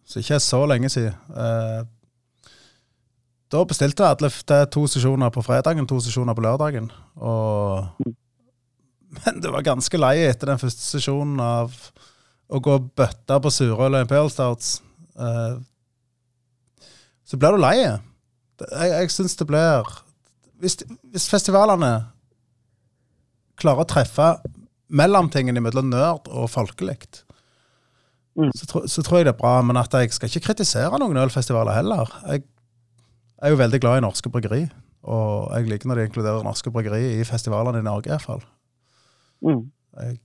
så 0.09 0.21
ikke 0.21 0.41
så 0.43 0.61
lenge 0.69 0.91
siden. 0.93 1.17
Eh, 1.37 1.81
da 3.51 3.65
bestilte 3.67 4.07
alle 4.07 4.31
er 4.31 4.69
to 4.71 4.85
sesjoner 4.91 5.33
på 5.35 5.43
fredagen, 5.43 5.89
to 5.91 5.99
sesjoner 6.03 6.37
på 6.39 6.45
lørdagen. 6.45 6.91
Og 7.19 8.05
Men 9.11 9.41
du 9.43 9.49
var 9.51 9.67
ganske 9.67 9.99
lei 9.99 10.21
etter 10.29 10.53
den 10.53 10.61
første 10.61 10.85
sesjonen 10.87 11.41
av 11.43 11.75
å 12.51 12.61
gå 12.63 12.77
og 12.79 12.93
bøtte 12.99 13.41
på 13.43 13.51
surøl 13.51 13.97
og 13.97 14.05
Imperial 14.05 14.31
Stouts. 14.31 14.77
Eh, 15.19 15.57
så 17.27 17.39
blir 17.39 17.57
du 17.57 17.63
lei. 17.63 17.75
Jeg, 17.83 18.93
jeg 18.93 19.11
syns 19.15 19.35
det 19.39 19.49
blir 19.51 19.91
hvis, 20.61 20.77
hvis 21.11 21.27
festivalene 21.31 21.91
klarer 23.61 23.83
å 23.83 23.89
treffe 23.89 24.31
mellomtingene 24.91 25.63
mellom 25.63 25.91
nerd 25.93 26.31
og 26.31 26.51
folkelig, 26.53 27.01
Mm. 28.39 28.53
så, 28.55 28.85
så 28.87 29.03
tror 29.03 29.19
jeg 29.19 29.27
det 29.27 29.33
er 29.35 29.41
bra. 29.41 29.57
Men 29.67 29.77
at 29.81 29.93
jeg 29.99 30.13
skal 30.15 30.31
ikke 30.31 30.45
kritisere 30.53 31.01
noen 31.03 31.19
ølfestivaler 31.19 31.75
heller. 31.75 32.13
Jeg 32.31 32.45
er 33.43 33.53
jo 33.55 33.61
veldig 33.61 33.81
glad 33.81 33.99
i 33.99 34.05
norske 34.05 34.33
bryggeri, 34.33 34.65
og 35.03 35.53
jeg 35.57 35.69
liker 35.71 35.89
når 35.89 36.01
de 36.01 36.09
inkluderer 36.09 36.45
norske 36.45 36.73
bryggeri 36.73 37.21
i 37.21 37.25
festivalene 37.25 37.81
i 37.81 37.87
Norge, 37.87 38.11
i 38.11 38.15
hvert 38.15 38.27
fall. 38.27 38.43
Mm. 39.41 39.71
Jeg, 40.01 40.19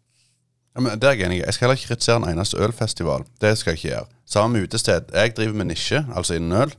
Ja, 0.75 0.81
men 0.81 0.99
det 0.99 1.07
er 1.07 1.13
jeg 1.15 1.25
enig. 1.25 1.37
Jeg 1.39 1.53
skal 1.53 1.65
heller 1.65 1.77
ikke 1.79 1.87
kritisere 1.87 2.17
en 2.19 2.29
eneste 2.29 2.57
ølfestival. 2.59 3.23
Det 3.41 3.57
skal 3.57 3.71
jeg 3.71 3.77
ikke 3.77 3.89
gjøre. 3.89 4.05
Samme 4.25 4.63
utested. 4.63 5.11
Jeg 5.13 5.35
driver 5.37 5.53
med 5.53 5.65
nisje, 5.65 6.05
altså 6.15 6.35
innen 6.35 6.51
øl. 6.51 6.73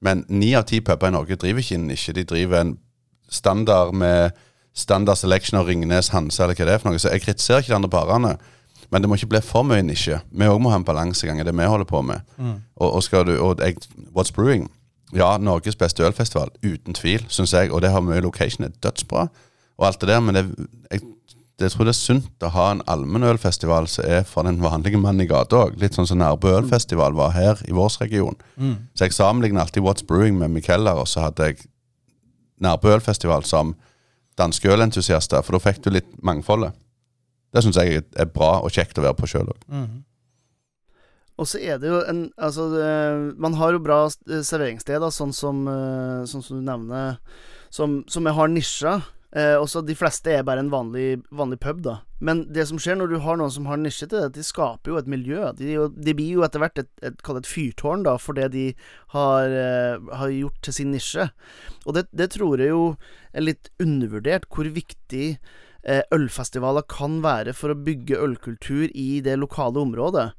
Men 0.00 0.24
ni 0.28 0.54
av 0.54 0.64
ti 0.64 0.80
puber 0.80 1.10
i 1.10 1.12
Norge 1.12 1.36
driver 1.36 1.60
ikke 1.60 1.74
innen 1.76 1.92
nisje. 1.92 2.14
De 2.16 2.24
driver 2.24 2.60
en 2.60 2.78
standard 3.28 3.92
med 3.92 4.30
standard 4.72 5.16
selection 5.16 5.58
av 5.60 5.66
Ringnes, 5.66 6.08
Hanse 6.08 6.42
eller 6.42 6.56
hva 6.56 6.64
det 6.64 6.74
er 6.74 6.80
for 6.80 6.88
noe. 6.88 7.02
Så 7.02 7.12
jeg 7.12 7.26
kritiserer 7.26 7.60
ikke 7.60 7.74
de 7.74 7.78
andre 7.82 7.92
parene. 7.92 8.32
Men 8.88 9.04
det 9.04 9.10
må 9.10 9.18
ikke 9.18 9.34
bli 9.34 9.44
for 9.44 9.66
mye 9.68 9.84
nisje. 9.84 10.22
Vi 10.32 10.48
òg 10.48 10.60
må 10.64 10.72
ha 10.72 10.80
en 10.80 10.88
balansegang 10.88 11.42
i 11.42 11.44
det 11.44 11.52
vi 11.52 11.68
holder 11.68 11.84
på 11.84 12.00
med. 12.02 12.24
Og, 12.76 12.94
og, 12.94 13.02
skal 13.04 13.26
du, 13.28 13.34
og 13.36 13.60
jeg, 13.60 13.76
What's 14.16 14.32
Brewing? 14.32 14.70
Ja, 15.16 15.36
Norges 15.40 15.76
beste 15.76 16.04
ølfestival. 16.04 16.50
Uten 16.62 16.94
tvil, 16.94 17.24
syns 17.32 17.54
jeg. 17.56 17.72
Og 17.72 17.80
det 17.82 17.90
har 17.94 18.02
mye 18.04 18.20
location. 18.20 18.66
er 18.66 18.74
dødsbra. 18.82 19.28
Og 19.78 19.86
alt 19.86 20.00
det 20.00 20.08
der. 20.10 20.20
Men 20.20 20.34
det, 20.34 20.42
jeg, 20.92 21.00
jeg 21.60 21.70
tror 21.72 21.84
det 21.88 21.94
er 21.94 21.98
sunt 21.98 22.44
å 22.44 22.50
ha 22.54 22.66
en 22.74 22.82
allmennølfestival 22.86 23.88
som 23.88 24.04
er 24.04 24.22
for 24.28 24.42
den 24.46 24.60
vanlige 24.62 25.00
mannen 25.00 25.24
i 25.24 25.28
gata 25.30 25.64
òg. 25.64 25.78
Litt 25.80 25.96
sånn 25.96 26.06
som 26.06 26.20
Nærbø 26.20 26.52
ølfestival 26.60 27.16
var 27.18 27.32
her 27.34 27.62
i 27.68 27.72
vår 27.76 27.96
region. 28.02 28.36
Så 28.94 29.08
jeg 29.08 29.16
sammenligner 29.16 29.64
alltid 29.64 29.82
What's 29.82 30.04
Brewing 30.06 30.38
med 30.38 30.50
Micheller, 30.54 31.00
og 31.00 31.08
så 31.08 31.24
hadde 31.28 31.50
jeg 31.52 31.64
Nærbø 32.60 32.92
ølfestival 32.98 33.44
som 33.46 33.74
danske 34.38 34.70
ølentusiaster, 34.70 35.42
for 35.42 35.56
da 35.56 35.62
fikk 35.70 35.80
du 35.84 35.90
litt 35.90 36.10
mangfoldet. 36.22 36.74
Det 37.54 37.62
syns 37.64 37.78
jeg 37.80 38.02
er 38.18 38.28
bra 38.30 38.58
og 38.60 38.70
kjekt 38.74 38.98
å 39.00 39.02
være 39.06 39.16
på 39.18 39.26
sjøl 39.30 39.48
òg. 39.50 39.62
Og 41.38 41.46
så 41.46 41.60
er 41.62 41.78
det 41.78 41.90
jo 41.90 42.00
en 42.10 42.24
Altså, 42.36 42.68
det, 42.72 43.36
man 43.38 43.54
har 43.58 43.72
jo 43.74 43.84
bra 43.84 44.00
serveringssted 44.10 44.48
serveringssteder, 44.48 45.14
sånn 45.14 45.34
som, 45.36 45.62
eh, 45.70 46.26
sånn 46.26 46.44
som 46.44 46.58
du 46.58 46.66
nevner, 46.66 47.22
som, 47.70 48.02
som 48.10 48.26
jeg 48.26 48.38
har 48.38 48.50
nisja. 48.50 48.98
Eh, 49.36 49.54
også 49.60 49.82
de 49.84 49.92
fleste 49.92 50.32
er 50.32 50.44
bare 50.46 50.62
en 50.64 50.70
vanlig, 50.72 51.20
vanlig 51.36 51.58
pub, 51.60 51.82
da. 51.84 51.98
Men 52.24 52.46
det 52.54 52.64
som 52.70 52.78
skjer 52.80 52.96
når 52.96 53.10
du 53.12 53.18
har 53.22 53.36
noen 53.36 53.52
som 53.52 53.66
har 53.68 53.76
nisje 53.76 54.08
til 54.08 54.22
det, 54.24 54.38
de 54.38 54.44
skaper 54.46 54.94
jo 54.94 54.98
et 55.00 55.10
miljø. 55.10 55.42
De, 55.58 55.74
de 55.92 56.14
blir 56.16 56.38
jo 56.38 56.44
etter 56.46 56.62
hvert 56.62 56.80
et, 56.80 56.90
et, 57.04 57.18
kall 57.26 57.38
et 57.38 57.48
fyrtårn, 57.48 58.06
da, 58.08 58.16
for 58.22 58.38
det 58.38 58.48
de 58.56 58.66
har, 59.14 59.52
eh, 59.52 60.00
har 60.22 60.32
gjort 60.32 60.62
til 60.64 60.78
sin 60.78 60.94
nisje. 60.96 61.28
Og 61.84 61.98
det, 61.98 62.06
det 62.16 62.32
tror 62.38 62.62
jeg 62.62 62.72
jo 62.72 62.84
er 63.36 63.44
litt 63.50 63.68
undervurdert, 63.84 64.48
hvor 64.48 64.70
viktig 64.72 65.26
eh, 65.36 66.02
ølfestivaler 66.14 66.88
kan 66.88 67.20
være 67.24 67.52
for 67.56 67.74
å 67.74 67.82
bygge 67.84 68.22
ølkultur 68.24 68.88
i 68.94 69.20
det 69.24 69.36
lokale 69.42 69.84
området. 69.84 70.30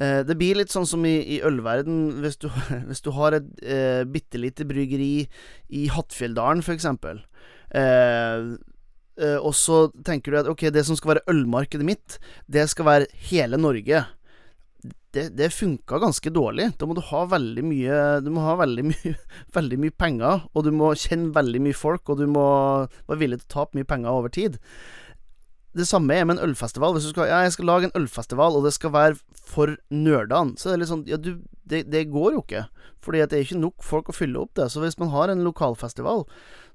Eh, 0.00 0.20
det 0.24 0.36
blir 0.40 0.56
litt 0.56 0.72
sånn 0.72 0.88
som 0.88 1.04
i, 1.04 1.18
i 1.36 1.40
ølverden 1.44 2.22
hvis 2.22 2.38
du, 2.40 2.48
hvis 2.88 3.04
du 3.04 3.12
har 3.18 3.36
et 3.36 3.48
eh, 3.60 4.02
bitte 4.08 4.40
lite 4.40 4.66
bryggeri 4.68 5.26
i 5.76 5.88
Hattfjelldalen, 5.92 6.64
f.eks. 6.64 6.86
Eh, 7.76 8.46
eh, 9.20 9.36
og 9.36 9.52
så 9.58 9.82
tenker 10.06 10.32
du 10.32 10.40
at 10.40 10.48
ok, 10.50 10.70
det 10.72 10.86
som 10.88 10.96
skal 10.98 11.16
være 11.16 11.26
ølmarkedet 11.32 11.86
mitt, 11.86 12.16
det 12.48 12.64
skal 12.72 12.88
være 12.88 13.10
hele 13.28 13.60
Norge. 13.60 14.06
Det, 15.10 15.26
det 15.34 15.50
funka 15.52 15.98
ganske 16.00 16.32
dårlig. 16.32 16.70
Da 16.78 16.86
må 16.86 16.94
du 16.94 17.02
ha 17.08 17.24
veldig 17.26 17.64
mye 17.66 17.94
Du 18.22 18.28
må 18.30 18.44
ha 18.44 18.52
veldig 18.60 18.84
mye, 18.92 19.14
veldig 19.58 19.80
mye 19.84 19.96
penger, 20.00 20.46
og 20.54 20.64
du 20.64 20.72
må 20.72 20.94
kjenne 20.96 21.34
veldig 21.36 21.60
mye 21.66 21.76
folk, 21.76 22.08
og 22.08 22.22
du 22.22 22.30
må 22.30 22.46
være 23.10 23.20
villig 23.20 23.42
til 23.42 23.50
å 23.50 23.54
tape 23.58 23.76
mye 23.76 23.90
penger 23.90 24.16
over 24.16 24.32
tid 24.32 24.56
det 25.76 25.86
samme 25.86 26.14
er 26.14 26.26
med 26.26 26.38
en 26.38 26.48
ølfestival. 26.48 26.96
Hvis 26.96 27.06
du 27.06 27.12
skal 27.14 27.30
Ja, 27.30 27.44
jeg 27.44 27.54
skal 27.54 27.68
lage 27.68 27.88
en 27.88 27.96
ølfestival, 28.02 28.56
og 28.58 28.64
det 28.66 28.72
skal 28.74 28.92
være 28.92 29.18
for 29.50 29.76
nerdene, 29.90 30.58
så 30.58 30.70
det 30.70 30.80
litt 30.82 30.90
sånn 30.90 31.06
Ja, 31.06 31.18
du, 31.20 31.36
det, 31.70 31.84
det 31.90 32.08
går 32.10 32.34
jo 32.34 32.42
ikke. 32.42 32.64
Fordi 33.00 33.22
det 33.22 33.36
er 33.38 33.44
ikke 33.46 33.60
nok 33.60 33.84
folk 33.86 34.10
å 34.10 34.14
fylle 34.14 34.42
opp 34.42 34.52
det. 34.58 34.66
Så 34.72 34.82
hvis 34.82 34.98
man 35.00 35.12
har 35.14 35.30
en 35.32 35.44
lokalfestival, 35.46 36.26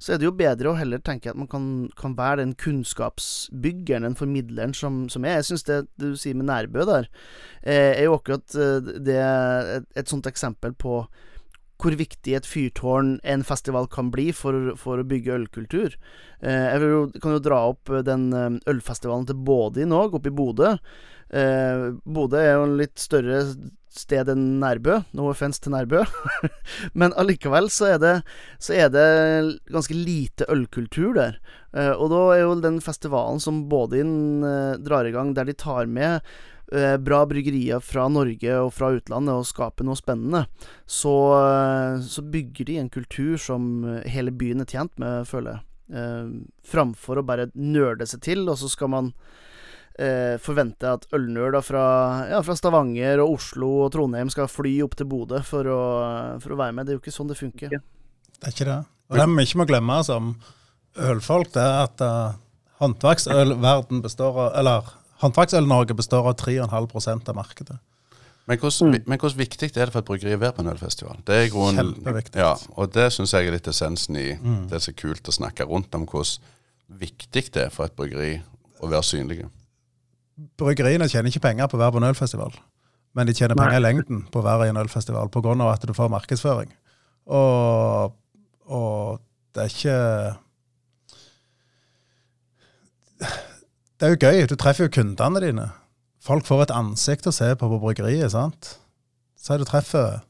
så 0.02 0.14
er 0.14 0.22
det 0.22 0.26
jo 0.26 0.34
bedre 0.34 0.72
å 0.72 0.78
heller 0.80 1.04
tenke 1.04 1.30
at 1.30 1.38
man 1.38 1.50
kan, 1.52 1.68
kan 2.00 2.16
være 2.18 2.42
den 2.42 2.56
kunnskapsbyggeren, 2.58 4.08
den 4.08 4.18
formidleren 4.18 4.74
som, 4.74 5.04
som 5.12 5.28
er. 5.28 5.38
Jeg 5.42 5.50
syns 5.52 5.68
det 5.68 5.84
du 6.02 6.16
sier 6.18 6.38
med 6.38 6.50
Nærbø 6.50 6.88
der, 6.90 7.12
eh, 7.62 7.92
er 8.00 8.08
jo 8.08 8.18
akkurat 8.18 8.58
eh, 8.58 8.92
det 9.06 9.20
et, 9.22 9.88
et 10.02 10.10
sånt 10.10 10.26
eksempel 10.32 10.74
på 10.74 11.04
hvor 11.82 11.96
viktig 12.00 12.36
et 12.38 12.48
fyrtårn 12.48 13.18
en 13.24 13.44
festival 13.46 13.90
kan 13.92 14.12
bli 14.14 14.30
for, 14.36 14.74
for 14.80 15.02
å 15.02 15.08
bygge 15.08 15.34
ølkultur. 15.36 15.98
Eh, 16.40 16.68
jeg 16.72 16.92
jo, 16.92 17.02
kan 17.22 17.36
jo 17.36 17.44
dra 17.44 17.62
opp 17.72 17.92
den 18.08 18.30
eh, 18.34 18.62
ølfestivalen 18.72 19.28
til 19.30 19.42
Bådin 19.48 19.96
òg, 19.96 20.16
oppe 20.20 20.32
i 20.32 20.36
Bodø. 20.36 20.76
Eh, 21.36 21.90
Bodø 22.06 22.40
er 22.40 22.56
jo 22.56 22.70
en 22.70 22.78
litt 22.80 23.02
større 23.02 23.42
sted 23.96 24.30
enn 24.32 24.46
Nærbø. 24.60 25.00
No 25.16 25.30
offence 25.32 25.62
til 25.64 25.74
Nærbø. 25.76 26.04
Men 27.00 27.16
allikevel 27.20 27.70
så 27.74 27.94
er, 27.94 28.02
det, 28.04 28.16
så 28.60 28.76
er 28.76 28.92
det 28.94 29.06
ganske 29.72 29.96
lite 29.96 30.48
ølkultur 30.52 31.16
der. 31.18 31.40
Eh, 31.76 31.94
og 31.94 32.12
da 32.14 32.24
er 32.36 32.44
jo 32.44 32.58
den 32.64 32.82
festivalen 32.84 33.42
som 33.44 33.66
Bådin 33.72 34.44
eh, 34.46 34.76
drar 34.84 35.08
i 35.08 35.16
gang, 35.16 35.34
der 35.36 35.48
de 35.48 35.56
tar 35.58 35.90
med 35.92 36.20
eh, 36.20 36.44
bra 37.06 37.22
bryggerier 37.30 37.84
fra 37.84 38.08
Norge 38.10 38.58
og 38.58 38.72
fra 38.74 38.90
utlandet 38.96 39.38
og 39.38 39.46
skape 39.46 39.86
noe 39.86 39.98
spennende, 40.00 40.46
så, 40.90 41.14
eh, 41.38 42.00
så 42.02 42.24
bygger 42.26 42.66
de 42.66 42.78
en 42.82 42.90
kultur 42.90 43.38
som 43.38 43.84
hele 44.10 44.34
byen 44.34 44.66
er 44.66 44.70
tjent 44.70 44.94
med, 45.02 45.28
føler 45.30 45.58
jeg. 45.58 45.66
Eh, 46.02 46.32
framfor 46.66 47.22
å 47.22 47.26
bare 47.26 47.52
nøle 47.54 48.08
seg 48.10 48.24
til, 48.26 48.48
og 48.50 48.58
så 48.58 48.70
skal 48.72 48.90
man 48.90 49.12
eh, 50.00 50.42
forvente 50.42 50.90
at 50.90 51.06
ølnerder 51.14 51.62
fra, 51.62 51.86
ja, 52.32 52.42
fra 52.42 52.58
Stavanger 52.58 53.22
og 53.22 53.38
Oslo 53.38 53.70
og 53.86 53.94
Trondheim 53.94 54.34
skal 54.34 54.50
fly 54.50 54.80
opp 54.84 54.98
til 54.98 55.10
Bodø 55.12 55.44
for 55.46 55.70
for 56.42 56.56
å 56.56 56.60
være 56.60 56.74
med. 56.74 56.88
Det 56.88 56.96
er 56.96 56.98
jo 56.98 57.04
ikke 57.06 57.14
sånn 57.16 57.30
det 57.30 57.40
funker. 57.40 57.78
Det 57.78 58.42
er 58.42 58.58
ikke 58.58 58.72
det. 58.72 58.82
Og 59.12 59.20
det 59.22 59.30
vi 59.30 59.46
ikke 59.46 59.62
må 59.62 59.70
glemme 59.70 60.02
som 60.06 60.34
ølfolk, 60.96 61.52
det 61.54 61.62
er 61.62 61.82
at 61.86 62.02
uh, 62.02 62.38
håndverksølverden 62.82 64.02
består 64.04 64.40
av 64.48 64.60
Eller 64.60 64.94
Håndverksøl-Norge 65.24 65.96
består 65.96 66.28
av 66.30 66.36
3,5 66.42 67.30
av 67.30 67.36
markedet. 67.38 67.78
Men 68.46 68.60
hvordan, 68.62 68.92
mm. 68.92 69.06
men 69.10 69.20
hvordan, 69.20 69.40
viktig 69.40 69.72
er 69.72 69.88
det 69.88 69.94
for 69.94 70.04
et 70.04 70.10
bryggeri 70.10 70.36
å 70.38 70.42
være 70.42 70.54
på 70.58 70.62
en 70.62 70.72
ølfestival? 70.76 71.22
Det 71.26 71.38
er 71.40 71.48
grunnen, 71.54 71.96
Kjempeviktig. 71.96 72.42
Ja, 72.44 72.52
og 72.78 72.92
det 72.94 73.08
syns 73.16 73.34
jeg 73.34 73.48
er 73.48 73.56
litt 73.56 73.70
essensen 73.72 74.20
i 74.22 74.28
mm. 74.38 74.68
det 74.70 74.82
som 74.84 74.94
er 74.94 75.00
kult 75.00 75.32
å 75.32 75.34
snakke 75.34 75.66
rundt 75.70 75.96
om 75.98 76.06
hvordan 76.06 76.52
viktig 77.02 77.48
det 77.56 77.64
er 77.64 77.72
for 77.74 77.88
et 77.88 77.96
bryggeri 77.98 78.36
å 78.84 78.92
være 78.92 79.08
synlige. 79.08 79.50
Bryggeriene 80.60 81.08
tjener 81.10 81.32
ikke 81.32 81.46
penger 81.48 81.72
på 81.72 81.80
å 81.80 81.82
være 81.82 81.96
på 81.96 82.02
en 82.04 82.10
ølfestival, 82.12 82.54
men 83.18 83.26
de 83.26 83.34
tjener 83.34 83.58
penger 83.58 83.80
i 83.80 83.86
lengden 83.86 84.18
på 84.30 84.44
å 84.44 84.46
være 84.46 84.68
i 84.68 84.74
en 84.74 84.82
ølfestival 84.84 85.32
pga. 85.34 85.56
at 85.72 85.88
du 85.88 85.94
får 85.98 86.14
markedsføring. 86.14 86.70
Og, 87.26 88.14
og 88.70 89.20
det 89.56 89.64
er 89.64 89.70
ikke 89.74 89.98
det 94.00 94.08
er 94.08 94.14
jo 94.14 94.22
gøy. 94.28 94.46
Du 94.50 94.56
treffer 94.60 94.88
jo 94.88 94.94
kundene 94.98 95.42
dine. 95.44 95.70
Folk 96.24 96.48
får 96.48 96.66
et 96.66 96.74
ansikt 96.76 97.28
å 97.30 97.34
se 97.36 97.52
på 97.56 97.70
på 97.70 97.80
bryggeriet. 97.80 98.32
sant? 98.32 98.78
Si 99.38 99.58
du 99.58 99.66
treffer 99.66 100.24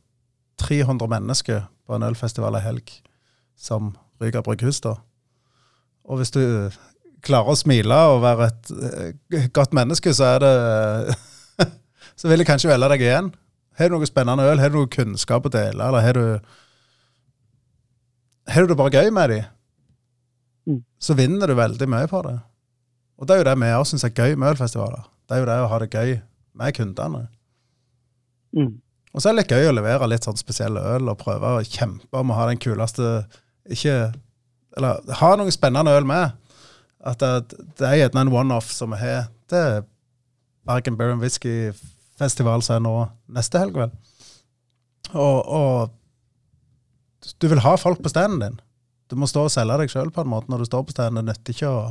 300 0.62 1.08
mennesker 1.08 1.66
på 1.88 1.96
en 1.96 2.04
ølfestival 2.04 2.58
ei 2.58 2.66
helg 2.66 2.92
som 3.56 3.96
Ryga 4.22 4.42
brygghus, 4.42 4.80
da. 4.80 4.96
Og 6.08 6.22
hvis 6.22 6.32
du 6.32 6.72
klarer 7.26 7.52
å 7.52 7.60
smile 7.60 7.98
og 8.14 8.22
være 8.24 8.48
et 8.48 8.70
uh, 8.72 9.48
godt 9.52 9.74
menneske, 9.76 10.14
så 10.16 10.36
er 10.36 10.44
det 10.44 11.16
Så 12.20 12.30
vil 12.30 12.40
jeg 12.40 12.48
kanskje 12.48 12.70
velge 12.72 12.88
deg 12.94 13.04
igjen. 13.04 13.34
Har 13.76 13.90
du 13.90 13.98
noe 13.98 14.08
spennende 14.08 14.46
øl? 14.48 14.62
Har 14.62 14.72
du 14.72 14.78
noe 14.80 14.92
kunnskap 14.92 15.48
å 15.48 15.52
dele? 15.52 15.84
Eller 15.84 16.06
har 16.06 16.16
du 16.16 16.26
Har 18.48 18.64
du 18.64 18.72
det 18.72 18.78
bare 18.80 19.02
gøy 19.02 19.12
med 19.12 19.34
dem? 19.34 19.52
Mm. 20.66 20.82
Så 21.00 21.14
vinner 21.18 21.48
du 21.48 21.58
veldig 21.58 21.88
mye 21.92 22.08
på 22.08 22.22
det. 22.26 22.38
Og 23.16 23.28
det 23.28 23.36
er 23.36 23.42
jo 23.42 23.48
det 23.48 23.60
vi 23.62 23.76
òg 23.76 23.86
syns 23.88 24.04
er 24.08 24.16
gøy 24.16 24.36
med 24.36 24.54
ølfestivaler. 24.54 25.06
Det 25.26 25.36
er 25.36 25.42
jo 25.42 25.50
det 25.50 25.60
å 25.62 25.70
ha 25.72 25.80
det 25.82 25.92
gøy 25.94 26.18
med 26.60 26.76
kundene. 26.76 27.22
Mm. 28.56 28.74
Og 29.16 29.22
så 29.22 29.30
er 29.30 29.36
det 29.36 29.42
litt 29.44 29.54
gøy 29.56 29.70
å 29.70 29.76
levere 29.78 30.10
litt 30.12 30.28
sånn 30.28 30.40
spesielle 30.40 30.84
øl 30.96 31.12
og 31.12 31.20
prøve 31.22 31.56
å 31.56 31.64
kjempe 31.64 32.20
om 32.20 32.32
å 32.32 32.38
ha 32.40 32.50
den 32.50 32.60
kuleste 32.62 33.26
Ikke 33.72 34.12
Eller 34.76 35.16
ha 35.22 35.30
noe 35.40 35.54
spennende 35.56 35.94
øl 35.96 36.08
med. 36.08 36.36
At 37.06 37.22
det, 37.22 37.56
det 37.80 37.88
er 37.88 38.00
gjerne 38.02 38.26
en 38.26 38.34
one-off 38.34 38.72
som 38.74 38.92
vi 38.92 39.00
har. 39.00 39.30
til 39.48 39.58
er 39.62 39.86
Bergen 40.66 40.98
Beer 40.98 41.14
and 41.14 41.22
Whisky 41.22 41.72
Festival 42.20 42.64
som 42.66 42.76
er 42.76 42.84
nå 42.84 42.96
neste 43.38 43.62
helg, 43.62 43.78
vel. 43.78 43.92
Og, 45.14 45.38
og 45.46 45.92
du 47.42 47.48
vil 47.48 47.62
ha 47.64 47.76
folk 47.80 48.02
på 48.04 48.12
standen 48.12 48.42
din. 48.42 48.58
Du 49.10 49.16
må 49.20 49.30
stå 49.30 49.46
og 49.46 49.54
selge 49.54 49.78
deg 49.80 49.92
sjøl 49.94 50.12
på 50.12 50.24
en 50.26 50.32
måte 50.32 50.52
når 50.52 50.64
du 50.64 50.68
står 50.70 50.88
på 50.88 50.96
standen. 50.96 51.22
Det 51.22 51.36
nytter 51.36 51.56
ikke 51.56 51.72
å 51.72 51.82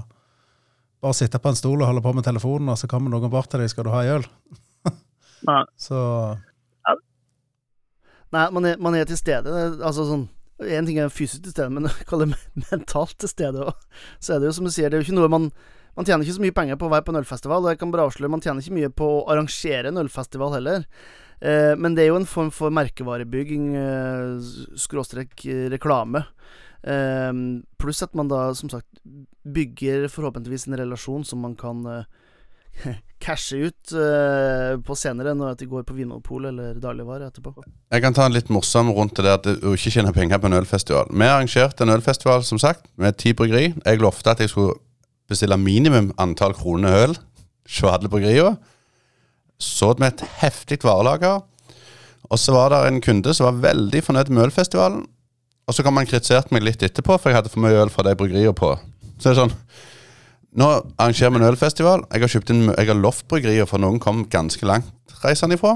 bare 1.05 1.17
sitte 1.17 1.41
på 1.43 1.53
en 1.53 1.59
stol 1.59 1.83
og 1.83 1.89
holde 1.91 2.03
på 2.05 2.15
med 2.17 2.27
telefonen, 2.27 2.73
og 2.73 2.81
så 2.81 2.89
kommer 2.91 3.13
noen 3.13 3.33
bort 3.33 3.51
til 3.53 3.63
deg, 3.63 3.71
skal 3.73 3.87
du 3.87 3.93
ha 3.95 4.03
øl? 4.17 4.27
Nei. 5.51 5.63
Så 5.87 6.01
Nei, 8.35 8.49
man 8.51 8.65
er, 8.67 8.81
man 8.83 8.97
er, 8.99 9.05
til 9.07 9.19
stede. 9.21 9.53
Altså 9.79 10.09
sånn 10.09 10.25
En 10.65 10.87
ting 10.89 10.97
er 10.99 11.13
fysisk 11.13 11.45
til 11.45 11.55
stede, 11.55 11.71
men 11.71 11.87
kall 12.09 12.25
det 12.25 12.33
mentalt 12.73 13.17
til 13.21 13.31
stede 13.31 13.63
òg. 13.69 13.89
Så 14.19 14.35
er 14.35 14.43
det 14.43 14.51
jo 14.51 14.57
som 14.59 14.67
du 14.67 14.73
sier, 14.75 14.91
det 14.91 14.99
er 14.99 15.05
jo 15.05 15.09
ikke 15.11 15.21
noe 15.21 15.33
man 15.33 15.51
Man 15.95 16.07
tjener 16.09 16.27
ikke 16.27 16.35
så 16.35 16.43
mye 16.43 16.55
penger 16.57 16.79
på 16.79 16.89
å 16.89 16.91
være 16.91 17.05
på 17.07 17.13
en 17.13 17.21
ølfestival, 17.21 17.63
og 17.63 17.71
jeg 17.71 17.79
kan 17.79 17.93
bare 17.95 18.09
avsløre, 18.09 18.33
man 18.33 18.41
tjener 18.43 18.65
ikke 18.65 18.79
mye 18.81 18.89
på 18.99 19.07
å 19.07 19.21
arrangere 19.31 19.93
en 19.93 20.01
ølfestival 20.01 20.57
heller. 20.57 20.89
Eh, 21.39 21.75
men 21.79 21.95
det 21.95 22.03
er 22.03 22.09
jo 22.09 22.17
en 22.19 22.27
form 22.27 22.51
for 22.51 22.75
merkevarebygging, 22.75 23.69
eh, 23.79 24.49
skråstrek 24.83 25.45
reklame. 25.71 26.25
Um, 26.85 27.63
pluss 27.81 28.03
at 28.05 28.13
man 28.13 28.29
da, 28.29 28.51
som 28.57 28.69
sagt, 28.69 28.89
bygger 29.45 30.05
forhåpentligvis 30.13 30.67
en 30.69 30.77
relasjon 30.77 31.25
som 31.25 31.41
man 31.41 31.55
kan 31.57 31.81
uh, 31.89 32.05
cashe 33.25 33.57
ut 33.71 33.95
uh, 33.97 34.77
på 34.85 34.97
senere, 34.99 35.33
når 35.39 35.57
de 35.61 35.69
går 35.71 35.87
på 35.89 35.97
Vinmonopolet 35.97 36.53
eller 36.53 36.81
dagligvare 36.83 37.31
etterpå. 37.31 37.55
Jeg 37.95 38.05
kan 38.05 38.17
ta 38.17 38.27
en 38.29 38.37
litt 38.37 38.53
morsom 38.53 38.93
rundt 38.93 39.17
det 39.17 39.33
at 39.33 39.49
du 39.49 39.71
ikke 39.73 39.95
tjener 39.95 40.13
penger 40.17 40.43
på 40.43 40.51
en 40.51 40.59
ølfestival. 40.61 41.09
Vi 41.09 41.31
arrangerte 41.31 41.87
en 41.87 41.95
ølfestival 41.95 42.45
som 42.45 42.61
sagt, 42.61 42.85
med 43.01 43.17
ti 43.17 43.33
bryggeri. 43.33 43.73
Jeg 43.79 44.03
lovte 44.03 44.35
at 44.35 44.45
jeg 44.45 44.53
skulle 44.53 44.77
bestille 45.31 45.57
minimum 45.57 46.13
antall 46.21 46.53
kroner 46.59 47.01
øl 47.07 47.17
hos 47.65 47.81
alle 47.89 48.13
bryggeriene. 48.13 48.59
Så 49.57 49.95
med 49.97 50.13
et 50.13 50.29
heftig 50.43 50.83
varelager. 50.85 51.41
Og 52.33 52.41
så 52.41 52.53
var 52.53 52.73
det 52.73 52.85
en 52.89 53.03
kunde 53.05 53.33
som 53.37 53.47
var 53.49 53.73
veldig 53.73 54.01
fornøyd 54.05 54.33
med 54.33 54.49
ølfestivalen. 54.49 55.05
Og 55.65 55.77
så 55.77 55.85
kan 55.85 55.95
man 55.97 56.09
kritisert 56.09 56.53
meg 56.53 56.65
litt 56.67 56.83
etterpå, 56.85 57.17
for 57.17 57.31
jeg 57.31 57.39
hadde 57.39 57.53
for 57.53 57.65
mye 57.65 57.81
øl 57.85 57.93
fra 57.93 58.05
de 58.07 58.15
bryggeriene 58.19 58.57
på. 58.57 58.75
Så 59.17 59.31
det 59.31 59.35
er 59.35 59.43
sånn 59.45 59.59
Nå 60.55 60.69
arrangerer 61.03 61.33
vi 61.35 61.41
en 61.41 61.49
ølfestival. 61.49 62.05
Jeg 62.15 62.23
har 62.23 62.31
kjøpt 62.31 62.51
inn, 62.55 62.69
jeg 62.71 62.87
har 62.87 62.95
lovt 62.95 63.25
bryggerier, 63.27 63.67
for 63.67 63.83
noen 63.83 63.97
kom 63.99 64.21
ganske 64.31 64.63
langt 64.69 65.17
reisende 65.25 65.57
ifra. 65.59 65.73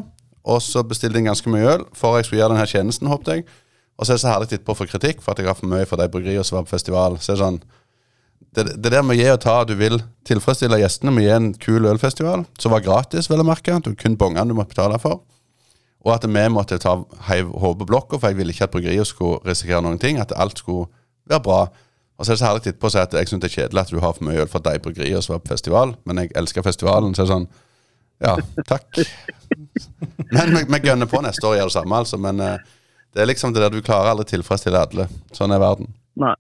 Og 0.47 0.61
så 0.63 0.85
bestilte 0.87 1.19
jeg 1.19 1.27
ganske 1.27 1.51
mye 1.51 1.73
øl 1.73 1.83
for 1.99 2.15
jeg 2.15 2.29
skulle 2.29 2.45
gjøre 2.45 2.55
denne 2.55 2.69
tjenesten, 2.71 3.11
håpet 3.11 3.33
jeg. 3.33 3.49
Og 3.99 4.07
så 4.07 4.13
er 4.13 4.21
det 4.21 4.23
så 4.23 4.31
herlig 4.31 4.47
etterpå 4.53 4.77
å 4.77 4.79
få 4.79 4.87
kritikk 4.87 5.25
for 5.25 5.35
at 5.35 5.43
jeg 5.43 5.51
har 5.51 5.59
for 5.59 5.71
mye 5.73 5.89
for 5.89 5.99
de 5.99 6.07
bryggeriene 6.13 6.47
som 6.47 6.61
var 6.61 6.69
på 6.69 6.77
festival. 6.77 7.19
Så 7.19 7.33
det 7.33 7.37
er 7.37 7.43
sånn 7.43 7.59
det, 8.55 8.65
det 8.79 8.93
der 8.95 9.03
med 9.03 9.17
å 9.17 9.19
gi 9.19 9.27
og 9.33 9.41
ta, 9.43 9.57
du 9.67 9.75
vil 9.79 9.99
tilfredsstille 10.29 10.79
gjestene 10.81 11.13
med 11.13 11.25
å 11.25 11.27
gi 11.27 11.35
en 11.35 11.51
kul 11.59 11.91
ølfestival, 11.91 12.47
som 12.63 12.73
var 12.73 12.87
gratis, 12.87 13.29
vel 13.31 13.43
å 13.43 13.49
merke. 13.51 13.75
Du 13.83 13.91
kun 13.99 14.17
bongene 14.21 14.47
du 14.49 14.57
måtte 14.57 14.77
betale 14.77 15.01
for. 15.03 15.21
Og 16.07 16.15
at 16.15 16.25
vi 16.29 16.45
måtte 16.53 16.79
ta 16.79 16.95
heiv 17.29 17.51
hodet 17.59 17.83
på 17.83 17.91
blokka, 17.91 18.19
for 18.19 18.31
jeg 18.31 18.39
ville 18.39 18.55
ikke 18.55 18.69
at 18.69 18.75
bryggeriet 18.75 19.11
skulle 19.11 19.43
risikere 19.47 19.83
noen 19.83 19.99
ting. 19.99 20.21
At 20.23 20.33
alt 20.37 20.59
skulle 20.63 20.87
være 21.29 21.43
bra. 21.45 21.61
Og 22.19 22.27
så 22.27 22.33
er 22.33 22.35
det 22.35 22.41
så 22.41 22.49
herlig 22.49 22.63
etterpå 22.65 22.89
å 22.89 22.93
si 22.95 23.01
at 23.01 23.15
jeg 23.15 23.31
syns 23.31 23.43
det 23.43 23.49
er 23.51 23.55
kjedelig 23.55 23.83
at 23.85 23.91
du 23.95 24.01
har 24.03 24.15
for 24.15 24.27
mye 24.27 24.43
øl 24.43 24.51
fra 24.51 24.63
de 24.63 24.79
bryggeriene 24.83 25.23
som 25.23 25.37
er 25.37 25.43
på 25.43 25.53
festival, 25.53 25.95
men 26.09 26.23
jeg 26.23 26.33
elsker 26.39 26.67
festivalen. 26.67 27.15
Så 27.15 27.23
er 27.23 27.29
det 27.29 27.35
sånn 27.35 27.49
Ja, 28.19 28.33
takk. 28.67 28.99
Men 30.35 30.51
vi, 30.51 30.65
vi 30.67 30.81
gønner 30.83 31.07
på 31.07 31.21
neste 31.23 31.47
år 31.47 31.53
og 31.53 31.61
gjør 31.61 31.69
det 31.71 31.75
samme, 31.77 32.01
altså. 32.03 32.19
Men 32.19 32.41
uh, 32.43 32.57
det 33.15 33.23
er 33.23 33.29
liksom 33.31 33.55
det 33.55 33.63
der 33.63 33.71
du 33.71 33.79
klarer 33.87 34.11
aldri 34.11 34.27
tilfredsstille 34.33 34.81
alle. 34.83 35.07
Sånn 35.37 35.55
er 35.55 35.63
verden. 35.63 35.93
Nei. 36.19 36.35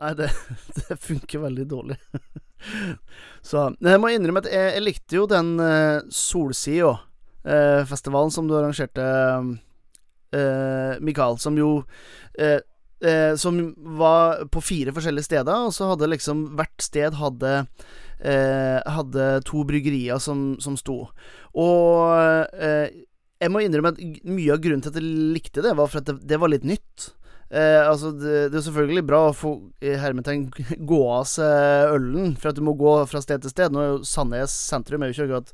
Nei, 0.00 0.14
det, 0.18 0.30
det 0.80 0.96
funker 1.04 1.44
veldig 1.44 1.66
dårlig. 1.68 1.98
Så 3.48 3.66
jeg 3.84 4.00
må 4.00 4.14
innrømme 4.14 4.40
at 4.40 4.48
jeg, 4.48 4.72
jeg 4.78 4.86
likte 4.86 5.18
jo 5.20 5.26
den 5.28 5.54
uh, 5.60 6.00
solsida 6.08 6.94
eh, 6.94 7.04
festivalen 7.88 8.32
som 8.32 8.46
du 8.48 8.54
arrangerte, 8.56 9.04
eh, 10.34 11.00
Mikael, 11.00 11.38
som 11.38 11.58
jo 11.58 11.84
eh, 12.38 12.60
eh, 13.04 13.34
Som 13.36 13.74
var 13.76 14.46
på 14.52 14.62
fire 14.64 14.94
forskjellige 14.94 15.28
steder, 15.28 15.66
og 15.68 15.74
så 15.74 15.92
hadde 15.92 16.10
liksom 16.10 16.46
hvert 16.58 16.84
sted 16.84 17.18
hadde 17.20 17.56
eh, 18.20 18.78
Hadde 18.96 19.40
to 19.48 19.64
bryggerier 19.68 20.22
som, 20.22 20.54
som 20.62 20.78
sto. 20.80 21.04
Og 21.54 22.54
eh, 22.54 23.04
jeg 23.42 23.52
må 23.52 23.60
innrømme 23.60 23.92
at 23.92 24.24
mye 24.24 24.54
av 24.54 24.62
grunnen 24.62 24.84
til 24.84 24.94
at 24.94 25.00
jeg 25.00 25.34
likte 25.34 25.64
det, 25.64 25.74
var 25.76 25.90
for 25.90 26.00
at 26.00 26.08
det, 26.08 26.20
det 26.24 26.40
var 26.40 26.52
litt 26.52 26.64
nytt. 26.64 27.10
Eh, 27.54 27.82
altså, 27.84 28.14
det, 28.16 28.48
det 28.54 28.58
er 28.58 28.66
selvfølgelig 28.68 29.04
bra 29.06 29.26
å 29.28 29.34
få 29.36 29.56
hermetegn 29.82 30.46
gå 30.90 31.00
av 31.12 31.26
seg 31.28 31.96
ølen, 31.98 32.38
for 32.40 32.50
at 32.50 32.58
du 32.58 32.64
må 32.64 32.76
gå 32.78 32.96
fra 33.10 33.20
sted 33.24 33.44
til 33.44 33.52
sted. 33.52 33.74
Nå 33.74 33.82
er 33.82 33.90
jo 33.92 34.06
Sandnes 34.08 34.54
sentrum 34.54 35.04
er 35.04 35.12
jo 35.12 35.18
ikke 35.18 35.28
akkurat 35.28 35.52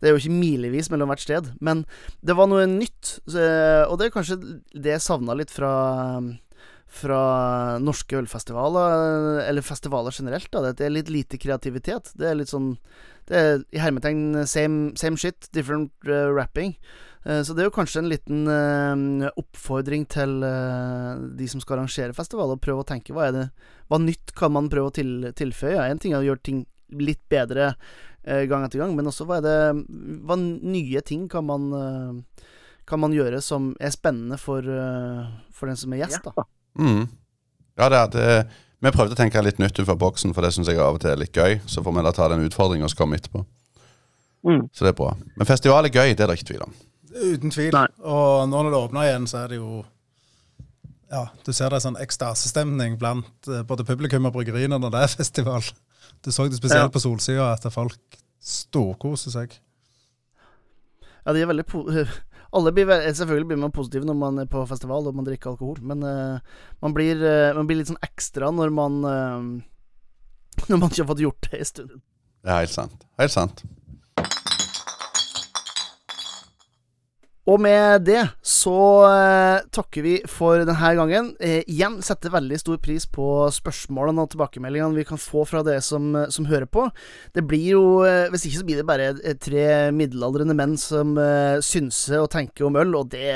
Det 0.00 0.08
er 0.08 0.14
jo 0.14 0.20
ikke 0.20 0.38
milevis 0.38 0.90
mellom 0.92 1.08
hvert 1.08 1.24
sted, 1.24 1.52
men 1.64 1.86
det 2.20 2.36
var 2.36 2.50
noe 2.50 2.66
nytt. 2.68 3.16
Og 3.26 3.94
det 3.96 4.08
er 4.08 4.12
kanskje 4.12 4.36
det 4.74 4.92
jeg 4.92 5.04
savna 5.06 5.36
litt 5.38 5.54
fra 5.54 5.72
fra 6.86 7.78
norske 7.82 8.16
ølfestivaler, 8.16 9.40
eller 9.48 9.64
festivaler 9.64 10.14
generelt. 10.14 10.50
da 10.52 10.72
Det 10.72 10.86
er 10.86 10.94
litt 10.94 11.10
lite 11.10 11.38
kreativitet. 11.38 12.12
Det 12.14 12.30
er 12.30 12.38
litt 12.38 12.52
sånn 12.52 12.76
Det 13.26 13.36
er 13.36 13.64
i 13.74 13.80
hermetegn 13.82 14.46
same, 14.46 14.92
same 14.94 15.18
shit, 15.18 15.48
different 15.50 15.90
uh, 16.06 16.30
rapping. 16.30 16.76
Uh, 17.26 17.42
så 17.42 17.56
det 17.56 17.64
er 17.64 17.66
jo 17.66 17.74
kanskje 17.74 18.04
en 18.04 18.10
liten 18.12 18.46
uh, 18.46 19.26
oppfordring 19.34 20.04
til 20.06 20.38
de 21.34 21.48
som 21.50 21.58
skal 21.58 21.80
arrangere 21.80 22.14
festival, 22.14 22.54
å 22.54 22.62
prøve 22.62 22.84
å 22.84 22.86
tenke 22.86 23.16
hva 23.16 23.26
er 23.26 23.34
det 23.34 23.48
Hva 23.90 23.98
nytt 23.98 24.30
kan 24.38 24.54
man 24.54 24.70
prøve 24.70 24.92
å 24.92 24.94
til, 24.94 25.32
tilføye? 25.34 25.90
En 25.90 25.98
ting 25.98 26.14
er 26.14 26.22
å 26.22 26.28
gjøre 26.28 26.46
ting 26.46 26.62
litt 26.94 27.24
bedre 27.28 27.72
gang 28.26 28.64
etter 28.66 28.80
gang, 28.82 28.96
men 28.98 29.06
også 29.06 29.22
hva 29.28 29.36
er 29.38 29.44
det 29.44 29.58
Hva 30.26 30.34
nye 30.36 31.02
ting 31.06 31.28
kan 31.30 31.46
man 31.46 31.68
kan 32.86 33.00
man 33.02 33.14
gjøre 33.14 33.38
som 33.42 33.68
er 33.82 33.90
spennende 33.94 34.38
for, 34.38 34.66
for 35.54 35.70
den 35.70 35.78
som 35.78 35.94
er 35.94 36.04
gjest, 36.04 36.26
da? 36.26 36.44
Mm. 36.78 37.06
Ja, 37.76 37.88
det, 37.90 38.02
det, 38.14 38.26
vi 38.84 38.92
prøvde 38.92 39.16
å 39.16 39.18
tenke 39.18 39.42
litt 39.44 39.58
nytt 39.60 39.74
utenfor 39.74 39.98
boksen, 40.00 40.34
for 40.36 40.44
det 40.44 40.52
syns 40.54 40.68
jeg 40.70 40.80
av 40.80 40.96
og 40.96 41.02
til 41.02 41.12
er 41.12 41.20
litt 41.20 41.36
gøy. 41.36 41.58
Så 41.68 41.82
får 41.84 41.96
vi 41.96 42.04
da 42.06 42.12
ta 42.14 42.28
den 42.32 42.44
utfordringen 42.44 42.88
som 42.88 43.00
kommer 43.00 43.18
komme 43.18 43.20
etterpå. 43.22 43.44
Mm. 44.46 44.62
Så 44.72 44.86
det 44.86 44.92
er 44.92 44.98
bra. 45.00 45.10
Men 45.34 45.48
festival 45.48 45.88
er 45.88 45.94
gøy, 45.94 46.14
det 46.14 46.22
er 46.22 46.30
det 46.30 46.38
ikke 46.38 46.50
tvil 46.52 46.64
om. 46.68 46.74
Uten 47.16 47.52
tvil. 47.52 47.72
Nei. 47.74 47.88
Og 48.04 48.46
nå 48.50 48.62
når 48.62 48.72
det 48.72 48.82
åpner 48.84 49.08
igjen, 49.08 49.28
så 49.30 49.42
er 49.44 49.54
det 49.54 49.60
jo 49.60 49.84
Ja, 51.06 51.28
du 51.46 51.52
ser 51.54 51.70
det 51.70 51.78
er 51.78 51.84
sånn 51.84 52.00
ekstasestemning 52.02 52.96
blant 52.98 53.46
eh, 53.46 53.62
både 53.66 53.84
publikum 53.86 54.26
og 54.26 54.34
bryggeriene 54.34 54.78
når 54.82 54.90
det 54.92 55.02
er 55.04 55.12
festival. 55.20 55.68
Du 56.24 56.32
så 56.32 56.48
det 56.48 56.58
spesielt 56.58 56.88
Ja. 56.88 56.92
på 56.92 57.02
Solsida, 57.02 57.52
at 57.52 57.66
folk 57.72 58.18
storkoser 58.40 59.34
seg. 59.34 59.58
Ja, 61.26 61.32
de 61.32 61.42
er 61.42 61.50
veldig 61.50 61.66
po 61.66 61.84
Alle 62.56 62.72
blir 62.72 62.86
Selvfølgelig 62.86 63.48
blir 63.50 63.58
man 63.60 63.74
positiv 63.74 64.04
når 64.06 64.16
man 64.16 64.38
er 64.38 64.50
på 64.50 64.62
festival 64.70 65.08
og 65.08 65.16
man 65.18 65.26
drikker 65.26 65.50
alkohol, 65.50 65.80
men 65.82 66.02
uh, 66.06 66.38
man, 66.80 66.94
blir, 66.94 67.18
uh, 67.18 67.54
man 67.56 67.66
blir 67.66 67.80
litt 67.80 67.90
sånn 67.90 68.00
ekstra 68.06 68.52
når 68.54 68.70
man 68.72 69.00
uh, 69.04 69.40
Når 70.70 70.78
man 70.78 70.88
ikke 70.88 71.02
har 71.02 71.10
fått 71.10 71.24
gjort 71.24 71.48
det 71.50 71.58
en 71.58 71.68
stund. 71.68 71.96
Det 72.46 72.52
er 72.52 72.62
helt 72.62 72.72
sant. 72.72 73.02
Helt 73.20 73.34
sant. 73.34 73.64
Og 77.46 77.60
med 77.62 78.02
det 78.08 78.24
så 78.42 78.78
eh, 79.06 79.60
takker 79.74 80.02
vi 80.02 80.14
for 80.26 80.64
denne 80.66 80.90
gangen. 80.98 81.28
Eh, 81.38 81.60
igjen 81.70 82.00
setter 82.02 82.34
veldig 82.34 82.58
stor 82.58 82.80
pris 82.82 83.06
på 83.06 83.46
spørsmålene 83.54 84.24
og 84.24 84.32
tilbakemeldingene 84.32 84.98
vi 84.98 85.06
kan 85.06 85.20
få 85.20 85.44
fra 85.46 85.62
dere 85.66 85.84
som, 85.84 86.10
som 86.32 86.48
hører 86.50 86.66
på. 86.66 86.88
Det 87.38 87.46
blir 87.46 87.68
jo 87.76 87.84
eh, 88.02 88.26
Hvis 88.32 88.48
ikke 88.48 88.62
så 88.62 88.66
blir 88.66 88.82
det 88.82 88.88
bare 88.88 89.12
eh, 89.14 89.38
tre 89.38 89.66
middelaldrende 89.94 90.56
menn 90.58 90.74
som 90.80 91.14
eh, 91.22 91.62
synser 91.62 92.24
og 92.24 92.32
tenker 92.34 92.66
om 92.66 92.80
øl, 92.82 92.96
og 92.98 93.12
det, 93.14 93.30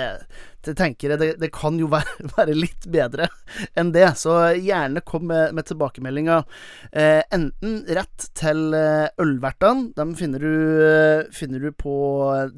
det 0.66 0.74
tenker 0.80 1.14
jeg 1.14 1.22
det, 1.22 1.30
det 1.44 1.52
kan 1.54 1.78
jo 1.78 1.86
være, 1.94 2.32
være 2.34 2.58
litt 2.58 2.90
bedre 2.90 3.30
enn 3.78 3.94
det. 3.94 4.08
Så 4.18 4.34
gjerne 4.58 5.06
kom 5.06 5.28
med, 5.30 5.54
med 5.54 5.70
tilbakemeldinger. 5.70 6.42
Eh, 6.90 7.22
enten 7.30 7.84
rett 7.86 8.26
til 8.34 8.74
eh, 8.74 9.06
Ølvertene. 9.22 9.92
Dem 9.94 10.18
finner 10.18 10.42
du, 10.42 10.52
eh, 10.90 11.24
finner 11.30 11.62
du 11.62 11.70
på 11.70 11.94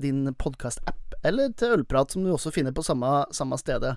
din 0.00 0.30
podkast-app 0.40 1.11
eller 1.26 1.52
til 1.58 1.76
Ølprat, 1.78 2.12
som 2.12 2.24
du 2.24 2.32
også 2.32 2.52
finner 2.54 2.74
på 2.74 2.84
samme, 2.86 3.22
samme 3.34 3.58
stedet. 3.60 3.94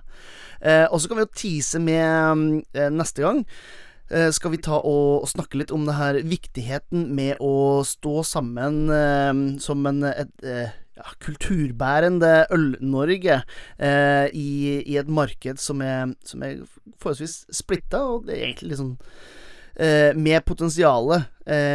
Eh, 0.60 0.86
og 0.90 1.00
så 1.00 1.10
kan 1.10 1.20
vi 1.20 1.26
jo 1.26 1.34
tease 1.36 1.82
med 1.82 2.62
eh, 2.76 2.88
neste 2.94 3.24
gang. 3.24 3.42
Eh, 4.06 4.30
skal 4.30 4.52
vi 4.54 4.62
ta 4.62 4.78
og, 4.78 5.24
og 5.24 5.30
snakke 5.30 5.58
litt 5.58 5.72
om 5.74 5.86
det 5.88 5.96
her 5.98 6.20
viktigheten 6.22 7.08
med 7.16 7.40
å 7.42 7.82
stå 7.86 8.20
sammen 8.26 8.84
eh, 8.94 9.32
som 9.62 9.88
en 9.90 10.04
et, 10.06 10.30
eh, 10.46 10.68
ja, 10.96 11.06
kulturbærende 11.24 12.46
Øl-Norge 12.54 13.40
eh, 13.42 14.26
i, 14.30 14.78
i 14.86 14.94
et 15.00 15.10
marked 15.10 15.58
som 15.60 15.82
er, 15.82 16.14
som 16.24 16.46
er 16.46 16.62
forholdsvis 17.02 17.42
splitta, 17.52 18.04
og 18.06 18.28
det 18.28 18.36
er 18.36 18.46
egentlig 18.46 18.72
litt 18.74 18.84
sånn 18.84 18.94
med 19.76 20.40
potensialet 20.48 21.26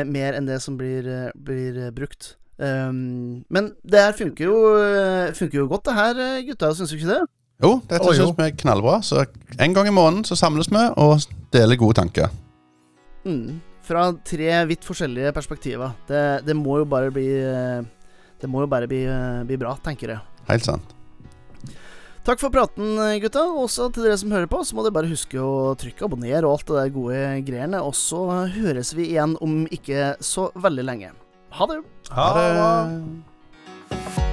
mer 0.10 0.34
enn 0.34 0.48
det 0.48 0.56
som 0.64 0.74
blir, 0.74 1.06
blir 1.38 1.76
brukt. 1.94 2.32
Um, 2.62 3.42
men 3.50 3.72
det 3.82 4.04
her 4.04 4.14
funker 4.14 4.46
jo, 4.46 4.58
eh, 4.78 5.32
funker 5.34 5.64
jo 5.64 5.68
godt, 5.72 5.88
det 5.88 5.96
her, 5.98 6.20
eh, 6.22 6.44
gutta. 6.46 6.70
Syns 6.78 6.92
du 6.94 7.00
ikke 7.00 7.10
det? 7.10 7.22
Jo, 7.62 7.72
dette 7.90 8.06
oh, 8.06 8.14
syns 8.14 8.36
vi 8.38 8.46
er 8.46 8.54
knallbra. 8.58 9.00
Så 9.06 9.24
en 9.58 9.74
gang 9.74 9.90
i 9.90 9.94
måneden 9.96 10.26
så 10.28 10.38
samles 10.38 10.70
vi 10.70 10.84
og 11.02 11.26
deler 11.54 11.80
gode 11.82 11.98
tanker. 11.98 12.30
Mm. 13.26 13.58
Fra 13.86 14.12
tre 14.26 14.54
vidt 14.70 14.86
forskjellige 14.86 15.34
perspektiver. 15.34 15.96
Det, 16.10 16.46
det 16.46 16.56
må 16.58 16.78
jo 16.82 16.86
bare 16.90 17.10
bli 17.14 17.28
eh, 17.34 17.82
Det 18.42 18.50
må 18.50 18.64
jo 18.64 18.70
bare 18.70 18.88
bli, 18.90 19.04
bli 19.46 19.58
bra, 19.62 19.76
tenker 19.86 20.16
jeg. 20.16 20.22
Helt 20.48 20.66
sant. 20.66 20.96
Takk 22.26 22.38
for 22.42 22.54
praten, 22.54 22.98
gutta. 23.22 23.48
Også 23.58 23.90
til 23.94 24.06
dere 24.06 24.18
som 24.18 24.34
hører 24.34 24.50
på, 24.50 24.62
så 24.66 24.78
må 24.78 24.86
dere 24.86 24.94
bare 24.98 25.10
huske 25.10 25.38
å 25.42 25.74
trykke 25.78 26.06
abonner 26.06 26.46
og 26.46 26.60
alt 26.60 26.68
det 26.70 26.78
der 26.78 26.94
gode 26.94 27.22
greiene. 27.46 27.82
Og 27.82 27.98
så 27.98 28.22
høres 28.54 28.94
vi 28.98 29.10
igjen 29.14 29.34
om 29.42 29.64
ikke 29.74 30.16
så 30.22 30.50
veldig 30.62 30.86
lenge. 30.86 31.14
Ha 31.58 31.68
det. 31.70 31.82
Ha 32.14 32.34
det. 32.34 34.31